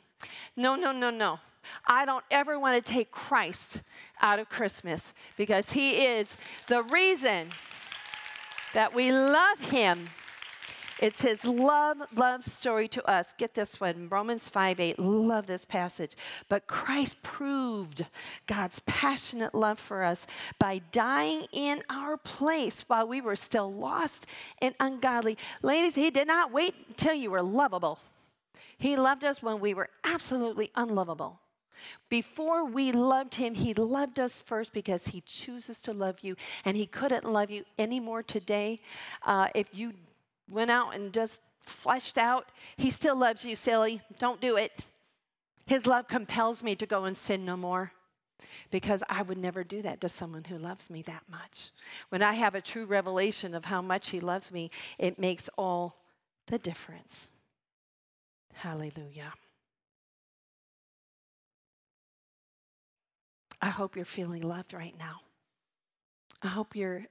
no, 0.58 0.76
no, 0.76 0.92
no, 0.92 1.10
no. 1.10 1.40
I 1.86 2.06
don't 2.06 2.24
ever 2.32 2.60
want 2.60 2.84
to 2.84 2.92
take 2.92 3.12
Christ 3.12 3.82
out 4.22 4.40
of 4.40 4.50
Christmas 4.50 5.14
because 5.38 5.72
he 5.72 6.06
is 6.06 6.38
the 6.68 6.82
reason 6.84 7.50
that 8.74 8.94
we 8.94 9.12
love 9.12 9.60
him 9.60 10.08
it's 11.00 11.22
his 11.22 11.46
love, 11.46 11.98
love 12.16 12.44
story 12.44 12.88
to 12.90 13.10
us. 13.10 13.34
Get 13.38 13.54
this 13.54 13.80
one 13.80 14.08
Romans 14.10 14.50
5 14.50 14.80
8. 14.80 15.00
Love 15.00 15.46
this 15.46 15.66
passage. 15.66 16.16
But 16.50 16.68
Christ 16.68 17.22
proved 17.22 18.06
God's 18.48 18.80
passionate 18.86 19.54
love 19.54 19.80
for 19.80 20.04
us 20.04 20.26
by 20.60 20.82
dying 20.92 21.46
in 21.52 21.84
our 21.90 22.18
place 22.18 22.84
while 22.88 23.08
we 23.08 23.22
were 23.22 23.36
still 23.36 23.72
lost 23.72 24.26
and 24.62 24.74
ungodly. 24.80 25.38
Ladies, 25.62 25.96
he 25.96 26.10
did 26.10 26.28
not 26.28 26.52
wait 26.52 26.74
until 26.88 27.14
you 27.14 27.32
were 27.32 27.44
lovable. 27.44 28.00
He 28.78 28.96
loved 28.96 29.24
us 29.24 29.42
when 29.42 29.60
we 29.60 29.74
were 29.74 29.90
absolutely 30.04 30.72
unlovable. 30.76 31.40
Before 32.10 32.66
we 32.66 32.92
loved 32.92 33.36
him, 33.36 33.54
he 33.54 33.74
loved 33.74 34.20
us 34.20 34.42
first 34.42 34.74
because 34.74 35.08
he 35.08 35.22
chooses 35.22 35.80
to 35.82 35.94
love 35.94 36.20
you, 36.22 36.36
and 36.66 36.76
he 36.76 36.88
couldn't 36.88 37.26
love 37.26 37.52
you 37.52 37.66
anymore 37.78 38.24
today 38.24 38.82
uh, 39.24 39.50
if 39.54 39.68
you 39.74 39.94
went 40.50 40.72
out 40.72 40.96
and 40.96 41.14
just 41.14 41.42
fleshed 41.60 42.18
out, 42.18 42.50
he 42.78 42.90
still 42.90 43.16
loves 43.16 43.44
you, 43.44 43.56
silly. 43.56 44.02
Don't 44.20 44.42
do 44.42 44.56
it. 44.56 44.86
His 45.66 45.86
love 45.86 46.08
compels 46.08 46.64
me 46.64 46.76
to 46.76 46.86
go 46.86 47.04
and 47.04 47.16
sin 47.16 47.44
no 47.46 47.58
more 47.58 47.92
because 48.72 49.04
I 49.10 49.22
would 49.22 49.38
never 49.38 49.64
do 49.64 49.82
that 49.82 50.00
to 50.02 50.10
someone 50.10 50.46
who 50.46 50.58
loves 50.58 50.90
me 50.90 51.02
that 51.04 51.24
much. 51.30 51.72
When 52.10 52.22
I 52.22 52.34
have 52.34 52.56
a 52.56 52.62
true 52.62 52.86
revelation 52.86 53.54
of 53.54 53.66
how 53.66 53.82
much 53.82 54.10
he 54.10 54.20
loves 54.20 54.52
me, 54.52 54.72
it 54.98 55.20
makes 55.20 55.50
all 55.58 55.98
the 56.48 56.58
difference. 56.58 57.30
Hallelujah. 58.54 59.34
I 63.62 63.70
hope 63.70 63.96
you're 63.96 64.06
feeling 64.06 64.44
loved 64.44 64.74
right 64.74 64.96
now. 64.98 65.22
I 66.44 66.48
hope 66.48 66.76
you're 66.76 67.08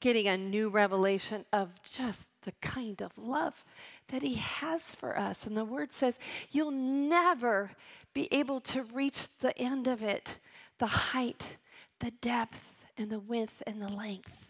getting 0.00 0.26
a 0.26 0.36
new 0.36 0.70
revelation 0.70 1.44
of 1.52 1.70
just 1.82 2.29
the 2.42 2.52
kind 2.60 3.00
of 3.02 3.12
love 3.16 3.64
that 4.08 4.22
He 4.22 4.34
has 4.34 4.94
for 4.94 5.18
us. 5.18 5.46
And 5.46 5.56
the 5.56 5.64
Word 5.64 5.92
says, 5.92 6.18
you'll 6.50 6.70
never 6.70 7.72
be 8.14 8.28
able 8.32 8.60
to 8.60 8.82
reach 8.82 9.26
the 9.40 9.56
end 9.58 9.86
of 9.86 10.02
it 10.02 10.38
the 10.78 10.86
height, 10.86 11.58
the 12.00 12.10
depth, 12.10 12.76
and 12.96 13.10
the 13.10 13.20
width 13.20 13.62
and 13.66 13.80
the 13.80 13.88
length. 13.88 14.48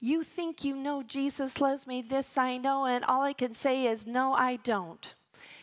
You 0.00 0.24
think 0.24 0.64
you 0.64 0.76
know 0.76 1.02
Jesus 1.02 1.60
loves 1.60 1.86
me, 1.86 2.02
this 2.02 2.36
I 2.36 2.58
know, 2.58 2.84
and 2.84 3.04
all 3.04 3.22
I 3.22 3.32
can 3.32 3.54
say 3.54 3.86
is, 3.86 4.06
no, 4.06 4.34
I 4.34 4.56
don't. 4.56 5.14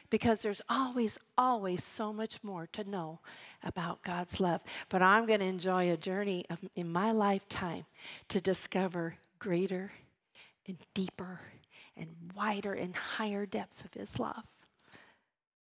Because 0.10 0.42
there's 0.42 0.62
always, 0.70 1.18
always 1.38 1.84
so 1.84 2.14
much 2.14 2.44
more 2.44 2.68
to 2.74 2.90
know 2.90 3.20
about 3.64 4.04
God's 4.04 4.40
love. 4.40 4.62
But 4.90 5.02
I'm 5.02 5.26
going 5.26 5.40
to 5.40 5.46
enjoy 5.46 5.92
a 5.92 5.98
journey 5.98 6.46
of, 6.50 6.60
in 6.76 6.92
my 6.92 7.12
lifetime 7.12 7.86
to 8.30 8.40
discover 8.40 9.16
greater 9.40 9.92
and 10.68 10.78
deeper 10.94 11.40
and 11.96 12.10
wider 12.36 12.74
and 12.74 12.96
higher 12.96 13.46
depths 13.46 13.84
of 13.84 13.94
His 13.94 14.20
love. 14.20 14.44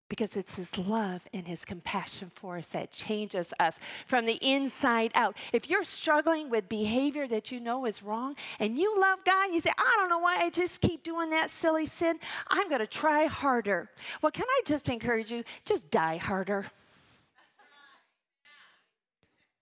Because 0.09 0.37
it's 0.37 0.57
His 0.57 0.77
love 0.77 1.23
and 1.33 1.49
His 1.49 1.65
compassion 1.65 2.31
for 2.33 2.59
us 2.59 2.67
that 2.69 2.93
changes 2.93 3.53
us 3.59 3.79
from 4.07 4.27
the 4.27 4.39
inside 4.43 5.11
out. 5.15 5.37
If 5.53 5.69
you're 5.69 5.83
struggling 5.83 6.51
with 6.51 6.69
behavior 6.69 7.27
that 7.29 7.51
you 7.51 7.59
know 7.59 7.87
is 7.87 8.03
wrong 8.03 8.37
and 8.61 8.79
you 8.79 9.01
love 9.01 9.25
God, 9.25 9.53
you 9.53 9.61
say, 9.61 9.71
I 9.77 9.95
don't 9.99 10.11
know 10.11 10.19
why 10.19 10.37
I 10.37 10.51
just 10.51 10.81
keep 10.81 11.03
doing 11.03 11.31
that 11.31 11.51
silly 11.51 11.87
sin. 11.87 12.19
I'm 12.49 12.69
going 12.69 12.81
to 12.81 12.87
try 12.87 13.25
harder. 13.25 13.91
Well, 14.23 14.31
can 14.31 14.47
I 14.47 14.61
just 14.67 14.89
encourage 14.89 15.31
you? 15.33 15.43
Just 15.65 15.91
die 15.91 16.19
harder. 16.19 16.67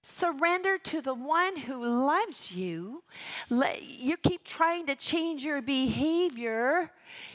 Surrender 0.03 0.79
to 0.79 1.01
the 1.01 1.15
one 1.15 1.57
who 1.57 1.87
loves 1.87 2.51
you. 2.51 3.05
You 3.49 4.17
keep 4.17 4.43
trying 4.45 4.87
to 4.87 4.97
change 4.97 5.45
your 5.45 5.63
behavior. 5.63 6.91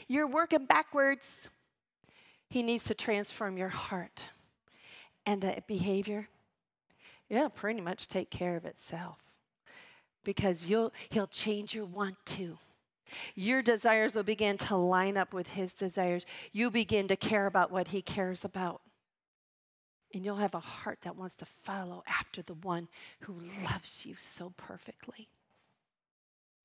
You're 0.06 0.26
working 0.26 0.66
backwards. 0.66 1.48
He 2.50 2.62
needs 2.62 2.84
to 2.84 2.94
transform 2.94 3.56
your 3.56 3.70
heart. 3.70 4.20
And 5.24 5.40
the 5.40 5.62
behavior, 5.66 6.28
it'll 7.30 7.50
pretty 7.50 7.80
much 7.80 8.08
take 8.08 8.30
care 8.30 8.56
of 8.56 8.64
itself 8.64 9.18
because 10.22 10.66
you'll, 10.66 10.92
he'll 11.08 11.26
change 11.26 11.74
your 11.74 11.86
want 11.86 12.16
to. 12.26 12.58
Your 13.34 13.62
desires 13.62 14.14
will 14.14 14.22
begin 14.22 14.58
to 14.58 14.76
line 14.76 15.16
up 15.16 15.32
with 15.32 15.48
his 15.48 15.72
desires. 15.72 16.26
You 16.52 16.70
begin 16.70 17.08
to 17.08 17.16
care 17.16 17.46
about 17.46 17.70
what 17.70 17.88
he 17.88 18.02
cares 18.02 18.44
about. 18.44 18.82
And 20.14 20.24
you'll 20.24 20.36
have 20.36 20.54
a 20.54 20.60
heart 20.60 21.00
that 21.02 21.16
wants 21.16 21.34
to 21.36 21.44
follow 21.44 22.02
after 22.06 22.42
the 22.42 22.54
one 22.54 22.88
who 23.20 23.34
loves 23.64 24.06
you 24.06 24.14
so 24.18 24.52
perfectly. 24.56 25.28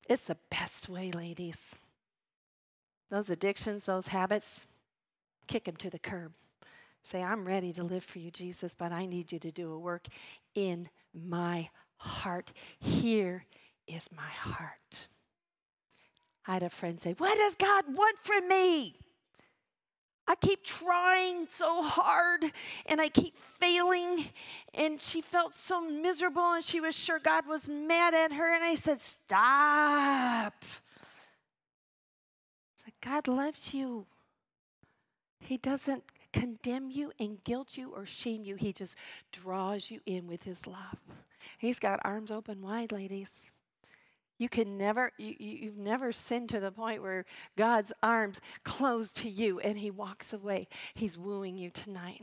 It's 0.08 0.26
the 0.26 0.38
best 0.50 0.88
way, 0.88 1.10
ladies. 1.12 1.74
Those 3.10 3.30
addictions, 3.30 3.84
those 3.84 4.08
habits, 4.08 4.66
kick 5.46 5.64
them 5.64 5.76
to 5.76 5.90
the 5.90 5.98
curb. 5.98 6.32
Say, 7.02 7.22
I'm 7.22 7.44
ready 7.44 7.72
to 7.74 7.84
live 7.84 8.02
for 8.02 8.18
you, 8.18 8.30
Jesus, 8.30 8.74
but 8.74 8.92
I 8.92 9.04
need 9.04 9.30
you 9.30 9.38
to 9.40 9.50
do 9.50 9.72
a 9.72 9.78
work 9.78 10.06
in 10.54 10.88
my 11.12 11.68
heart. 11.96 12.50
Here 12.78 13.44
is 13.86 14.08
my 14.16 14.22
heart. 14.22 15.08
I 16.46 16.54
had 16.54 16.62
a 16.62 16.70
friend 16.70 17.00
say, 17.00 17.14
What 17.18 17.36
does 17.36 17.54
God 17.56 17.84
want 17.94 18.16
from 18.22 18.48
me? 18.48 18.96
I 20.26 20.34
keep 20.36 20.64
trying 20.64 21.46
so 21.48 21.82
hard 21.82 22.50
and 22.86 23.00
I 23.00 23.08
keep 23.08 23.38
failing. 23.38 24.24
And 24.72 25.00
she 25.00 25.20
felt 25.20 25.54
so 25.54 25.80
miserable 25.80 26.52
and 26.52 26.64
she 26.64 26.80
was 26.80 26.94
sure 26.94 27.18
God 27.18 27.46
was 27.46 27.68
mad 27.68 28.14
at 28.14 28.32
her. 28.32 28.54
And 28.54 28.64
I 28.64 28.74
said, 28.74 29.00
Stop. 29.00 30.54
It's 32.74 32.84
like 32.86 33.00
God 33.02 33.28
loves 33.28 33.74
you. 33.74 34.06
He 35.40 35.58
doesn't 35.58 36.04
condemn 36.32 36.90
you 36.90 37.12
and 37.20 37.42
guilt 37.44 37.76
you 37.76 37.92
or 37.94 38.06
shame 38.06 38.44
you, 38.44 38.56
He 38.56 38.72
just 38.72 38.96
draws 39.30 39.90
you 39.90 40.00
in 40.06 40.26
with 40.26 40.42
His 40.42 40.66
love. 40.66 40.98
He's 41.58 41.78
got 41.78 42.00
arms 42.02 42.30
open 42.30 42.62
wide, 42.62 42.92
ladies. 42.92 43.44
You 44.38 44.48
can 44.48 44.76
never, 44.76 45.12
you, 45.16 45.34
you've 45.38 45.76
never 45.76 46.12
sinned 46.12 46.48
to 46.50 46.60
the 46.60 46.72
point 46.72 47.02
where 47.02 47.24
God's 47.56 47.92
arms 48.02 48.40
close 48.64 49.12
to 49.12 49.28
you 49.28 49.60
and 49.60 49.78
he 49.78 49.90
walks 49.90 50.32
away. 50.32 50.68
He's 50.94 51.16
wooing 51.16 51.56
you 51.56 51.70
tonight. 51.70 52.22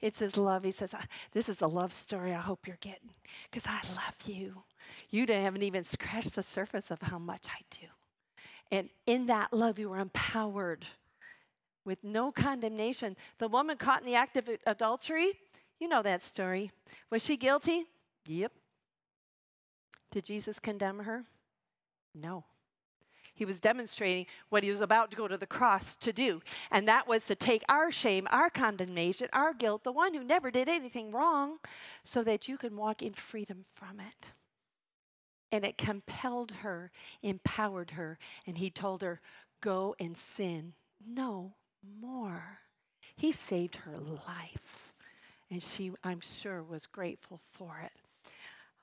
It's 0.00 0.20
his 0.20 0.36
love. 0.36 0.62
He 0.62 0.70
says, 0.70 0.94
This 1.32 1.48
is 1.48 1.60
a 1.62 1.66
love 1.66 1.92
story 1.92 2.34
I 2.34 2.40
hope 2.40 2.66
you're 2.66 2.78
getting 2.80 3.10
because 3.50 3.68
I 3.68 3.80
love 3.94 4.14
you. 4.26 4.62
You 5.10 5.26
haven't 5.26 5.62
even 5.62 5.84
scratched 5.84 6.34
the 6.34 6.42
surface 6.42 6.90
of 6.90 7.02
how 7.02 7.18
much 7.18 7.46
I 7.48 7.60
do. 7.70 7.86
And 8.70 8.88
in 9.06 9.26
that 9.26 9.52
love, 9.52 9.78
you 9.78 9.92
are 9.92 9.98
empowered 9.98 10.86
with 11.84 12.04
no 12.04 12.30
condemnation. 12.30 13.16
The 13.38 13.48
woman 13.48 13.76
caught 13.76 14.00
in 14.00 14.06
the 14.06 14.14
act 14.14 14.36
of 14.36 14.48
adultery, 14.66 15.32
you 15.80 15.88
know 15.88 16.02
that 16.02 16.22
story. 16.22 16.70
Was 17.10 17.24
she 17.24 17.36
guilty? 17.36 17.84
Yep. 18.26 18.52
Did 20.10 20.24
Jesus 20.24 20.58
condemn 20.58 21.00
her? 21.00 21.24
No. 22.14 22.44
He 23.34 23.46
was 23.46 23.58
demonstrating 23.58 24.26
what 24.50 24.62
he 24.62 24.70
was 24.70 24.82
about 24.82 25.10
to 25.10 25.16
go 25.16 25.26
to 25.26 25.38
the 25.38 25.46
cross 25.46 25.96
to 25.96 26.12
do. 26.12 26.42
And 26.70 26.86
that 26.88 27.08
was 27.08 27.24
to 27.26 27.34
take 27.34 27.62
our 27.70 27.90
shame, 27.90 28.28
our 28.30 28.50
condemnation, 28.50 29.28
our 29.32 29.54
guilt, 29.54 29.82
the 29.82 29.92
one 29.92 30.12
who 30.12 30.22
never 30.22 30.50
did 30.50 30.68
anything 30.68 31.10
wrong, 31.10 31.56
so 32.04 32.22
that 32.24 32.48
you 32.48 32.58
can 32.58 32.76
walk 32.76 33.00
in 33.02 33.14
freedom 33.14 33.64
from 33.72 33.98
it. 33.98 34.32
And 35.52 35.64
it 35.64 35.78
compelled 35.78 36.50
her, 36.50 36.90
empowered 37.22 37.92
her, 37.92 38.18
and 38.46 38.58
he 38.58 38.70
told 38.70 39.00
her, 39.00 39.20
Go 39.62 39.94
and 39.98 40.16
sin 40.16 40.74
no 41.06 41.54
more. 42.00 42.58
He 43.16 43.32
saved 43.32 43.76
her 43.76 43.96
life. 43.98 44.92
And 45.50 45.62
she, 45.62 45.92
I'm 46.04 46.20
sure, 46.20 46.62
was 46.62 46.86
grateful 46.86 47.40
for 47.52 47.80
it. 47.82 47.92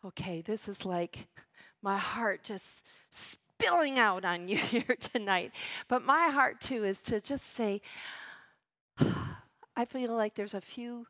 Okay, 0.05 0.41
this 0.41 0.67
is 0.67 0.85
like 0.85 1.27
my 1.81 1.97
heart 1.97 2.43
just 2.43 2.85
spilling 3.09 3.99
out 3.99 4.25
on 4.25 4.47
you 4.47 4.57
here 4.73 4.95
tonight. 4.99 5.51
But 5.87 6.03
my 6.03 6.29
heart, 6.29 6.61
too, 6.61 6.83
is 6.83 7.01
to 7.03 7.21
just 7.21 7.45
say, 7.45 7.81
I 9.75 9.85
feel 9.85 10.15
like 10.15 10.35
there's 10.35 10.53
a 10.53 10.61
few 10.61 11.07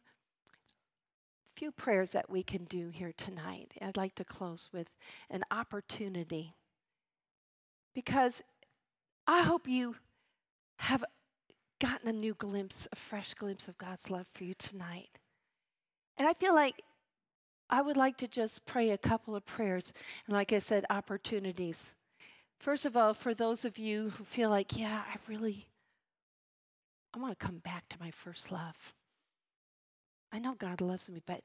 few 1.55 1.72
prayers 1.72 2.11
that 2.11 2.30
we 2.30 2.43
can 2.43 2.65
do 2.65 2.89
here 2.89 3.11
tonight. 3.18 3.72
I'd 3.82 3.97
like 3.97 4.13
to 4.15 4.24
close 4.24 4.70
with 4.72 4.91
an 5.32 5.41
opportunity 5.49 6.53
because 7.95 8.43
I 9.26 9.41
hope 9.41 9.68
you 9.68 9.95
have 10.78 11.03
gotten 11.80 12.09
a 12.09 12.13
new 12.13 12.36
glimpse, 12.36 12.88
a 12.91 12.95
fresh 12.95 13.34
glimpse 13.34 13.68
of 13.68 13.76
God's 13.80 14.11
love 14.11 14.28
for 14.36 14.43
you 14.43 14.53
tonight. 14.53 15.18
And 16.15 16.28
I 16.28 16.34
feel 16.34 16.53
like 16.53 16.84
I 17.70 17.82
would 17.82 17.97
like 17.97 18.18
to 18.18 18.28
just 18.28 18.65
pray 18.65 18.91
a 18.91 18.97
couple 18.97 19.36
of 19.36 19.45
prayers. 19.45 19.93
And 20.26 20.36
like 20.36 20.53
I 20.53 20.59
said, 20.59 20.86
opportunities. 20.89 21.78
First 22.59 22.86
of 22.86 22.95
all, 22.95 23.13
for 23.13 23.34
those 23.34 23.65
of 23.65 23.78
you 23.78 24.09
who 24.11 24.24
feel 24.24 24.49
like, 24.49 24.78
yeah, 24.78 25.03
I 25.07 25.18
really, 25.28 25.68
I 27.13 27.20
want 27.20 27.38
to 27.38 27.45
come 27.45 27.57
back 27.59 27.88
to 27.89 27.97
my 27.99 28.11
first 28.11 28.51
love. 28.51 28.76
I 30.32 30.39
know 30.39 30.55
God 30.55 30.82
loves 30.82 31.09
me, 31.09 31.22
but 31.26 31.41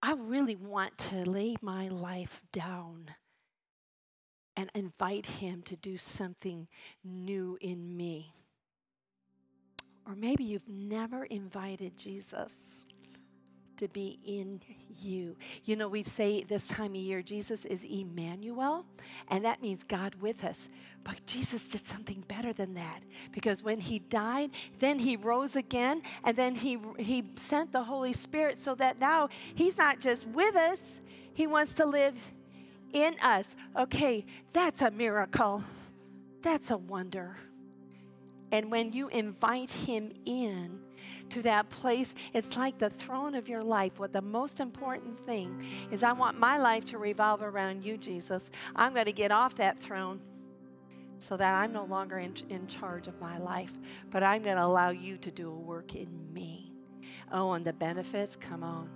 I 0.00 0.12
really 0.12 0.56
want 0.56 0.96
to 0.98 1.28
lay 1.28 1.56
my 1.60 1.88
life 1.88 2.40
down 2.52 3.10
and 4.56 4.70
invite 4.74 5.26
Him 5.26 5.62
to 5.62 5.76
do 5.76 5.96
something 5.96 6.68
new 7.04 7.58
in 7.60 7.96
me. 7.96 8.32
Or 10.06 10.14
maybe 10.14 10.44
you've 10.44 10.68
never 10.68 11.24
invited 11.24 11.96
Jesus 11.96 12.84
to 13.82 13.88
be 13.88 14.20
in 14.24 14.60
you. 15.00 15.34
You 15.64 15.74
know, 15.74 15.88
we 15.88 16.04
say 16.04 16.44
this 16.44 16.68
time 16.68 16.92
of 16.92 17.00
year, 17.00 17.20
Jesus 17.20 17.64
is 17.64 17.84
Emmanuel, 17.84 18.86
and 19.26 19.44
that 19.44 19.60
means 19.60 19.82
God 19.82 20.14
with 20.20 20.44
us. 20.44 20.68
But 21.02 21.26
Jesus 21.26 21.68
did 21.68 21.84
something 21.84 22.22
better 22.28 22.52
than 22.52 22.74
that 22.74 23.02
because 23.32 23.60
when 23.60 23.80
he 23.80 23.98
died, 23.98 24.50
then 24.78 25.00
he 25.00 25.16
rose 25.16 25.56
again, 25.56 26.02
and 26.22 26.36
then 26.36 26.54
he, 26.54 26.78
he 26.96 27.24
sent 27.34 27.72
the 27.72 27.82
Holy 27.82 28.12
Spirit 28.12 28.60
so 28.60 28.76
that 28.76 29.00
now 29.00 29.28
he's 29.56 29.76
not 29.76 29.98
just 29.98 30.28
with 30.28 30.54
us, 30.54 30.78
he 31.34 31.48
wants 31.48 31.74
to 31.74 31.84
live 31.84 32.14
in 32.92 33.16
us. 33.20 33.56
Okay, 33.76 34.24
that's 34.52 34.80
a 34.80 34.92
miracle. 34.92 35.64
That's 36.40 36.70
a 36.70 36.76
wonder. 36.76 37.36
And 38.52 38.70
when 38.70 38.92
you 38.92 39.08
invite 39.08 39.70
him 39.70 40.12
in, 40.24 40.78
to 41.30 41.42
that 41.42 41.68
place. 41.70 42.14
It's 42.32 42.56
like 42.56 42.78
the 42.78 42.90
throne 42.90 43.34
of 43.34 43.48
your 43.48 43.62
life. 43.62 43.98
What 43.98 44.12
the 44.12 44.22
most 44.22 44.60
important 44.60 45.18
thing 45.26 45.64
is, 45.90 46.02
I 46.02 46.12
want 46.12 46.38
my 46.38 46.58
life 46.58 46.84
to 46.86 46.98
revolve 46.98 47.42
around 47.42 47.84
you, 47.84 47.96
Jesus. 47.96 48.50
I'm 48.76 48.94
going 48.94 49.06
to 49.06 49.12
get 49.12 49.32
off 49.32 49.54
that 49.56 49.78
throne 49.78 50.20
so 51.18 51.36
that 51.36 51.54
I'm 51.54 51.72
no 51.72 51.84
longer 51.84 52.18
in, 52.18 52.34
in 52.48 52.66
charge 52.66 53.06
of 53.06 53.20
my 53.20 53.38
life, 53.38 53.72
but 54.10 54.22
I'm 54.22 54.42
going 54.42 54.56
to 54.56 54.64
allow 54.64 54.90
you 54.90 55.16
to 55.18 55.30
do 55.30 55.50
a 55.50 55.54
work 55.54 55.94
in 55.94 56.08
me. 56.32 56.72
Oh, 57.30 57.52
and 57.52 57.64
the 57.64 57.72
benefits, 57.72 58.36
come 58.36 58.62
on. 58.62 58.90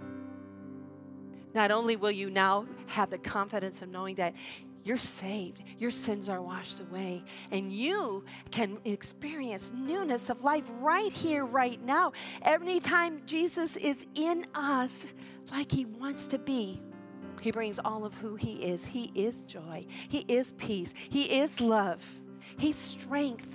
Not 1.55 1.71
only 1.71 1.97
will 1.97 2.11
you 2.11 2.29
now 2.29 2.67
have 2.87 3.09
the 3.09 3.17
confidence 3.17 3.81
of 3.81 3.89
knowing 3.89 4.17
that 4.17 4.35
you're 4.87 4.97
saved. 4.97 5.65
Your 5.79 5.91
sins 5.91 6.29
are 6.29 6.41
washed 6.41 6.79
away. 6.79 7.25
And 7.51 7.73
you 7.73 8.25
can 8.53 8.79
experience 8.85 9.73
newness 9.75 10.31
of 10.31 10.45
life 10.45 10.65
right 10.79 11.13
here, 11.13 11.45
right 11.45 11.83
now. 11.85 12.13
Anytime 12.43 13.21
Jesus 13.27 13.77
is 13.77 14.07
in 14.15 14.47
us 14.55 15.13
like 15.51 15.73
he 15.73 15.87
wants 15.87 16.29
to 16.29 16.39
be, 16.39 16.81
he 17.43 17.51
brings 17.51 17.81
all 17.85 18.05
of 18.05 18.15
who 18.15 18.37
he 18.37 18.63
is. 18.63 18.85
He 18.85 19.11
is 19.15 19.43
joy, 19.43 19.85
he 20.09 20.21
is 20.29 20.53
peace, 20.53 20.95
he 21.11 21.41
is 21.41 21.61
love, 21.61 22.03
he's 22.57 22.77
strength. 22.77 23.55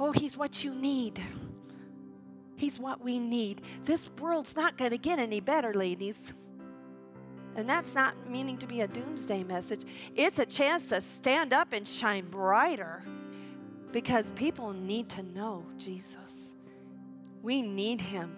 Oh, 0.00 0.12
he's 0.12 0.36
what 0.36 0.64
you 0.64 0.74
need. 0.74 1.22
He's 2.56 2.78
what 2.78 3.04
we 3.04 3.18
need. 3.18 3.60
This 3.84 4.08
world's 4.18 4.56
not 4.56 4.78
going 4.78 4.92
to 4.92 4.98
get 4.98 5.18
any 5.18 5.40
better, 5.40 5.74
ladies. 5.74 6.32
And 7.54 7.68
that's 7.68 7.94
not 7.94 8.14
meaning 8.28 8.56
to 8.58 8.66
be 8.66 8.80
a 8.80 8.88
doomsday 8.88 9.44
message. 9.44 9.84
It's 10.16 10.38
a 10.38 10.46
chance 10.46 10.88
to 10.88 11.00
stand 11.00 11.52
up 11.52 11.72
and 11.72 11.86
shine 11.86 12.26
brighter 12.26 13.04
because 13.92 14.30
people 14.30 14.72
need 14.72 15.08
to 15.10 15.22
know 15.22 15.64
Jesus. 15.76 16.54
We 17.42 17.60
need 17.60 18.00
him, 18.00 18.36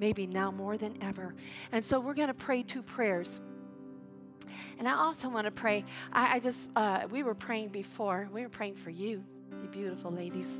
maybe 0.00 0.26
now 0.26 0.50
more 0.50 0.76
than 0.76 0.96
ever. 1.00 1.34
And 1.70 1.84
so 1.84 2.00
we're 2.00 2.14
going 2.14 2.28
to 2.28 2.34
pray 2.34 2.62
two 2.62 2.82
prayers. 2.82 3.40
And 4.78 4.88
I 4.88 4.92
also 4.92 5.28
want 5.28 5.44
to 5.44 5.50
pray. 5.50 5.84
I, 6.12 6.36
I 6.36 6.40
just, 6.40 6.68
uh, 6.74 7.06
we 7.10 7.22
were 7.22 7.34
praying 7.34 7.68
before, 7.68 8.28
we 8.32 8.42
were 8.42 8.48
praying 8.48 8.74
for 8.74 8.90
you, 8.90 9.22
you 9.62 9.68
beautiful 9.70 10.10
ladies. 10.10 10.58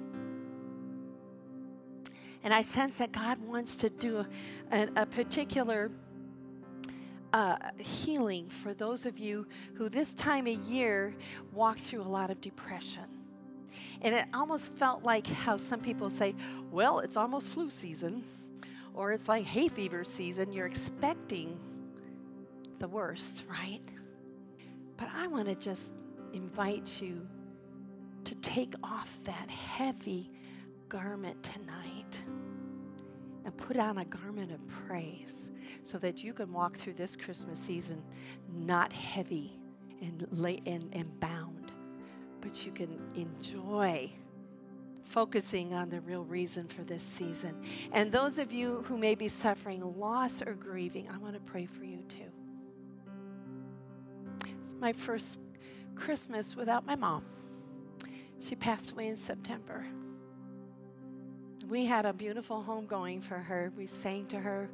And 2.44 2.54
I 2.54 2.62
sense 2.62 2.98
that 2.98 3.11
God 3.11 3.38
wants 3.40 3.74
to 3.76 3.90
do 3.90 4.18
a, 4.18 4.26
a, 4.70 4.88
a 5.02 5.07
particular 5.07 5.90
uh, 7.37 7.55
healing 7.78 8.49
for 8.49 8.72
those 8.72 9.05
of 9.05 9.18
you 9.18 9.47
who 9.74 9.91
this 9.91 10.14
time 10.14 10.47
of 10.47 10.57
year 10.61 11.14
walk 11.53 11.78
through 11.78 12.01
a 12.01 12.03
lot 12.03 12.30
of 12.30 12.41
depression. 12.41 13.05
And 14.01 14.14
it 14.14 14.24
almost 14.32 14.72
felt 14.76 15.03
like 15.03 15.26
how 15.26 15.59
some 15.59 15.80
people 15.80 16.09
say, 16.09 16.34
well, 16.70 17.01
it's 17.01 17.14
almost 17.14 17.51
flu 17.51 17.68
season, 17.68 18.24
or 18.95 19.12
it's 19.12 19.28
like 19.28 19.45
hay 19.45 19.68
fever 19.68 20.03
season. 20.03 20.51
You're 20.51 20.66
expecting 20.66 21.61
the 22.78 22.89
worst, 22.89 23.43
right? 23.51 23.82
But 24.97 25.09
I 25.14 25.26
want 25.26 25.47
to 25.47 25.55
just 25.55 25.89
invite 26.32 27.03
you 27.03 27.28
to 28.24 28.34
take 28.37 28.72
off 28.82 29.18
that 29.24 29.51
heavy 29.51 30.30
garment 30.89 31.43
tonight 31.43 32.18
and 33.45 33.55
put 33.59 33.76
on 33.76 33.99
a 33.99 34.07
garment 34.07 34.53
of 34.53 34.66
praise 34.87 35.45
so 35.84 35.98
that 35.98 36.22
you 36.22 36.32
can 36.32 36.52
walk 36.52 36.76
through 36.76 36.94
this 36.94 37.16
Christmas 37.16 37.59
season 37.59 38.02
not 38.52 38.92
heavy 38.92 39.59
and, 40.00 40.26
lay, 40.30 40.61
and, 40.66 40.88
and 40.92 41.18
bound, 41.20 41.72
but 42.40 42.64
you 42.64 42.72
can 42.72 42.98
enjoy 43.14 44.11
focusing 45.04 45.72
on 45.72 45.88
the 45.88 46.00
real 46.00 46.24
reason 46.24 46.66
for 46.66 46.82
this 46.82 47.02
season. 47.02 47.57
And 47.92 48.11
those 48.11 48.38
of 48.38 48.52
you 48.52 48.84
who 48.86 48.98
may 48.98 49.14
be 49.14 49.28
suffering 49.28 49.98
loss 49.98 50.42
or 50.42 50.54
grieving, 50.54 51.09
I 51.12 51.18
want 51.18 51.34
to 51.34 51.40
pray 51.40 51.66
for 51.66 51.84
you 51.84 52.02
too. 52.09 52.30
It's 54.64 54.74
my 54.74 54.92
first 54.92 55.40
Christmas 55.94 56.57
without 56.57 56.84
my 56.84 56.96
mom. 56.96 57.24
She 58.40 58.54
passed 58.54 58.92
away 58.92 59.09
in 59.09 59.16
September. 59.16 59.86
We 61.68 61.84
had 61.84 62.07
a 62.07 62.12
beautiful 62.12 62.62
home 62.62 62.86
going 62.86 63.20
for 63.20 63.38
her. 63.38 63.72
We 63.76 63.86
sang 63.86 64.26
to 64.26 64.38
her 64.38 64.68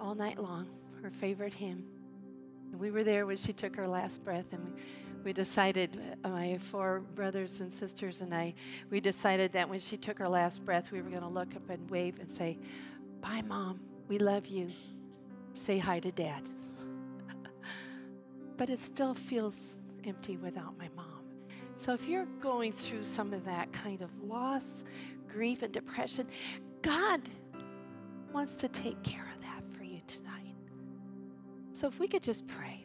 all 0.00 0.14
night 0.14 0.42
long, 0.42 0.66
her 1.02 1.10
favorite 1.10 1.54
hymn. 1.54 1.84
And 2.70 2.80
we 2.80 2.90
were 2.90 3.04
there 3.04 3.26
when 3.26 3.36
she 3.36 3.52
took 3.52 3.76
her 3.76 3.86
last 3.86 4.24
breath, 4.24 4.46
and 4.52 4.64
we, 4.64 4.70
we 5.24 5.32
decided, 5.32 6.00
my 6.24 6.58
four 6.58 7.00
brothers 7.14 7.60
and 7.60 7.72
sisters 7.72 8.20
and 8.20 8.34
I, 8.34 8.54
we 8.90 9.00
decided 9.00 9.52
that 9.52 9.68
when 9.68 9.80
she 9.80 9.96
took 9.96 10.18
her 10.18 10.28
last 10.28 10.64
breath, 10.64 10.90
we 10.90 11.02
were 11.02 11.10
going 11.10 11.22
to 11.22 11.28
look 11.28 11.54
up 11.54 11.68
and 11.68 11.88
wave 11.90 12.18
and 12.20 12.30
say, 12.30 12.58
Bye, 13.20 13.42
Mom. 13.42 13.80
We 14.08 14.18
love 14.18 14.46
you. 14.46 14.70
Say 15.52 15.78
hi 15.78 16.00
to 16.00 16.10
Dad. 16.10 16.42
but 18.56 18.70
it 18.70 18.78
still 18.78 19.14
feels 19.14 19.54
empty 20.04 20.36
without 20.36 20.76
my 20.78 20.88
mom. 20.96 21.06
So 21.76 21.92
if 21.92 22.06
you're 22.06 22.26
going 22.40 22.72
through 22.72 23.04
some 23.04 23.32
of 23.32 23.44
that 23.44 23.72
kind 23.72 24.02
of 24.02 24.10
loss, 24.22 24.84
grief, 25.28 25.62
and 25.62 25.72
depression, 25.72 26.26
God 26.82 27.20
wants 28.32 28.56
to 28.56 28.68
take 28.68 29.02
care 29.02 29.28
of 29.34 29.40
that. 29.42 29.59
So 31.80 31.86
if 31.86 31.98
we 31.98 32.08
could 32.08 32.22
just 32.22 32.46
pray, 32.46 32.84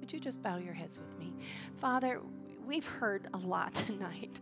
would 0.00 0.12
you 0.12 0.18
just 0.18 0.42
bow 0.42 0.56
your 0.56 0.72
heads 0.74 0.98
with 0.98 1.16
me? 1.20 1.32
Father, 1.76 2.20
we've 2.66 2.84
heard 2.84 3.28
a 3.32 3.36
lot 3.36 3.72
tonight, 3.86 4.40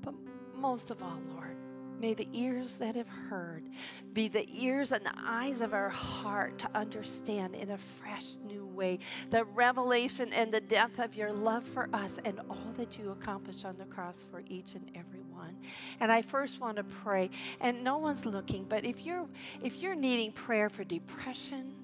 but 0.00 0.14
most 0.56 0.90
of 0.90 1.02
all, 1.02 1.20
Lord, 1.34 1.54
may 2.00 2.14
the 2.14 2.26
ears 2.32 2.72
that 2.76 2.96
have 2.96 3.08
heard 3.08 3.68
be 4.14 4.28
the 4.28 4.48
ears 4.50 4.90
and 4.90 5.04
the 5.04 5.12
eyes 5.18 5.60
of 5.60 5.74
our 5.74 5.90
heart 5.90 6.58
to 6.60 6.70
understand 6.74 7.54
in 7.54 7.72
a 7.72 7.76
fresh 7.76 8.38
new 8.46 8.64
way 8.64 9.00
the 9.28 9.44
revelation 9.44 10.32
and 10.32 10.50
the 10.50 10.62
depth 10.62 10.98
of 10.98 11.14
your 11.14 11.30
love 11.30 11.62
for 11.62 11.90
us 11.92 12.18
and 12.24 12.40
all 12.48 12.72
that 12.72 12.98
you 12.98 13.10
accomplished 13.10 13.66
on 13.66 13.76
the 13.76 13.84
cross 13.84 14.24
for 14.30 14.42
each 14.48 14.72
and 14.72 14.90
every 14.94 15.20
one. 15.30 15.54
And 16.00 16.10
I 16.10 16.22
first 16.22 16.58
want 16.58 16.78
to 16.78 16.84
pray, 16.84 17.28
and 17.60 17.84
no 17.84 17.98
one's 17.98 18.24
looking, 18.24 18.64
but 18.64 18.86
if 18.86 19.04
you're 19.04 19.28
if 19.62 19.76
you're 19.76 19.94
needing 19.94 20.32
prayer 20.32 20.70
for 20.70 20.84
depression, 20.84 21.74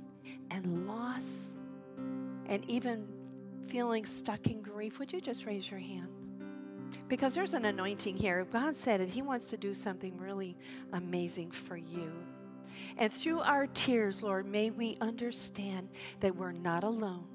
and 0.51 0.87
loss 0.87 1.55
and 2.47 2.65
even 2.69 3.07
feeling 3.69 4.05
stuck 4.05 4.47
in 4.47 4.61
grief, 4.63 4.99
would 4.99 5.13
you 5.13 5.21
just 5.21 5.47
raise 5.47 5.71
your 5.71 5.81
hand? 5.81 6.09
Because 7.09 7.35
there's 7.35 7.55
an 7.55 7.65
anointing 7.67 8.17
here. 8.17 8.45
God 8.51 8.75
said 8.75 9.01
it, 9.01 9.09
He 9.09 9.23
wants 9.23 9.47
to 9.47 9.57
do 9.57 9.75
something 9.75 10.17
really 10.19 10.57
amazing 10.93 11.51
for 11.51 11.77
you. 11.77 12.13
And 12.99 13.13
through 13.13 13.41
our 13.41 13.67
tears, 13.69 14.23
Lord, 14.23 14.47
may 14.47 14.71
we 14.71 14.97
understand 15.01 15.89
that 16.21 16.35
we're 16.35 16.53
not 16.53 16.85
alone, 16.85 17.27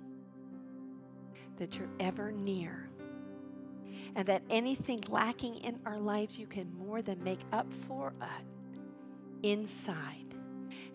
that 1.58 1.78
you're 1.78 1.90
ever 2.00 2.32
near, 2.32 2.90
and 4.16 4.26
that 4.28 4.44
anything 4.50 5.04
lacking 5.10 5.56
in 5.58 5.80
our 5.86 6.00
lives, 6.00 6.38
you 6.38 6.48
can 6.48 6.74
more 6.78 7.02
than 7.02 7.22
make 7.24 7.42
up 7.52 7.68
for 7.88 8.14
us 8.22 8.30
inside. 9.44 10.25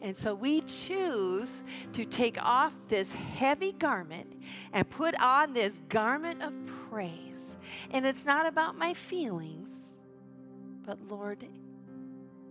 And 0.02 0.16
so 0.16 0.34
we 0.34 0.62
choose 0.62 1.62
to 1.92 2.04
take 2.04 2.42
off 2.42 2.72
this 2.88 3.12
heavy 3.12 3.72
garment 3.72 4.42
and 4.72 4.88
put 4.88 5.20
on 5.20 5.52
this 5.52 5.80
garment 5.88 6.42
of 6.42 6.54
praise. 6.88 7.58
And 7.90 8.06
it's 8.06 8.24
not 8.24 8.46
about 8.46 8.76
my 8.76 8.94
feelings, 8.94 9.92
but 10.86 10.98
Lord, 11.08 11.44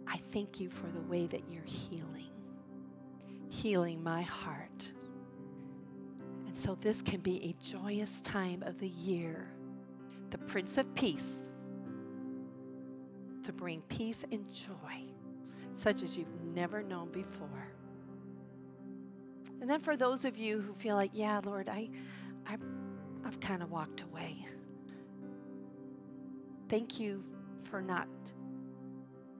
I 0.08 0.20
thank 0.32 0.60
you 0.60 0.70
for 0.70 0.88
the 0.88 1.02
way 1.02 1.28
that 1.28 1.42
you're 1.50 1.64
healing, 1.64 2.30
healing 3.50 4.04
my 4.04 4.22
heart. 4.22 4.92
And 6.46 6.56
so 6.56 6.78
this 6.82 7.02
can 7.02 7.22
be 7.22 7.44
a 7.44 7.64
joyous 7.64 8.22
time 8.22 8.64
of 8.64 8.80
the 8.80 8.90
year. 8.90 9.48
The 10.30 10.38
Prince 10.38 10.78
of 10.78 10.94
Peace 10.94 11.50
to 13.44 13.54
bring 13.54 13.82
peace 13.90 14.24
and 14.32 14.46
joy 14.54 15.09
such 15.80 16.04
as 16.04 16.18
you've 16.18 16.28
never 16.54 16.84
known 16.84 17.10
before. 17.12 17.68
And 19.62 19.70
then 19.70 19.80
for 19.80 19.96
those 19.98 20.26
of 20.26 20.38
you 20.38 20.60
who 20.62 20.74
feel 20.74 20.96
like, 20.96 21.12
yeah, 21.14 21.40
Lord, 21.44 21.70
I, 21.70 21.90
I 22.46 22.58
I've 23.26 23.40
kind 23.40 23.62
of 23.62 23.72
walked 23.72 24.02
away. 24.02 24.46
Thank 26.70 27.00
you 27.00 27.24
for 27.64 27.82
not 27.82 28.08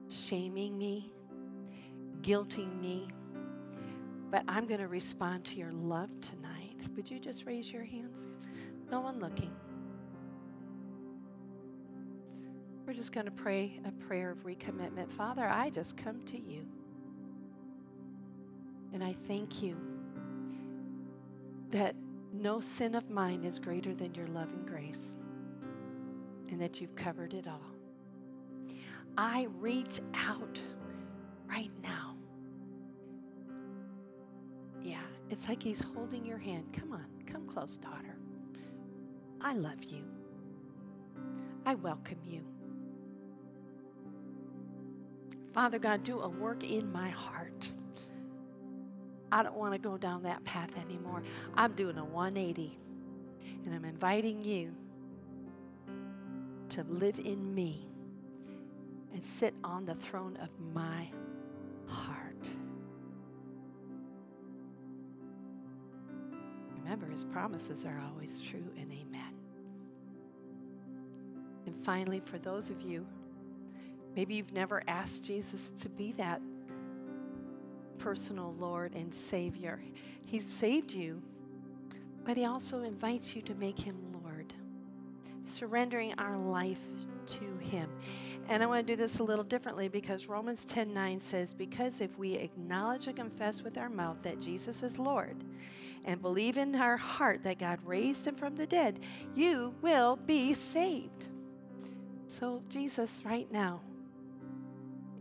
shaming 0.08 0.76
me, 0.76 1.12
guilting 2.22 2.80
me, 2.80 3.08
but 4.30 4.42
I'm 4.48 4.66
going 4.66 4.80
to 4.80 4.88
respond 4.88 5.44
to 5.46 5.56
your 5.56 5.72
love 5.72 6.10
tonight. 6.20 6.76
Would 6.96 7.10
you 7.10 7.18
just 7.18 7.46
raise 7.46 7.70
your 7.70 7.84
hands? 7.84 8.28
No 8.90 9.00
one 9.00 9.20
looking. 9.20 9.52
We're 12.90 12.96
just 12.96 13.12
going 13.12 13.26
to 13.26 13.30
pray 13.30 13.78
a 13.86 13.92
prayer 13.92 14.32
of 14.32 14.38
recommitment. 14.38 15.12
Father, 15.12 15.48
I 15.48 15.70
just 15.70 15.96
come 15.96 16.20
to 16.24 16.36
you. 16.36 16.66
And 18.92 19.04
I 19.04 19.14
thank 19.28 19.62
you 19.62 19.76
that 21.70 21.94
no 22.32 22.58
sin 22.58 22.96
of 22.96 23.08
mine 23.08 23.44
is 23.44 23.60
greater 23.60 23.94
than 23.94 24.12
your 24.16 24.26
love 24.26 24.48
and 24.48 24.66
grace, 24.66 25.14
and 26.48 26.60
that 26.60 26.80
you've 26.80 26.96
covered 26.96 27.32
it 27.32 27.46
all. 27.46 27.62
I 29.16 29.46
reach 29.60 30.00
out 30.12 30.60
right 31.48 31.70
now. 31.84 32.16
Yeah, 34.82 34.98
it's 35.30 35.48
like 35.48 35.62
he's 35.62 35.80
holding 35.94 36.26
your 36.26 36.38
hand. 36.38 36.64
Come 36.72 36.90
on, 36.92 37.06
come 37.24 37.46
close, 37.46 37.76
daughter. 37.76 38.16
I 39.40 39.52
love 39.52 39.84
you. 39.84 40.02
I 41.64 41.76
welcome 41.76 42.18
you. 42.26 42.42
Father 45.52 45.78
God, 45.78 46.04
do 46.04 46.20
a 46.20 46.28
work 46.28 46.62
in 46.62 46.90
my 46.92 47.08
heart. 47.08 47.70
I 49.32 49.42
don't 49.42 49.56
want 49.56 49.72
to 49.72 49.78
go 49.78 49.96
down 49.96 50.22
that 50.24 50.44
path 50.44 50.76
anymore. 50.76 51.22
I'm 51.54 51.72
doing 51.72 51.98
a 51.98 52.04
180. 52.04 52.78
And 53.64 53.74
I'm 53.74 53.84
inviting 53.84 54.42
you 54.42 54.74
to 56.70 56.84
live 56.84 57.18
in 57.18 57.54
me 57.54 57.90
and 59.12 59.24
sit 59.24 59.54
on 59.64 59.84
the 59.84 59.94
throne 59.94 60.36
of 60.40 60.48
my 60.72 61.08
heart. 61.86 62.48
Remember, 66.82 67.06
his 67.06 67.24
promises 67.24 67.84
are 67.84 68.00
always 68.08 68.40
true 68.40 68.64
and 68.76 68.90
amen. 68.90 69.34
And 71.66 71.84
finally, 71.84 72.20
for 72.24 72.38
those 72.38 72.70
of 72.70 72.82
you 72.82 73.06
Maybe 74.16 74.34
you've 74.34 74.52
never 74.52 74.82
asked 74.88 75.24
Jesus 75.24 75.70
to 75.80 75.88
be 75.88 76.12
that 76.12 76.40
personal 77.98 78.54
Lord 78.58 78.94
and 78.94 79.14
Savior. 79.14 79.80
He 80.26 80.40
saved 80.40 80.92
you, 80.92 81.22
but 82.24 82.36
He 82.36 82.44
also 82.44 82.82
invites 82.82 83.36
you 83.36 83.42
to 83.42 83.54
make 83.54 83.78
Him 83.78 83.96
Lord, 84.24 84.52
surrendering 85.44 86.14
our 86.18 86.36
life 86.36 86.80
to 87.26 87.58
Him. 87.58 87.88
And 88.48 88.62
I 88.62 88.66
want 88.66 88.84
to 88.84 88.92
do 88.92 89.00
this 89.00 89.20
a 89.20 89.22
little 89.22 89.44
differently 89.44 89.88
because 89.88 90.26
Romans 90.26 90.64
10 90.64 90.92
9 90.92 91.20
says, 91.20 91.54
Because 91.54 92.00
if 92.00 92.18
we 92.18 92.34
acknowledge 92.34 93.06
and 93.06 93.16
confess 93.16 93.62
with 93.62 93.78
our 93.78 93.88
mouth 93.88 94.20
that 94.22 94.40
Jesus 94.40 94.82
is 94.82 94.98
Lord 94.98 95.36
and 96.04 96.20
believe 96.20 96.56
in 96.56 96.74
our 96.74 96.96
heart 96.96 97.44
that 97.44 97.58
God 97.58 97.78
raised 97.84 98.26
him 98.26 98.34
from 98.34 98.56
the 98.56 98.66
dead, 98.66 99.00
you 99.36 99.74
will 99.82 100.16
be 100.16 100.54
saved. 100.54 101.28
So, 102.26 102.62
Jesus, 102.68 103.22
right 103.24 103.50
now, 103.52 103.80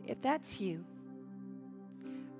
if 0.10 0.20
that's 0.22 0.60
you, 0.60 0.84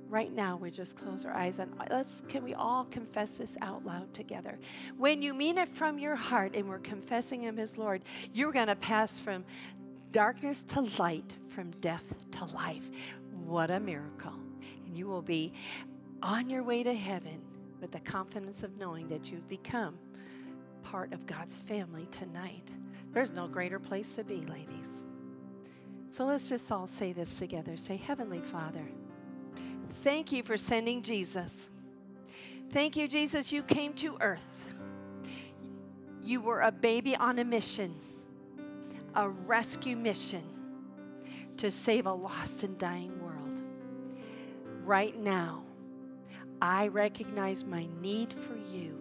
right 0.10 0.34
now 0.34 0.58
we 0.58 0.72
just 0.72 0.98
close 0.98 1.24
our 1.24 1.34
eyes 1.34 1.60
and 1.60 1.72
let's 1.92 2.24
can 2.28 2.44
we 2.44 2.56
all 2.56 2.86
confess 2.86 3.38
this 3.38 3.56
out 3.62 3.86
loud 3.86 4.12
together? 4.14 4.58
When 4.98 5.22
you 5.22 5.36
mean 5.36 5.60
it 5.60 5.70
from 5.70 6.00
your 6.00 6.16
heart 6.16 6.56
and 6.56 6.68
we're 6.68 6.80
confessing 6.80 7.42
him 7.44 7.60
as 7.60 7.78
lord 7.78 8.02
you're 8.34 8.52
going 8.52 8.68
to 8.68 8.76
pass 8.76 9.20
from 9.20 9.46
darkness 10.12 10.64
to 10.70 10.82
light 10.98 11.32
from 11.50 11.70
death 11.80 12.08
to 12.32 12.46
life. 12.46 12.90
What 13.46 13.70
a 13.70 13.80
miracle. 13.80 14.34
And 14.88 14.98
you 14.98 15.08
will 15.08 15.22
be 15.22 15.54
on 16.24 16.50
your 16.50 16.64
way 16.64 16.82
to 16.82 16.94
heaven 16.94 17.40
with 17.80 17.92
the 17.92 18.00
confidence 18.00 18.64
of 18.64 18.78
knowing 18.78 19.08
that 19.10 19.32
you've 19.32 19.48
become 19.48 19.98
part 20.82 21.14
of 21.14 21.28
god's 21.28 21.60
family 21.60 22.08
tonight. 22.10 22.68
There's 23.14 23.32
no 23.32 23.48
greater 23.48 23.78
place 23.78 24.16
to 24.16 24.24
be 24.24 24.42
ladies 24.46 25.06
so 26.12 26.26
let's 26.26 26.50
just 26.50 26.72
all 26.72 26.88
say 26.88 27.14
this 27.14 27.36
together. 27.36 27.78
Say, 27.78 27.98
Heavenly 27.98 28.42
Father, 28.42 28.86
thank 30.04 30.32
you 30.32 30.44
for 30.44 30.58
sending 30.58 31.02
Jesus. 31.02 31.70
Thank 32.72 32.96
you, 32.96 33.08
Jesus, 33.08 33.52
you 33.52 33.64
came 33.64 33.94
to 33.94 34.18
earth. 34.22 34.76
You 36.24 36.42
were 36.42 36.62
a 36.62 36.72
baby 36.72 37.16
on 37.16 37.40
a 37.40 37.44
mission, 37.44 37.96
a 39.16 39.30
rescue 39.30 39.96
mission 39.96 40.44
to 41.58 41.72
save 41.72 42.06
a 42.06 42.14
lost 42.14 42.64
and 42.64 42.78
dying 42.78 43.20
world. 43.24 43.64
Right 44.84 45.18
now, 45.18 45.64
I 46.62 46.88
recognize 46.88 47.64
my 47.64 47.88
need 48.02 48.34
for 48.34 48.56
you. 48.56 49.00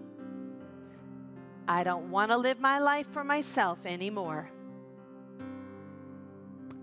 I 1.67 1.85
don't 1.85 2.11
want 2.11 2.31
to 2.31 2.37
live 2.37 2.61
my 2.61 2.79
life 2.79 3.07
for 3.13 3.25
myself 3.25 3.85
anymore. 3.85 4.51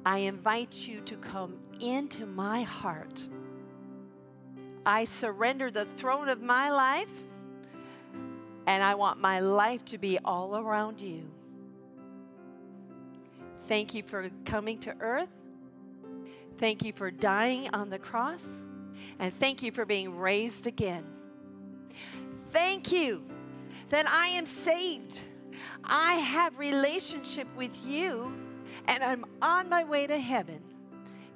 I 0.06 0.20
invite 0.20 0.88
you 0.88 1.02
to 1.02 1.18
come 1.18 1.58
into 1.80 2.28
my 2.28 2.62
heart. 2.62 3.28
I 4.86 5.06
surrender 5.06 5.72
the 5.72 5.86
throne 5.86 6.30
of 6.30 6.42
my 6.42 6.72
life, 6.72 7.10
and 8.68 8.84
I 8.84 8.94
want 8.94 9.20
my 9.20 9.40
life 9.40 9.84
to 9.86 9.98
be 9.98 10.20
all 10.24 10.58
around 10.58 11.00
you. 11.00 11.24
Thank 13.68 13.96
you 13.96 14.04
for 14.04 14.30
coming 14.46 14.78
to 14.82 14.96
earth. 15.00 15.30
Thank 16.60 16.84
you 16.84 16.94
for 16.94 17.10
dying 17.10 17.68
on 17.74 17.90
the 17.90 17.98
cross. 17.98 18.46
And 19.18 19.34
thank 19.40 19.64
you 19.64 19.72
for 19.72 19.86
being 19.86 20.16
raised 20.16 20.68
again. 20.68 21.04
Thank 22.52 22.92
you 22.92 23.24
that 23.90 24.08
I 24.08 24.28
am 24.28 24.46
saved. 24.46 25.20
I 25.84 26.16
have 26.16 26.60
relationship 26.60 27.48
with 27.56 27.78
you 27.86 28.45
and 28.88 29.04
I'm 29.04 29.26
on 29.42 29.70
my 29.70 29.84
way 29.84 30.08
to 30.08 30.18
heaven. 30.18 30.62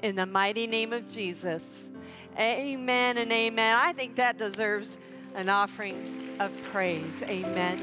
In 0.01 0.15
the 0.15 0.25
mighty 0.25 0.65
name 0.65 0.93
of 0.93 1.09
Jesus. 1.09 1.89
Amen 2.37 3.17
and 3.17 3.29
amen. 3.31 3.77
I 3.77 3.93
think 3.93 4.15
that 4.15 4.37
deserves 4.37 4.97
an 5.35 5.49
offering 5.49 6.35
of 6.39 6.51
praise. 6.71 7.21
Amen. 7.23 7.79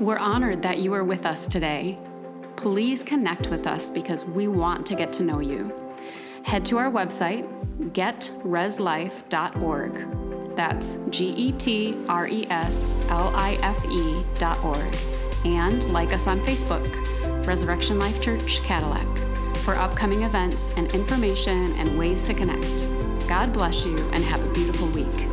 We're 0.00 0.18
honored 0.18 0.62
that 0.62 0.78
you 0.78 0.94
are 0.94 1.02
with 1.02 1.26
us 1.26 1.48
today. 1.48 1.98
Please 2.56 3.02
connect 3.02 3.48
with 3.48 3.66
us 3.66 3.90
because 3.90 4.24
we 4.24 4.46
want 4.46 4.86
to 4.86 4.94
get 4.94 5.12
to 5.14 5.24
know 5.24 5.40
you. 5.40 5.74
Head 6.44 6.64
to 6.66 6.78
our 6.78 6.88
website, 6.90 7.44
getreslife.org 7.92 10.27
that's 10.58 10.98
G 11.10 11.28
E 11.36 11.52
T 11.52 11.94
R 12.08 12.26
E 12.26 12.44
S 12.50 12.96
L 13.10 13.32
I 13.36 13.60
F 13.62 13.84
E 13.86 14.24
dot 14.38 14.62
org. 14.64 14.92
And 15.44 15.84
like 15.92 16.12
us 16.12 16.26
on 16.26 16.40
Facebook, 16.40 17.46
Resurrection 17.46 18.00
Life 18.00 18.20
Church 18.20 18.60
Cadillac, 18.64 19.06
for 19.58 19.76
upcoming 19.76 20.24
events 20.24 20.72
and 20.76 20.90
information 20.90 21.72
and 21.74 21.96
ways 21.96 22.24
to 22.24 22.34
connect. 22.34 22.88
God 23.28 23.52
bless 23.52 23.86
you 23.86 23.98
and 24.10 24.24
have 24.24 24.42
a 24.42 24.52
beautiful 24.52 24.88
week. 24.88 25.27